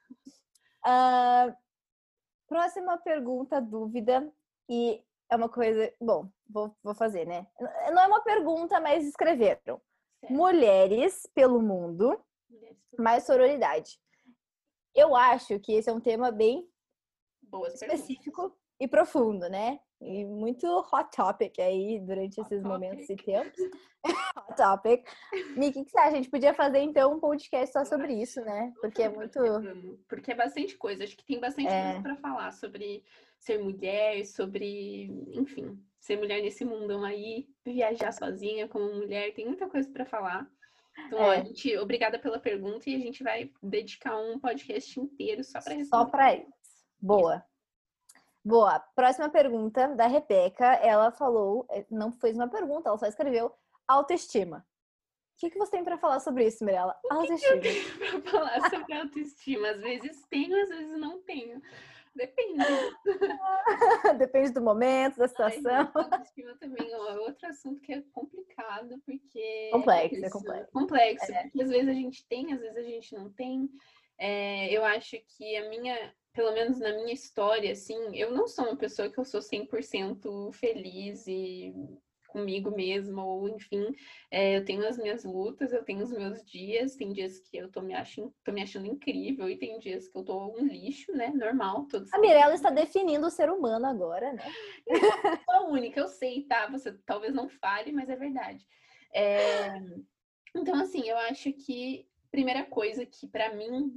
Uh, 0.85 1.57
próxima 2.47 2.99
pergunta, 2.99 3.59
dúvida. 3.59 4.31
E 4.69 5.03
é 5.31 5.37
uma 5.37 5.49
coisa. 5.49 5.91
Bom, 5.99 6.29
vou, 6.47 6.77
vou 6.83 6.95
fazer, 6.95 7.27
né? 7.27 7.47
Não 7.91 8.03
é 8.03 8.07
uma 8.07 8.23
pergunta, 8.23 8.79
mas 8.81 9.07
escreveram. 9.07 9.81
Certo. 10.21 10.33
Mulheres 10.35 11.27
pelo 11.35 11.63
mundo, 11.63 12.23
mais 12.99 13.25
sororidade. 13.25 13.99
Eu 14.95 15.15
acho 15.17 15.59
que 15.59 15.73
esse 15.73 15.89
é 15.89 15.93
um 15.93 16.01
tema 16.01 16.31
bem 16.31 16.69
Boas 17.43 17.75
específico 17.75 18.43
perguntas. 18.43 18.59
e 18.81 18.89
profundo, 18.89 19.49
né? 19.49 19.79
E 20.01 20.25
muito 20.25 20.67
hot 20.67 21.11
topic 21.15 21.59
aí 21.61 22.01
durante 22.01 22.41
hot 22.41 22.47
esses 22.47 22.63
topic. 22.63 22.73
momentos 22.73 23.09
e 23.09 23.17
tempos. 23.17 23.59
hot 24.37 24.57
topic. 24.57 25.09
Miki, 25.57 25.81
o 25.81 25.85
que 25.85 25.91
você 25.91 25.99
acha? 25.99 26.09
A 26.09 26.15
gente 26.15 26.31
podia 26.31 26.53
fazer 26.53 26.81
então 26.81 27.15
um 27.15 27.21
podcast 27.21 27.73
só 27.73 27.85
sobre 27.85 28.15
isso, 28.15 28.41
né? 28.43 28.73
Porque 28.81 29.03
é 29.03 29.09
muito. 29.09 29.39
Porque 30.09 30.33
é 30.33 30.35
bastante 30.35 30.77
coisa. 30.77 31.05
Acho 31.05 31.17
que 31.17 31.25
tem 31.25 31.41
bastante 31.41 31.69
é... 31.69 31.85
coisa 31.85 32.03
para 32.03 32.17
falar 32.17 32.53
sobre 32.53 33.05
ser 33.39 33.59
mulher, 33.59 34.25
sobre, 34.25 35.07
enfim, 35.33 35.79
ser 35.99 36.17
mulher 36.17 36.43
nesse 36.43 36.65
mundão 36.65 37.05
aí, 37.05 37.49
viajar 37.65 38.13
sozinha 38.13 38.69
como 38.69 38.95
mulher. 38.95 39.35
Tem 39.35 39.47
muita 39.47 39.69
coisa 39.69 39.89
para 39.91 40.05
falar. 40.05 40.51
Então, 41.07 41.19
é. 41.19 41.23
ó, 41.23 41.31
a 41.31 41.37
gente, 41.41 41.77
obrigada 41.79 42.19
pela 42.19 42.39
pergunta 42.39 42.89
e 42.89 42.95
a 42.95 42.99
gente 42.99 43.23
vai 43.23 43.51
dedicar 43.63 44.17
um 44.19 44.39
podcast 44.39 44.99
inteiro 44.99 45.45
só 45.45 45.61
para 45.61 45.75
responder. 45.75 46.05
Só 46.05 46.11
para 46.11 46.35
isso. 46.35 46.53
Boa. 47.01 47.45
Boa. 48.45 48.81
Próxima 48.95 49.29
pergunta 49.29 49.89
da 49.95 50.07
Rebeca. 50.07 50.65
Ela 50.77 51.11
falou, 51.13 51.67
é, 51.71 51.85
não 51.91 52.13
fez 52.13 52.37
uma 52.37 52.49
pergunta, 52.49 52.89
ela 52.89 52.99
só 52.99 53.07
escreveu 53.07 53.53
autoestima. 53.87 54.67
O 55.37 55.41
que, 55.43 55.51
que 55.51 55.59
você 55.59 55.73
tem 55.73 55.85
para 55.85 55.99
falar 55.99 56.21
sobre 56.21 56.47
isso, 56.47 56.65
Mirella? 56.65 56.95
Autoestima. 57.11 57.57
O 57.57 57.61
que, 57.61 57.73
que 57.73 57.81
eu 57.81 57.99
tenho 57.99 58.23
para 58.23 58.31
falar 58.31 58.71
sobre 58.71 58.95
autoestima? 58.95 59.71
Às 59.71 59.81
vezes 59.81 60.27
tenho, 60.29 60.63
às 60.63 60.69
vezes 60.69 60.99
não 60.99 61.21
tenho. 61.23 61.61
Depende. 62.15 62.65
Depende 64.19 64.53
do 64.53 64.61
momento, 64.61 65.17
da 65.17 65.29
situação. 65.29 65.73
Ai, 65.73 65.91
autoestima 65.95 66.55
também 66.59 66.91
é 66.91 66.99
outro 66.99 67.49
assunto 67.49 67.81
que 67.81 67.93
é 67.93 68.03
complicado, 68.13 69.01
porque. 69.07 69.71
Complexo, 69.73 70.23
é, 70.23 70.27
é 70.27 70.31
complexo. 70.31 70.73
Complexo, 70.73 71.33
é. 71.33 71.43
porque 71.43 71.63
às 71.63 71.71
vezes 71.71 71.89
a 71.89 71.95
gente 71.95 72.27
tem, 72.27 72.53
às 72.53 72.61
vezes 72.61 72.77
a 72.77 72.83
gente 72.83 73.15
não 73.15 73.33
tem. 73.33 73.69
É, 74.19 74.71
eu 74.77 74.85
acho 74.85 75.17
que 75.27 75.57
a 75.57 75.69
minha, 75.71 76.15
pelo 76.35 76.53
menos 76.53 76.79
na 76.79 76.93
minha 76.93 77.15
história, 77.15 77.73
assim, 77.73 78.15
eu 78.15 78.31
não 78.31 78.47
sou 78.47 78.67
uma 78.67 78.77
pessoa 78.77 79.11
que 79.11 79.19
eu 79.19 79.25
sou 79.25 79.41
100% 79.41 80.53
feliz 80.53 81.27
e 81.27 81.75
comigo 82.33 82.71
mesma, 82.71 83.25
ou 83.25 83.49
enfim, 83.49 83.95
é, 84.31 84.57
eu 84.57 84.65
tenho 84.65 84.87
as 84.89 84.97
minhas 84.97 85.23
lutas, 85.23 85.73
eu 85.73 85.85
tenho 85.85 86.03
os 86.03 86.11
meus 86.11 86.43
dias, 86.45 86.97
tem 86.97 87.13
dias 87.13 87.39
que 87.39 87.59
eu 87.59 87.71
tô 87.71 87.83
me 87.83 87.95
achando, 87.95 88.35
tô 88.43 88.51
me 88.51 88.63
achando 88.63 88.87
incrível 88.87 89.49
e 89.51 89.59
tem 89.59 89.79
dias 89.79 90.09
que 90.09 90.17
eu 90.17 90.25
tô 90.25 90.57
um 90.57 90.67
lixo, 90.67 91.13
né? 91.13 91.29
Normal, 91.29 91.87
todos. 91.87 92.13
A 92.13 92.19
Mirella 92.19 92.55
está 92.55 92.71
definindo 92.71 93.27
o 93.27 93.31
ser 93.31 93.51
humano 93.51 93.87
agora, 93.87 94.33
né? 94.33 94.45
Eu 94.87 94.99
sou 95.45 95.71
única, 95.71 96.01
eu 96.01 96.09
sei, 96.09 96.43
tá? 96.45 96.67
Você 96.69 96.93
talvez 97.05 97.35
não 97.35 97.49
fale, 97.49 97.93
mas 97.93 98.09
é 98.09 98.17
verdade. 98.17 98.67
É... 99.15 99.75
Então, 100.57 100.75
assim, 100.77 101.09
eu 101.09 101.17
acho 101.19 101.53
que 101.53 102.07
primeira 102.31 102.65
coisa 102.65 103.05
que 103.05 103.29
para 103.29 103.55
mim 103.55 103.93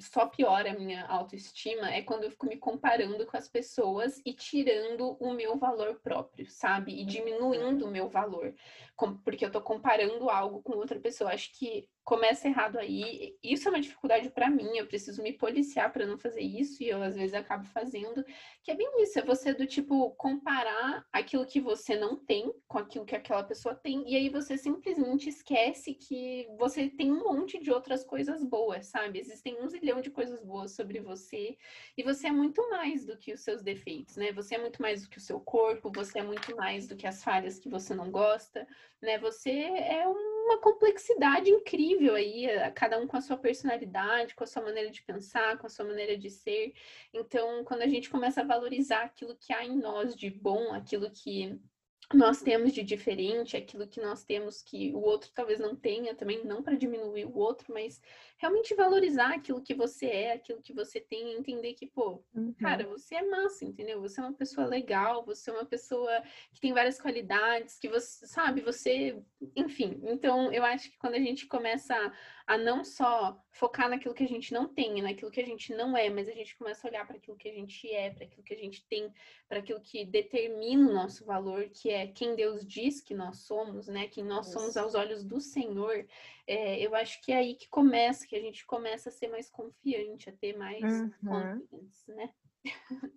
só 0.00 0.26
piora 0.26 0.72
a 0.72 0.78
minha 0.78 1.04
autoestima 1.06 1.90
é 1.90 2.02
quando 2.02 2.24
eu 2.24 2.30
fico 2.30 2.46
me 2.46 2.56
comparando 2.56 3.24
com 3.26 3.36
as 3.36 3.48
pessoas 3.48 4.20
e 4.24 4.32
tirando 4.32 5.16
o 5.20 5.32
meu 5.32 5.56
valor 5.56 6.00
próprio, 6.02 6.46
sabe? 6.48 7.00
E 7.00 7.04
diminuindo 7.04 7.86
o 7.86 7.90
meu 7.90 8.08
valor, 8.08 8.54
porque 9.24 9.44
eu 9.44 9.50
tô 9.50 9.60
comparando 9.60 10.30
algo 10.30 10.62
com 10.62 10.76
outra 10.76 10.98
pessoa. 11.00 11.32
Acho 11.32 11.52
que 11.58 11.88
começa 12.04 12.46
errado 12.46 12.78
aí. 12.78 13.36
Isso 13.42 13.66
é 13.66 13.70
uma 13.70 13.80
dificuldade 13.80 14.28
para 14.30 14.50
mim, 14.50 14.76
eu 14.76 14.86
preciso 14.86 15.22
me 15.22 15.32
policiar 15.32 15.90
para 15.90 16.06
não 16.06 16.18
fazer 16.18 16.42
isso 16.42 16.82
e 16.82 16.88
eu 16.88 17.02
às 17.02 17.16
vezes 17.16 17.34
acabo 17.34 17.64
fazendo, 17.64 18.22
que 18.62 18.70
é 18.70 18.76
bem 18.76 19.02
isso, 19.02 19.18
é 19.18 19.22
você 19.22 19.54
do 19.54 19.66
tipo 19.66 20.10
comparar 20.10 21.04
aquilo 21.10 21.46
que 21.46 21.60
você 21.60 21.96
não 21.96 22.16
tem 22.16 22.52
com 22.68 22.78
aquilo 22.78 23.06
que 23.06 23.16
aquela 23.16 23.42
pessoa 23.42 23.74
tem 23.74 24.04
e 24.06 24.16
aí 24.16 24.28
você 24.28 24.58
simplesmente 24.58 25.30
esquece 25.30 25.94
que 25.94 26.46
você 26.58 26.90
tem 26.90 27.10
um 27.10 27.24
monte 27.24 27.58
de 27.58 27.70
outras 27.70 28.04
coisas 28.04 28.44
boas, 28.44 28.86
sabe? 28.86 29.18
Existem 29.18 29.60
um 29.62 29.68
zilhão 29.68 30.02
de 30.02 30.10
coisas 30.10 30.42
boas 30.44 30.72
sobre 30.72 31.00
você 31.00 31.56
e 31.96 32.02
você 32.02 32.26
é 32.26 32.32
muito 32.32 32.68
mais 32.68 33.06
do 33.06 33.16
que 33.16 33.32
os 33.32 33.40
seus 33.40 33.62
defeitos, 33.62 34.16
né? 34.16 34.30
Você 34.32 34.56
é 34.56 34.58
muito 34.58 34.82
mais 34.82 35.02
do 35.02 35.08
que 35.08 35.18
o 35.18 35.22
seu 35.22 35.40
corpo, 35.40 35.90
você 35.94 36.18
é 36.18 36.22
muito 36.22 36.54
mais 36.54 36.86
do 36.86 36.96
que 36.96 37.06
as 37.06 37.24
falhas 37.24 37.58
que 37.58 37.68
você 37.68 37.94
não 37.94 38.10
gosta, 38.10 38.66
né? 39.00 39.18
Você 39.18 39.50
é 39.50 40.06
uma 40.06 40.58
complexidade 40.58 41.50
incrível 41.50 42.14
aí, 42.14 42.46
eh, 42.46 42.70
cada 42.70 42.98
um 42.98 43.06
com 43.06 43.16
a 43.16 43.20
sua 43.20 43.36
personalidade, 43.36 44.34
com 44.34 44.44
a 44.44 44.46
sua 44.46 44.62
maneira 44.62 44.90
de 44.90 45.02
pensar, 45.02 45.58
com 45.58 45.66
a 45.66 45.70
sua 45.70 45.84
maneira 45.84 46.16
de 46.16 46.30
ser. 46.30 46.74
Então, 47.12 47.64
quando 47.64 47.82
a 47.82 47.88
gente 47.88 48.10
começa 48.10 48.42
a 48.42 48.44
valorizar 48.44 49.04
aquilo 49.04 49.36
que 49.36 49.52
há 49.52 49.64
em 49.64 49.76
nós 49.76 50.14
de 50.14 50.30
bom, 50.30 50.72
aquilo 50.72 51.10
que 51.10 51.58
nós 52.12 52.42
temos 52.42 52.72
de 52.72 52.82
diferente, 52.82 53.56
aquilo 53.56 53.86
que 53.86 54.00
nós 54.00 54.24
temos 54.24 54.62
que 54.62 54.92
o 54.92 55.00
outro 55.00 55.30
talvez 55.34 55.58
não 55.58 55.74
tenha, 55.74 56.14
também 56.14 56.44
não 56.44 56.62
para 56.62 56.76
diminuir 56.76 57.24
o 57.24 57.36
outro, 57.36 57.72
mas 57.72 58.00
realmente 58.36 58.74
valorizar 58.74 59.34
aquilo 59.34 59.62
que 59.62 59.74
você 59.74 60.06
é, 60.06 60.32
aquilo 60.32 60.60
que 60.60 60.72
você 60.72 61.00
tem, 61.00 61.32
e 61.32 61.36
entender 61.36 61.74
que, 61.74 61.86
pô, 61.86 62.22
uhum. 62.34 62.52
cara, 62.54 62.86
você 62.86 63.14
é 63.14 63.22
massa, 63.22 63.64
entendeu? 63.64 64.00
Você 64.00 64.20
é 64.20 64.24
uma 64.24 64.34
pessoa 64.34 64.66
legal, 64.66 65.24
você 65.24 65.50
é 65.50 65.52
uma 65.54 65.64
pessoa 65.64 66.22
que 66.52 66.60
tem 66.60 66.72
várias 66.72 67.00
qualidades, 67.00 67.78
que 67.78 67.88
você, 67.88 68.26
sabe, 68.26 68.60
você, 68.60 69.18
enfim. 69.56 70.00
Então, 70.04 70.52
eu 70.52 70.64
acho 70.64 70.90
que 70.90 70.98
quando 70.98 71.14
a 71.14 71.20
gente 71.20 71.46
começa 71.46 71.94
a 72.46 72.58
não 72.58 72.84
só 72.84 73.42
focar 73.50 73.88
naquilo 73.88 74.14
que 74.14 74.24
a 74.24 74.28
gente 74.28 74.52
não 74.52 74.68
tem, 74.68 75.00
naquilo 75.00 75.30
que 75.30 75.40
a 75.40 75.46
gente 75.46 75.74
não 75.74 75.96
é, 75.96 76.10
mas 76.10 76.28
a 76.28 76.32
gente 76.32 76.56
começa 76.56 76.86
a 76.86 76.90
olhar 76.90 77.06
para 77.06 77.16
aquilo 77.16 77.36
que 77.36 77.48
a 77.48 77.52
gente 77.52 77.90
é, 77.90 78.10
para 78.10 78.24
aquilo 78.24 78.42
que 78.42 78.52
a 78.52 78.58
gente 78.58 78.86
tem, 78.86 79.12
para 79.48 79.60
aquilo 79.60 79.80
que 79.80 80.04
determina 80.04 80.90
o 80.90 80.92
nosso 80.92 81.24
valor, 81.24 81.70
que 81.70 81.88
é 81.88 82.06
quem 82.06 82.36
Deus 82.36 82.66
diz 82.66 83.00
que 83.00 83.14
nós 83.14 83.38
somos, 83.38 83.88
né? 83.88 84.08
Quem 84.08 84.24
nós 84.24 84.46
Isso. 84.46 84.58
somos 84.58 84.76
aos 84.76 84.94
olhos 84.94 85.24
do 85.24 85.40
Senhor. 85.40 86.06
É, 86.46 86.78
eu 86.84 86.94
acho 86.94 87.20
que 87.22 87.32
é 87.32 87.36
aí 87.36 87.54
que 87.54 87.68
começa, 87.68 88.26
que 88.26 88.36
a 88.36 88.40
gente 88.40 88.66
começa 88.66 89.08
a 89.08 89.12
ser 89.12 89.28
mais 89.28 89.48
confiante, 89.48 90.28
a 90.28 90.32
ter 90.32 90.56
mais 90.56 90.82
uhum. 90.82 91.10
confiança, 91.26 92.14
né? 92.14 92.30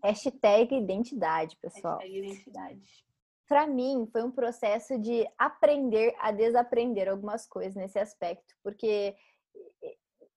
Hashtag 0.03 0.75
identidade, 0.75 1.57
pessoal. 1.57 1.99
Hashtag 1.99 2.17
identidade 2.17 3.06
para 3.47 3.65
mim 3.65 4.07
foi 4.11 4.23
um 4.23 4.31
processo 4.31 4.99
de 4.99 5.27
aprender 5.37 6.13
a 6.19 6.31
desaprender 6.31 7.07
algumas 7.07 7.47
coisas 7.47 7.75
nesse 7.75 7.97
aspecto, 7.97 8.53
porque 8.61 9.15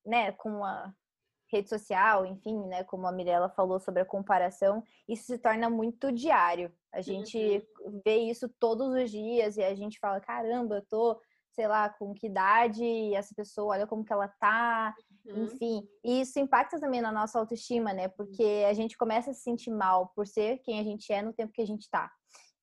né, 0.04 0.32
com 0.32 0.64
a 0.64 0.92
rede 1.52 1.68
social, 1.68 2.24
enfim, 2.24 2.56
né, 2.66 2.84
como 2.84 3.06
a 3.06 3.12
Mirella 3.12 3.48
falou 3.48 3.80
sobre 3.80 4.02
a 4.02 4.06
comparação, 4.06 4.82
isso 5.08 5.26
se 5.26 5.38
torna 5.38 5.68
muito 5.68 6.12
diário. 6.12 6.72
A 6.92 7.00
gente 7.00 7.36
uhum. 7.84 8.00
vê 8.04 8.16
isso 8.16 8.48
todos 8.60 8.94
os 8.94 9.10
dias 9.10 9.56
e 9.56 9.62
a 9.62 9.74
gente 9.74 9.98
fala, 9.98 10.20
caramba, 10.20 10.76
eu 10.76 10.86
tô, 10.86 11.20
sei 11.52 11.66
lá, 11.66 11.88
com 11.88 12.14
que 12.14 12.28
idade 12.28 12.84
e 12.84 13.14
essa 13.14 13.34
pessoa, 13.34 13.74
olha 13.74 13.86
como 13.86 14.04
que 14.04 14.12
ela 14.12 14.28
tá, 14.28 14.94
uhum. 15.26 15.44
enfim. 15.44 15.88
E 16.04 16.20
isso 16.20 16.38
impacta 16.38 16.78
também 16.78 17.00
na 17.00 17.10
nossa 17.10 17.38
autoestima, 17.38 17.92
né? 17.92 18.08
Porque 18.08 18.64
a 18.68 18.72
gente 18.72 18.96
começa 18.96 19.30
a 19.30 19.34
se 19.34 19.42
sentir 19.42 19.70
mal 19.70 20.12
por 20.14 20.26
ser 20.26 20.58
quem 20.58 20.78
a 20.78 20.84
gente 20.84 21.12
é 21.12 21.20
no 21.20 21.32
tempo 21.32 21.52
que 21.52 21.62
a 21.62 21.66
gente 21.66 21.90
tá. 21.90 22.10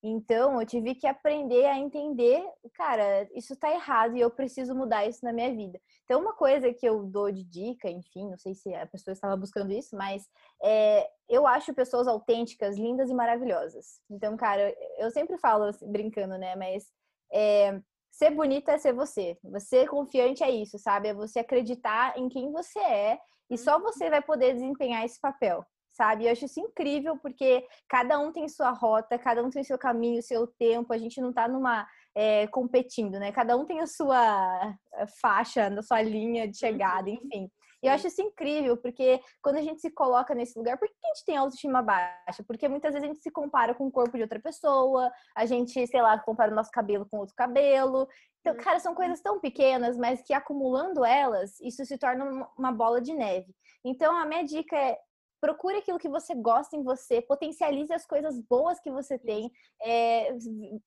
Então, 0.02 0.60
eu 0.60 0.66
tive 0.66 0.94
que 0.94 1.08
aprender 1.08 1.66
a 1.66 1.76
entender, 1.76 2.40
cara, 2.74 3.28
isso 3.34 3.56
tá 3.56 3.70
errado 3.72 4.16
e 4.16 4.20
eu 4.20 4.30
preciso 4.30 4.72
mudar 4.74 5.06
isso 5.06 5.24
na 5.24 5.32
minha 5.32 5.52
vida. 5.52 5.80
Então, 6.04 6.20
uma 6.20 6.32
coisa 6.32 6.72
que 6.72 6.86
eu 6.86 7.04
dou 7.04 7.32
de 7.32 7.42
dica, 7.42 7.90
enfim, 7.90 8.30
não 8.30 8.38
sei 8.38 8.54
se 8.54 8.72
a 8.74 8.86
pessoa 8.86 9.12
estava 9.12 9.36
buscando 9.36 9.72
isso, 9.72 9.96
mas 9.96 10.28
é, 10.62 11.08
eu 11.28 11.46
acho 11.48 11.74
pessoas 11.74 12.06
autênticas 12.06 12.76
lindas 12.76 13.10
e 13.10 13.14
maravilhosas. 13.14 14.00
Então, 14.08 14.36
cara, 14.36 14.72
eu 14.98 15.10
sempre 15.10 15.36
falo 15.38 15.64
assim, 15.64 15.90
brincando, 15.90 16.38
né, 16.38 16.54
mas 16.54 16.92
é, 17.32 17.80
ser 18.12 18.30
bonita 18.30 18.72
é 18.72 18.78
ser 18.78 18.92
você. 18.92 19.36
Você 19.42 19.84
confiante 19.86 20.44
é 20.44 20.50
isso, 20.50 20.78
sabe? 20.78 21.08
É 21.08 21.14
você 21.14 21.40
acreditar 21.40 22.16
em 22.16 22.28
quem 22.28 22.52
você 22.52 22.78
é 22.78 23.18
e 23.50 23.58
só 23.58 23.80
você 23.80 24.08
vai 24.08 24.22
poder 24.22 24.54
desempenhar 24.54 25.04
esse 25.04 25.20
papel 25.20 25.66
sabe? 25.98 26.26
Eu 26.26 26.32
acho 26.32 26.44
isso 26.44 26.60
incrível 26.60 27.18
porque 27.18 27.66
cada 27.88 28.20
um 28.20 28.32
tem 28.32 28.48
sua 28.48 28.70
rota, 28.70 29.18
cada 29.18 29.42
um 29.42 29.50
tem 29.50 29.64
seu 29.64 29.76
caminho, 29.76 30.22
seu 30.22 30.46
tempo. 30.46 30.92
A 30.92 30.98
gente 30.98 31.20
não 31.20 31.32
tá 31.32 31.48
numa 31.48 31.84
é, 32.14 32.46
competindo, 32.46 33.18
né? 33.18 33.32
Cada 33.32 33.56
um 33.56 33.66
tem 33.66 33.80
a 33.80 33.86
sua 33.86 34.76
eh, 34.94 35.06
faixa, 35.20 35.66
a 35.66 35.82
sua 35.82 36.00
linha 36.00 36.46
de 36.46 36.56
chegada, 36.56 37.10
uhum. 37.10 37.14
enfim. 37.16 37.50
E 37.82 37.86
eu 37.86 37.92
acho 37.92 38.08
isso 38.08 38.20
incrível, 38.20 38.76
porque 38.76 39.20
quando 39.40 39.56
a 39.56 39.62
gente 39.62 39.80
se 39.80 39.90
coloca 39.90 40.34
nesse 40.34 40.58
lugar, 40.58 40.76
por 40.78 40.88
que 40.88 40.94
a 41.04 41.08
gente 41.14 41.24
tem 41.24 41.36
autoestima 41.36 41.80
baixa? 41.80 42.42
Porque 42.44 42.68
muitas 42.68 42.92
vezes 42.92 43.08
a 43.08 43.12
gente 43.12 43.22
se 43.22 43.30
compara 43.30 43.72
com 43.72 43.86
o 43.86 43.90
corpo 43.90 44.16
de 44.16 44.22
outra 44.22 44.40
pessoa, 44.40 45.12
a 45.36 45.46
gente, 45.46 45.86
sei 45.86 46.02
lá, 46.02 46.18
compara 46.18 46.50
o 46.50 46.54
nosso 46.54 46.70
cabelo 46.72 47.06
com 47.08 47.18
outro 47.18 47.36
cabelo. 47.36 48.08
Então, 48.40 48.56
cara, 48.56 48.80
são 48.80 48.94
coisas 48.94 49.20
tão 49.20 49.38
pequenas, 49.38 49.96
mas 49.96 50.22
que 50.22 50.32
acumulando 50.32 51.04
elas, 51.04 51.60
isso 51.60 51.84
se 51.84 51.98
torna 51.98 52.48
uma 52.58 52.72
bola 52.72 53.00
de 53.00 53.14
neve. 53.14 53.54
Então, 53.84 54.16
a 54.16 54.26
minha 54.26 54.44
dica 54.44 54.76
é 54.76 54.98
procure 55.40 55.76
aquilo 55.78 55.98
que 55.98 56.08
você 56.08 56.34
gosta 56.34 56.76
em 56.76 56.82
você, 56.82 57.20
potencialize 57.20 57.92
as 57.92 58.06
coisas 58.06 58.40
boas 58.40 58.80
que 58.80 58.90
você 58.90 59.18
tem. 59.18 59.50
É, 59.82 60.36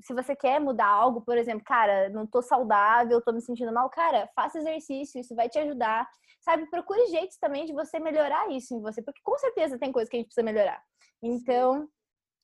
se 0.02 0.14
você 0.14 0.36
quer 0.36 0.60
mudar 0.60 0.88
algo, 0.88 1.22
por 1.22 1.38
exemplo, 1.38 1.64
cara, 1.64 2.10
não 2.10 2.26
tô 2.28 2.42
saudável, 2.42 3.22
tô 3.22 3.32
me 3.32 3.42
sentindo 3.42 3.74
mal, 3.74 3.90
cara, 3.90 4.30
faça 4.36 4.60
exercício, 4.60 5.20
isso 5.20 5.36
vai 5.36 5.50
te 5.50 5.60
ajudar. 5.60 6.08
Sabe, 6.42 6.66
procure 6.70 7.06
jeitos 7.08 7.38
também 7.38 7.66
de 7.66 7.74
você 7.74 8.00
melhorar 8.00 8.50
isso 8.50 8.74
em 8.74 8.82
você, 8.82 9.02
porque 9.02 9.22
com 9.24 9.38
certeza 9.38 9.78
tem 9.78 9.92
coisas 9.92 10.10
que 10.10 10.18
a 10.18 10.20
gente 10.20 10.28
precisa 10.28 10.46
melhorar. 10.46 10.82
Então, 11.22 11.88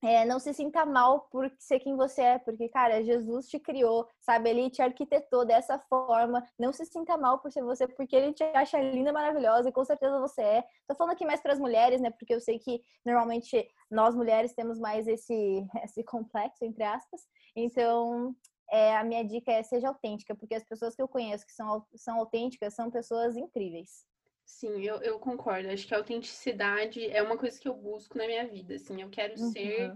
é, 0.04 0.26
não 0.26 0.40
se 0.40 0.54
sinta 0.54 0.86
mal 0.86 1.22
por 1.32 1.52
ser 1.58 1.80
quem 1.80 1.96
você 1.96 2.22
é, 2.22 2.40
porque, 2.40 2.70
cara, 2.70 3.04
Jesus 3.04 3.48
te 3.48 3.60
criou, 3.60 4.08
sabe? 4.20 4.50
Ele 4.50 4.70
te 4.70 4.82
arquitetou 4.82 5.46
dessa 5.46 5.80
forma. 5.80 6.46
Não 6.58 6.72
se 6.72 6.86
sinta 6.86 7.18
mal 7.18 7.40
por 7.40 7.52
ser 7.52 7.64
você, 7.64 7.88
porque 7.88 8.16
ele 8.16 8.34
te 8.34 8.44
acha 8.44 8.80
linda, 8.80 9.12
maravilhosa, 9.12 9.70
e 9.70 9.72
com 9.72 9.84
certeza 9.84 10.20
você 10.20 10.42
é. 10.42 10.64
Tô 10.88 10.96
falando 10.96 11.14
aqui 11.14 11.26
mais 11.26 11.42
para 11.42 11.54
as 11.54 11.60
mulheres, 11.60 12.00
né? 12.00 12.12
Porque 12.12 12.34
eu 12.34 12.40
sei 12.40 12.60
que 12.60 12.82
normalmente 13.04 13.68
nós 13.90 14.16
mulheres 14.16 14.54
temos 14.54 14.80
mais 14.80 15.08
esse, 15.08 15.66
esse 15.84 16.04
complexo, 16.04 16.64
entre 16.64 16.84
aspas. 16.84 17.22
Então, 17.56 18.36
é, 18.70 18.96
a 18.96 19.04
minha 19.04 19.24
dica 19.26 19.52
é 19.52 19.64
seja 19.64 19.88
autêntica, 19.88 20.36
porque 20.36 20.56
as 20.56 20.64
pessoas 20.64 20.96
que 20.96 21.02
eu 21.02 21.08
conheço 21.08 21.46
que 21.46 21.54
são, 21.54 21.86
são 21.96 22.20
autênticas 22.20 22.76
são 22.76 22.92
pessoas 22.92 23.36
incríveis. 23.36 24.06
Sim, 24.48 24.82
eu, 24.82 24.96
eu 25.02 25.20
concordo. 25.20 25.70
Acho 25.70 25.86
que 25.86 25.94
a 25.94 25.98
autenticidade 25.98 27.06
é 27.06 27.22
uma 27.22 27.38
coisa 27.38 27.60
que 27.60 27.68
eu 27.68 27.74
busco 27.74 28.18
na 28.18 28.26
minha 28.26 28.48
vida, 28.48 28.76
assim. 28.76 29.02
Eu 29.02 29.10
quero 29.10 29.38
uhum. 29.38 29.52
ser 29.52 29.94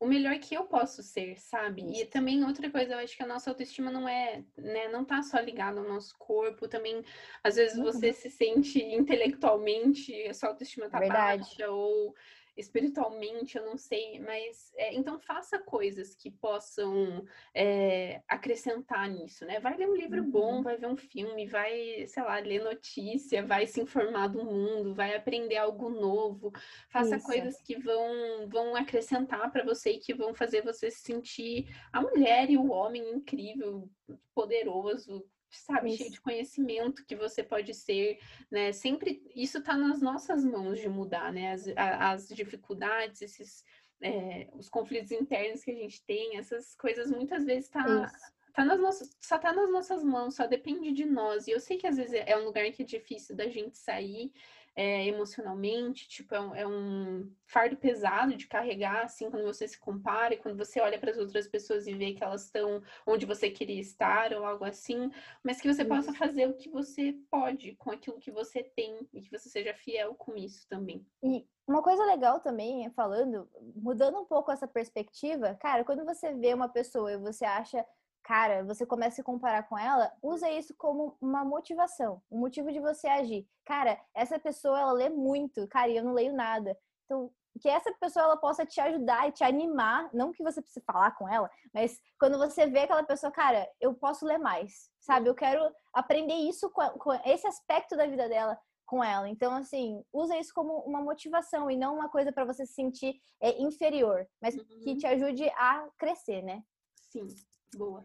o 0.00 0.06
melhor 0.06 0.36
que 0.40 0.54
eu 0.54 0.64
posso 0.64 1.04
ser, 1.04 1.38
sabe? 1.38 1.82
E 1.82 2.04
também 2.04 2.44
outra 2.44 2.68
coisa, 2.68 2.94
eu 2.94 2.98
acho 2.98 3.16
que 3.16 3.22
a 3.22 3.26
nossa 3.26 3.48
autoestima 3.48 3.90
não 3.90 4.06
é, 4.06 4.44
né, 4.58 4.88
não 4.88 5.04
tá 5.04 5.22
só 5.22 5.38
ligada 5.38 5.80
ao 5.80 5.88
nosso 5.88 6.18
corpo, 6.18 6.68
também 6.68 7.02
às 7.42 7.54
vezes 7.54 7.78
uhum. 7.78 7.84
você 7.84 8.12
se 8.12 8.28
sente 8.28 8.82
intelectualmente, 8.82 10.12
a 10.24 10.34
sua 10.34 10.50
autoestima 10.50 10.90
tá 10.90 10.98
Verdade. 10.98 11.42
baixa 11.42 11.70
ou 11.70 12.14
espiritualmente, 12.56 13.58
eu 13.58 13.64
não 13.64 13.76
sei, 13.76 14.18
mas 14.20 14.72
é, 14.76 14.94
então 14.94 15.18
faça 15.18 15.58
coisas 15.58 16.14
que 16.14 16.30
possam 16.30 17.24
é, 17.54 18.22
acrescentar 18.26 19.08
nisso, 19.10 19.44
né? 19.44 19.60
Vai 19.60 19.76
ler 19.76 19.88
um 19.88 19.94
livro 19.94 20.22
uhum. 20.22 20.30
bom, 20.30 20.62
vai 20.62 20.76
ver 20.76 20.86
um 20.86 20.96
filme, 20.96 21.46
vai, 21.46 22.06
sei 22.06 22.22
lá, 22.22 22.38
ler 22.38 22.64
notícia, 22.64 23.44
vai 23.44 23.66
se 23.66 23.80
informar 23.80 24.28
do 24.28 24.44
mundo, 24.44 24.94
vai 24.94 25.14
aprender 25.14 25.56
algo 25.56 25.90
novo, 25.90 26.50
faça 26.90 27.16
Isso. 27.16 27.26
coisas 27.26 27.60
que 27.60 27.78
vão, 27.78 28.48
vão 28.48 28.74
acrescentar 28.74 29.52
para 29.52 29.64
você 29.64 29.92
e 29.92 29.98
que 29.98 30.14
vão 30.14 30.34
fazer 30.34 30.62
você 30.62 30.90
se 30.90 31.02
sentir 31.02 31.66
a 31.92 32.00
mulher 32.00 32.50
e 32.50 32.56
o 32.56 32.70
homem 32.70 33.06
incrível, 33.10 33.90
poderoso, 34.34 35.24
sabe, 35.50 35.88
isso. 35.88 35.98
cheio 35.98 36.10
de 36.10 36.20
conhecimento 36.20 37.04
que 37.04 37.16
você 37.16 37.42
pode 37.42 37.72
ser, 37.74 38.18
né? 38.50 38.72
Sempre 38.72 39.22
isso 39.34 39.58
está 39.58 39.76
nas 39.76 40.00
nossas 40.00 40.44
mãos 40.44 40.78
de 40.78 40.88
mudar, 40.88 41.32
né? 41.32 41.52
As, 41.52 41.66
as 41.76 42.28
dificuldades, 42.28 43.22
esses 43.22 43.64
é, 44.00 44.48
os 44.54 44.68
conflitos 44.68 45.10
internos 45.10 45.64
que 45.64 45.70
a 45.70 45.74
gente 45.74 46.04
tem, 46.04 46.36
essas 46.36 46.74
coisas 46.74 47.10
muitas 47.10 47.44
vezes 47.44 47.68
tá, 47.68 48.12
tá 48.52 48.64
nas 48.64 48.80
nossas, 48.80 49.16
só 49.20 49.38
tá 49.38 49.52
nas 49.52 49.70
nossas 49.70 50.04
mãos, 50.04 50.34
só 50.34 50.46
depende 50.46 50.92
de 50.92 51.04
nós. 51.04 51.46
E 51.46 51.50
eu 51.50 51.60
sei 51.60 51.76
que 51.76 51.86
às 51.86 51.96
vezes 51.96 52.14
é 52.14 52.36
um 52.36 52.44
lugar 52.44 52.70
que 52.72 52.82
é 52.82 52.86
difícil 52.86 53.34
da 53.34 53.48
gente 53.48 53.78
sair, 53.78 54.32
é, 54.76 55.06
emocionalmente, 55.06 56.06
tipo, 56.06 56.34
é 56.34 56.40
um, 56.40 56.54
é 56.54 56.66
um, 56.66 57.32
fardo 57.46 57.76
pesado 57.78 58.36
de 58.36 58.46
carregar, 58.46 59.04
assim, 59.04 59.30
quando 59.30 59.44
você 59.44 59.66
se 59.66 59.78
compara 59.78 60.34
e 60.34 60.36
quando 60.36 60.58
você 60.58 60.78
olha 60.80 60.98
para 60.98 61.10
as 61.10 61.16
outras 61.16 61.48
pessoas 61.48 61.86
e 61.86 61.94
vê 61.94 62.12
que 62.12 62.22
elas 62.22 62.44
estão 62.44 62.82
onde 63.06 63.24
você 63.24 63.48
queria 63.48 63.80
estar 63.80 64.34
ou 64.34 64.44
algo 64.44 64.66
assim, 64.66 65.10
mas 65.42 65.60
que 65.60 65.72
você 65.72 65.82
possa 65.82 66.12
fazer 66.12 66.46
o 66.46 66.54
que 66.54 66.68
você 66.68 67.16
pode 67.30 67.74
com 67.76 67.90
aquilo 67.90 68.20
que 68.20 68.30
você 68.30 68.62
tem 68.62 69.08
e 69.14 69.22
que 69.22 69.30
você 69.30 69.48
seja 69.48 69.72
fiel 69.72 70.14
com 70.14 70.36
isso 70.36 70.68
também. 70.68 71.06
E 71.22 71.46
uma 71.66 71.82
coisa 71.82 72.04
legal 72.04 72.40
também, 72.40 72.88
falando, 72.90 73.48
mudando 73.74 74.18
um 74.20 74.26
pouco 74.26 74.52
essa 74.52 74.68
perspectiva, 74.68 75.54
cara, 75.54 75.84
quando 75.84 76.04
você 76.04 76.34
vê 76.34 76.52
uma 76.52 76.68
pessoa 76.68 77.12
e 77.12 77.16
você 77.16 77.46
acha 77.46 77.84
cara, 78.26 78.64
você 78.64 78.84
começa 78.84 79.14
a 79.14 79.16
se 79.16 79.22
comparar 79.22 79.68
com 79.68 79.78
ela, 79.78 80.12
usa 80.20 80.50
isso 80.50 80.74
como 80.76 81.16
uma 81.20 81.44
motivação, 81.44 82.20
um 82.28 82.40
motivo 82.40 82.72
de 82.72 82.80
você 82.80 83.06
agir. 83.06 83.46
Cara, 83.64 84.00
essa 84.12 84.36
pessoa, 84.36 84.80
ela 84.80 84.92
lê 84.92 85.08
muito, 85.08 85.66
cara, 85.68 85.88
e 85.88 85.96
eu 85.96 86.02
não 86.02 86.12
leio 86.12 86.34
nada. 86.34 86.76
Então, 87.04 87.30
que 87.60 87.68
essa 87.68 87.92
pessoa 88.00 88.24
ela 88.24 88.36
possa 88.36 88.66
te 88.66 88.80
ajudar 88.80 89.28
e 89.28 89.32
te 89.32 89.44
animar, 89.44 90.10
não 90.12 90.32
que 90.32 90.42
você 90.42 90.60
precise 90.60 90.84
falar 90.84 91.12
com 91.12 91.28
ela, 91.28 91.48
mas 91.72 92.00
quando 92.18 92.36
você 92.36 92.66
vê 92.66 92.80
aquela 92.80 93.04
pessoa, 93.04 93.30
cara, 93.30 93.64
eu 93.80 93.94
posso 93.94 94.26
ler 94.26 94.38
mais, 94.38 94.90
sabe? 95.00 95.28
Eu 95.28 95.34
quero 95.34 95.72
aprender 95.94 96.34
isso 96.34 96.68
com, 96.70 96.82
com 96.98 97.12
esse 97.24 97.46
aspecto 97.46 97.96
da 97.96 98.08
vida 98.08 98.28
dela 98.28 98.58
com 98.84 99.04
ela. 99.04 99.28
Então, 99.28 99.54
assim, 99.54 100.02
usa 100.12 100.36
isso 100.36 100.52
como 100.52 100.80
uma 100.80 101.00
motivação 101.00 101.70
e 101.70 101.76
não 101.76 101.94
uma 101.94 102.08
coisa 102.08 102.32
para 102.32 102.44
você 102.44 102.66
se 102.66 102.74
sentir 102.74 103.20
é, 103.40 103.62
inferior, 103.62 104.26
mas 104.42 104.56
uhum. 104.56 104.64
que 104.82 104.96
te 104.96 105.06
ajude 105.06 105.48
a 105.50 105.88
crescer, 105.96 106.42
né? 106.42 106.60
Sim, 106.96 107.28
boa. 107.76 108.02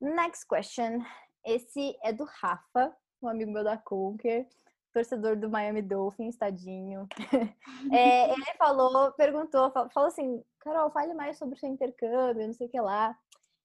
Next 0.00 0.46
question. 0.46 1.04
Esse 1.44 1.96
é 2.02 2.12
do 2.12 2.24
Rafa, 2.24 2.94
um 3.22 3.28
amigo 3.28 3.50
meu 3.50 3.64
da 3.64 3.76
Conquer, 3.76 4.46
torcedor 4.92 5.36
do 5.36 5.48
Miami 5.48 5.82
Dolphins, 5.82 6.36
tadinho. 6.36 7.06
É, 7.92 8.32
ele 8.32 8.44
falou, 8.58 9.12
perguntou, 9.12 9.70
falou 9.70 10.08
assim, 10.08 10.42
Carol, 10.58 10.90
fale 10.90 11.14
mais 11.14 11.38
sobre 11.38 11.54
o 11.54 11.58
seu 11.58 11.68
intercâmbio, 11.68 12.44
não 12.46 12.52
sei 12.52 12.66
o 12.66 12.70
que 12.70 12.80
lá. 12.80 13.16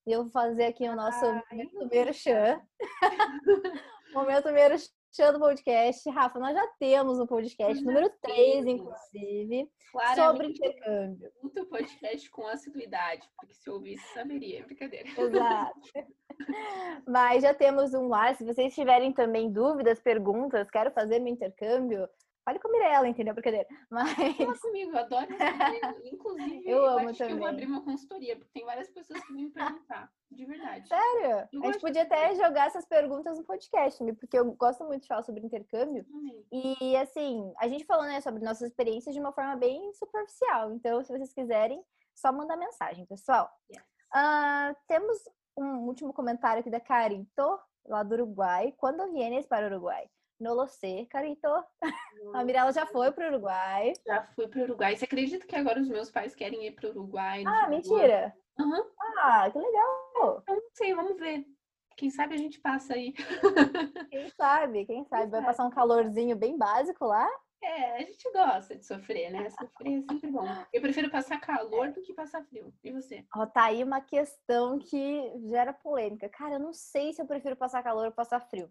E 0.06 0.12
eu 0.12 0.22
vou 0.22 0.30
fazer 0.30 0.66
aqui 0.66 0.88
o 0.88 0.94
nosso 0.94 1.26
ah, 1.26 1.42
momento 1.50 1.88
merchan. 1.88 2.60
momento 4.14 4.52
merchan 4.52 4.92
do 5.16 5.38
podcast. 5.38 6.10
Rafa, 6.10 6.40
nós 6.40 6.54
já 6.54 6.66
temos 6.78 7.20
um 7.20 7.26
podcast, 7.26 7.82
número 7.84 8.10
3, 8.20 8.66
inclusive, 8.66 9.70
Claramente, 9.92 10.26
sobre 10.26 10.46
intercâmbio. 10.48 11.32
Muito 11.40 11.66
podcast 11.66 12.30
com 12.30 12.46
assiduidade, 12.48 13.28
porque 13.36 13.54
se 13.54 13.70
ouvisse, 13.70 14.04
saberia. 14.12 14.60
É 14.60 14.62
brincadeira. 14.64 15.08
Exato. 15.08 15.80
Mas 17.06 17.42
já 17.44 17.54
temos 17.54 17.94
um 17.94 18.08
lá. 18.08 18.34
Se 18.34 18.44
vocês 18.44 18.74
tiverem 18.74 19.12
também 19.12 19.52
dúvidas, 19.52 20.00
perguntas, 20.00 20.68
quero 20.68 20.90
fazer 20.90 21.20
meu 21.20 21.32
intercâmbio, 21.32 22.08
fale 22.44 22.58
com 22.58 22.68
a 22.68 22.72
Mirella, 22.72 23.08
entendeu? 23.08 23.34
Brincadeira. 23.34 23.66
Mas... 23.90 24.36
Fala 24.36 24.58
comigo, 24.58 24.90
eu 24.92 24.98
adoro 24.98 25.26
Inclusive, 26.04 26.62
eu, 26.68 26.84
amo 26.84 27.08
acho 27.08 27.18
também. 27.18 27.26
que 27.26 27.32
eu 27.32 27.38
vou 27.38 27.46
abrir 27.46 27.66
uma 27.66 27.82
consultoria, 27.82 28.36
porque 28.36 28.52
tem 28.52 28.64
várias 28.64 28.88
pessoas 28.90 29.20
que 29.24 29.32
vêm 29.32 29.44
me 29.44 29.50
perguntar. 29.50 30.10
De 30.30 30.44
verdade. 30.44 30.88
Sério? 30.88 31.48
Eu 31.52 31.62
a 31.62 31.66
gente 31.66 31.80
podia 31.80 32.02
até 32.02 32.34
jogar 32.34 32.66
essas 32.66 32.84
perguntas 32.84 33.38
no 33.38 33.44
podcast, 33.44 34.04
porque 34.14 34.38
eu 34.38 34.52
gosto 34.52 34.84
muito 34.84 35.02
de 35.02 35.08
falar 35.08 35.22
sobre 35.22 35.44
intercâmbio. 35.44 36.04
E, 36.50 36.96
assim, 36.96 37.52
a 37.58 37.68
gente 37.68 37.84
falou, 37.84 38.04
né, 38.04 38.20
sobre 38.20 38.44
nossas 38.44 38.68
experiências 38.68 39.14
de 39.14 39.20
uma 39.20 39.32
forma 39.32 39.56
bem 39.56 39.92
superficial. 39.94 40.72
Então, 40.72 41.02
se 41.04 41.12
vocês 41.12 41.32
quiserem, 41.32 41.82
só 42.14 42.32
mandar 42.32 42.56
mensagem, 42.56 43.06
pessoal. 43.06 43.48
Yes. 43.70 43.82
Uh, 44.14 44.76
temos 44.86 45.18
um 45.56 45.86
último 45.86 46.12
comentário 46.12 46.60
aqui 46.60 46.70
da 46.70 46.80
Carito, 46.80 47.58
lá 47.86 48.02
do 48.02 48.14
Uruguai. 48.14 48.74
Quando 48.76 49.12
vienes 49.12 49.46
para 49.46 49.66
o 49.66 49.70
Uruguai? 49.70 50.08
No 50.44 50.52
lo 50.52 50.66
sé, 50.66 51.06
Carito. 51.08 51.48
A 52.34 52.44
Mirella 52.44 52.70
já 52.70 52.84
foi 52.84 53.10
para 53.12 53.24
o 53.24 53.28
Uruguai. 53.30 53.94
Já 54.06 54.24
fui 54.34 54.46
para 54.46 54.60
o 54.60 54.64
Uruguai. 54.64 54.94
Você 54.94 55.06
acredita 55.06 55.46
que 55.46 55.56
agora 55.56 55.80
os 55.80 55.88
meus 55.88 56.10
pais 56.10 56.34
querem 56.34 56.66
ir 56.66 56.72
para 56.72 56.88
o 56.88 56.90
Uruguai? 56.90 57.42
Ah, 57.46 57.66
mentira! 57.66 58.36
Uhum. 58.60 58.84
Ah, 59.22 59.50
que 59.50 59.58
legal! 59.58 60.44
Eu 60.46 60.54
não 60.56 60.70
sei, 60.74 60.94
vamos 60.94 61.16
ver. 61.18 61.46
Quem 61.96 62.10
sabe 62.10 62.34
a 62.34 62.36
gente 62.36 62.60
passa 62.60 62.92
aí. 62.92 63.14
Quem 64.10 64.28
sabe, 64.36 64.84
quem 64.84 65.04
sabe. 65.06 65.30
Vai 65.30 65.42
passar 65.42 65.64
um 65.64 65.70
calorzinho 65.70 66.36
bem 66.36 66.58
básico 66.58 67.06
lá? 67.06 67.26
É, 67.62 67.96
a 67.96 68.00
gente 68.00 68.30
gosta 68.30 68.76
de 68.76 68.84
sofrer, 68.84 69.30
né? 69.30 69.48
Sofrer 69.48 69.98
é 69.98 70.02
sempre 70.02 70.30
bom. 70.30 70.44
Eu 70.72 70.82
prefiro 70.82 71.10
passar 71.10 71.40
calor 71.40 71.90
do 71.90 72.02
que 72.02 72.12
passar 72.12 72.44
frio. 72.44 72.74
E 72.84 72.92
você? 72.92 73.24
Ó, 73.34 73.46
tá 73.46 73.64
aí 73.64 73.82
uma 73.82 74.02
questão 74.02 74.78
que 74.78 75.32
gera 75.48 75.72
polêmica. 75.72 76.28
Cara, 76.28 76.56
eu 76.56 76.60
não 76.60 76.74
sei 76.74 77.14
se 77.14 77.22
eu 77.22 77.26
prefiro 77.26 77.56
passar 77.56 77.82
calor 77.82 78.06
ou 78.06 78.12
passar 78.12 78.40
frio. 78.40 78.70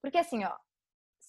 Porque 0.00 0.16
assim, 0.16 0.44
ó, 0.44 0.56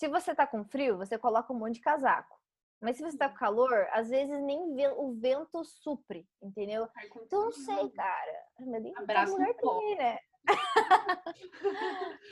se 0.02 0.08
você 0.08 0.34
tá 0.34 0.48
com 0.48 0.66
frio, 0.66 0.98
você 0.98 1.16
coloca 1.16 1.54
um 1.54 1.60
monte 1.60 1.76
de 1.76 1.82
casaco. 1.82 2.36
Mas 2.82 2.98
se 2.98 3.04
você 3.04 3.16
tá 3.16 3.30
com 3.30 3.36
calor, 3.36 3.88
às 3.92 4.10
vezes 4.10 4.42
nem 4.42 4.60
o 4.98 5.14
vento 5.14 5.64
supre, 5.64 6.28
entendeu? 6.42 6.90
Então 7.18 7.44
não 7.46 7.52
sei, 7.52 7.88
cara. 7.92 8.46
Meu 8.62 8.82
Deus, 8.82 8.98
Abraço 8.98 9.34
mulher 9.34 9.56
né? 9.98 10.18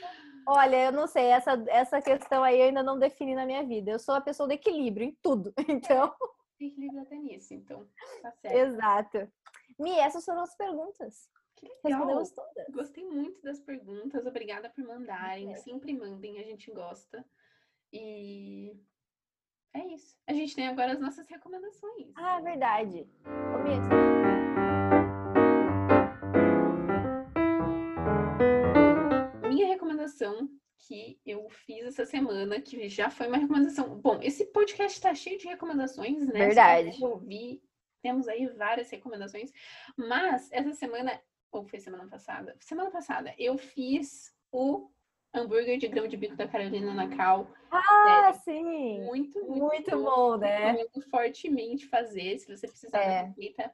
Olha, 0.48 0.86
eu 0.86 0.90
não 0.90 1.06
sei, 1.06 1.26
essa, 1.26 1.52
essa 1.68 2.02
questão 2.02 2.42
aí 2.42 2.58
eu 2.58 2.66
ainda 2.66 2.82
não 2.82 2.98
defini 2.98 3.36
na 3.36 3.46
minha 3.46 3.62
vida. 3.64 3.92
Eu 3.92 4.00
sou 4.00 4.16
a 4.16 4.20
pessoa 4.20 4.48
do 4.48 4.52
equilíbrio 4.52 5.06
em 5.06 5.16
tudo, 5.22 5.54
então. 5.68 6.12
Equilíbrio 6.58 7.02
até 7.02 7.14
nisso, 7.14 7.54
então. 7.54 7.88
Tá 8.20 8.32
certo. 8.32 8.56
Exato. 8.56 9.32
Mi, 9.78 9.96
essas 9.96 10.24
foram 10.24 10.42
as 10.42 10.56
perguntas. 10.56 11.30
Que 11.54 11.68
legal. 11.84 11.84
Respondemos 11.84 12.32
todas. 12.32 12.66
Gostei 12.70 13.04
muito 13.04 13.40
das 13.42 13.60
perguntas. 13.60 14.26
Obrigada 14.26 14.68
por 14.70 14.82
mandarem. 14.82 15.52
É. 15.52 15.56
Sempre 15.56 15.96
mandem, 15.96 16.40
a 16.40 16.42
gente 16.42 16.72
gosta. 16.72 17.24
E 17.92 18.72
é 19.74 19.86
isso. 19.94 20.16
A 20.26 20.32
gente 20.32 20.54
tem 20.54 20.68
agora 20.68 20.92
as 20.92 21.00
nossas 21.00 21.28
recomendações. 21.28 22.12
Ah, 22.16 22.40
verdade. 22.40 23.08
Ô, 23.54 23.58
Mi, 23.62 23.78
recomendação 30.00 30.48
que 30.78 31.20
eu 31.26 31.48
fiz 31.50 31.84
essa 31.84 32.04
semana, 32.06 32.60
que 32.60 32.88
já 32.88 33.10
foi 33.10 33.28
uma 33.28 33.36
recomendação. 33.36 34.00
Bom, 34.00 34.18
esse 34.22 34.46
podcast 34.46 34.98
está 34.98 35.14
cheio 35.14 35.38
de 35.38 35.46
recomendações, 35.46 36.26
né? 36.26 36.46
Verdade. 36.46 37.04
ouvir, 37.04 37.62
temos 38.02 38.26
aí 38.28 38.46
várias 38.46 38.90
recomendações, 38.90 39.52
mas 39.96 40.50
essa 40.52 40.72
semana, 40.72 41.20
ou 41.52 41.64
foi 41.64 41.78
semana 41.78 42.08
passada? 42.08 42.56
Semana 42.60 42.90
passada, 42.90 43.34
eu 43.38 43.58
fiz 43.58 44.34
o 44.50 44.90
hambúrguer 45.34 45.78
de 45.78 45.88
grão 45.88 46.08
de 46.08 46.16
bico 46.16 46.36
da 46.36 46.48
Carolina 46.48 46.92
Nacal. 46.92 47.46
Ah, 47.70 48.32
sim! 48.32 49.00
Muito, 49.04 49.38
muito, 49.44 49.60
muito 49.60 49.90
bom, 49.90 50.04
bom, 50.04 50.36
né? 50.36 50.72
Recomendo 50.72 51.10
fortemente 51.10 51.88
fazer, 51.88 52.38
se 52.38 52.56
você 52.56 52.66
precisar 52.66 52.98
é. 52.98 53.22
da 53.22 53.28
receita, 53.28 53.72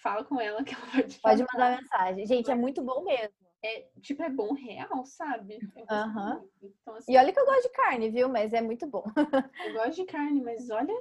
fala 0.00 0.24
com 0.24 0.40
ela 0.40 0.64
que 0.64 0.74
ela 0.74 0.86
pode 0.86 1.18
Pode 1.20 1.44
mandar 1.52 1.80
mensagem. 1.80 2.26
Gente, 2.26 2.50
é 2.50 2.54
muito 2.54 2.82
bom 2.82 3.04
mesmo 3.04 3.44
é, 3.64 3.88
tipo, 4.02 4.22
é 4.22 4.28
bom 4.28 4.52
real, 4.52 5.06
sabe? 5.06 5.58
Uhum. 5.74 6.50
Então, 6.62 6.94
assim, 6.96 7.10
e 7.10 7.16
olha 7.16 7.32
que 7.32 7.40
eu 7.40 7.46
gosto 7.46 7.62
de 7.62 7.70
carne, 7.70 8.10
viu? 8.10 8.28
Mas 8.28 8.52
é 8.52 8.60
muito 8.60 8.86
bom. 8.86 9.04
eu 9.66 9.72
gosto 9.72 9.96
de 9.96 10.04
carne, 10.04 10.42
mas 10.42 10.68
olha, 10.68 10.94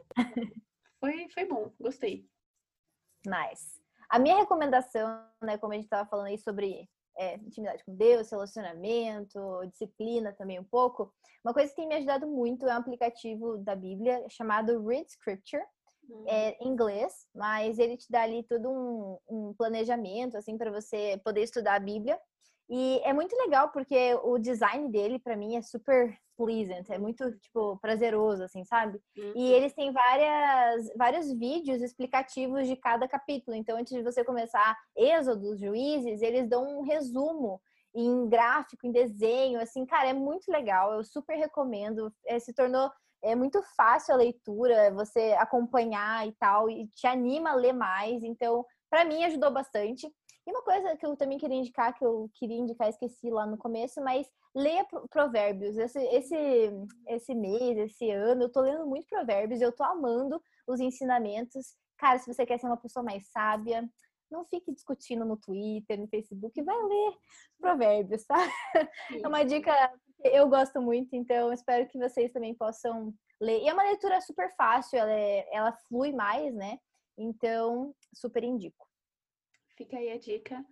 foi, 0.98 1.28
foi 1.30 1.44
bom, 1.44 1.74
gostei. 1.78 2.26
Nice. 3.26 3.84
A 4.10 4.18
minha 4.18 4.38
recomendação, 4.38 5.28
né, 5.42 5.58
como 5.58 5.74
a 5.74 5.76
gente 5.76 5.86
estava 5.86 6.10
falando 6.10 6.28
aí 6.28 6.38
sobre 6.38 6.90
é, 7.18 7.36
intimidade 7.36 7.84
com 7.84 7.96
Deus, 7.96 8.30
relacionamento, 8.30 9.40
disciplina 9.68 10.34
também 10.34 10.60
um 10.60 10.64
pouco, 10.64 11.14
uma 11.44 11.54
coisa 11.54 11.70
que 11.70 11.76
tem 11.76 11.88
me 11.88 11.96
ajudado 11.96 12.26
muito 12.26 12.66
é 12.68 12.74
um 12.74 12.78
aplicativo 12.78 13.58
da 13.58 13.76
Bíblia 13.76 14.26
chamado 14.30 14.82
Read 14.86 15.10
Scripture. 15.10 15.64
Uhum. 16.10 16.26
É 16.28 16.58
em 16.60 16.68
inglês, 16.68 17.28
mas 17.34 17.80
ele 17.80 17.96
te 17.96 18.12
dá 18.12 18.24
ali 18.24 18.44
todo 18.44 18.70
um, 18.70 19.18
um 19.30 19.54
planejamento 19.54 20.36
assim 20.36 20.58
para 20.58 20.70
você 20.70 21.20
poder 21.24 21.44
estudar 21.44 21.76
a 21.76 21.80
Bíblia 21.80 22.20
e 22.76 23.00
é 23.04 23.14
muito 23.14 23.36
legal 23.36 23.70
porque 23.70 24.16
o 24.24 24.40
design 24.40 24.90
dele, 24.90 25.20
para 25.20 25.38
mim, 25.38 25.56
é 25.56 25.62
super 25.62 26.18
pleasant, 26.36 26.90
é 26.90 26.98
muito, 26.98 27.32
tipo, 27.38 27.78
prazeroso, 27.78 28.42
assim, 28.42 28.66
sabe? 28.66 29.00
Uhum. 29.16 29.34
E 29.36 29.54
eles 29.54 29.76
têm 29.76 29.92
várias, 29.92 30.92
vários 30.98 31.32
vídeos 31.32 31.84
explicativos 31.84 32.68
de 32.68 32.76
cada 32.76 33.08
capítulo. 33.08 33.56
Então, 33.56 33.78
antes 33.78 33.94
de 33.94 34.02
você 34.02 34.24
começar 34.24 34.76
Êxodo, 34.98 35.56
Juízes, 35.56 36.24
eles 36.24 36.50
dão 36.50 36.80
um 36.80 36.82
resumo 36.82 37.62
em 37.94 38.28
gráfico, 38.28 38.88
em 38.88 38.92
desenho, 38.92 39.62
assim, 39.62 39.86
cara, 39.86 40.10
é 40.10 40.14
muito 40.14 40.52
legal, 40.52 40.94
eu 40.94 41.04
super 41.04 41.38
recomendo. 41.38 42.12
É, 42.26 42.40
se 42.40 42.56
tornou 42.56 42.90
é 43.22 43.36
muito 43.36 43.62
fácil 43.78 44.16
a 44.16 44.18
leitura, 44.18 44.92
você 44.92 45.34
acompanhar 45.38 46.28
e 46.28 46.32
tal, 46.34 46.70
e 46.72 46.88
te 46.88 47.06
anima 47.06 47.52
a 47.52 47.56
ler 47.56 47.72
mais. 47.72 48.24
Então, 48.24 48.66
para 48.90 49.06
mim 49.06 49.24
ajudou 49.24 49.50
bastante. 49.50 50.12
E 50.46 50.52
uma 50.52 50.62
coisa 50.62 50.96
que 50.98 51.06
eu 51.06 51.16
também 51.16 51.38
queria 51.38 51.58
indicar, 51.58 51.94
que 51.98 52.04
eu 52.04 52.30
queria 52.34 52.58
indicar, 52.58 52.90
esqueci 52.90 53.30
lá 53.30 53.46
no 53.46 53.58
começo, 53.58 54.02
mas 54.02 54.30
leia 54.54 54.86
provérbios. 55.10 55.78
Esse, 55.78 56.00
esse, 56.00 56.72
esse 57.08 57.34
mês, 57.34 57.78
esse 57.78 58.12
ano, 58.12 58.44
eu 58.44 58.52
tô 58.52 58.62
lendo 58.62 58.86
muito 58.86 59.08
provérbios 59.08 59.62
eu 59.62 59.72
tô 59.72 59.84
amando 59.84 60.42
os 60.68 60.80
ensinamentos. 60.80 61.76
Cara, 61.98 62.20
se 62.20 62.32
você 62.32 62.46
quer 62.46 62.60
ser 62.60 62.68
uma 62.68 62.78
pessoa 62.78 63.04
mais 63.04 63.28
sábia, 63.28 63.90
não 64.30 64.44
fique 64.44 64.74
discutindo 64.74 65.24
no 65.24 65.38
Twitter, 65.38 66.00
no 66.00 66.08
Facebook, 66.08 66.62
vai 66.62 66.84
ler 66.84 67.14
provérbios, 67.60 68.26
tá? 68.26 68.38
É 69.24 69.28
uma 69.28 69.44
dica 69.44 69.72
que 70.22 70.28
eu 70.28 70.50
gosto 70.50 70.82
muito, 70.82 71.16
então 71.16 71.54
espero 71.54 71.88
que 71.88 72.00
vocês 72.00 72.32
também 72.32 72.54
possam 72.56 73.14
ler. 73.40 73.62
E 73.62 73.70
é 73.70 73.74
uma 73.74 73.84
leitura 73.84 74.20
super 74.22 74.54
fácil, 74.56 74.98
ela, 74.98 75.12
é, 75.12 75.48
ela 75.56 75.72
flui 75.88 76.12
mais, 76.12 76.54
né? 76.54 76.80
Então, 77.18 77.94
super 78.14 78.44
indico. 78.44 78.88
Fica 79.76 79.98
aí 79.98 80.12
a 80.12 80.18
dica. 80.18 80.66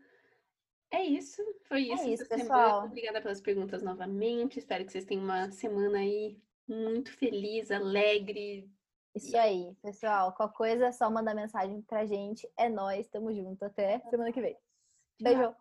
É 0.92 1.04
isso, 1.04 1.42
foi 1.64 1.84
isso. 1.84 2.04
É 2.04 2.10
isso, 2.10 2.28
pessoal. 2.28 2.86
Obrigada 2.86 3.22
pelas 3.22 3.40
perguntas 3.40 3.82
novamente. 3.82 4.60
Espero 4.60 4.86
que 4.86 4.92
vocês 4.92 5.06
tenham 5.06 5.24
uma 5.24 5.50
semana 5.52 6.00
aí 6.00 6.38
muito 6.68 7.12
feliz, 7.18 7.72
alegre. 7.72 8.70
Isso 9.16 9.36
aí, 9.38 9.74
pessoal. 9.82 10.34
Qualquer 10.34 10.56
coisa, 10.56 10.86
é 10.88 10.92
só 10.92 11.10
mandar 11.10 11.34
mensagem 11.34 11.82
pra 11.82 12.06
gente. 12.06 12.50
É 12.58 12.70
nós, 12.70 13.08
tamo 13.08 13.34
junto. 13.34 13.64
Até 13.64 14.00
semana 14.10 14.32
que 14.32 14.42
vem. 14.42 14.58
Beijo. 15.22 15.56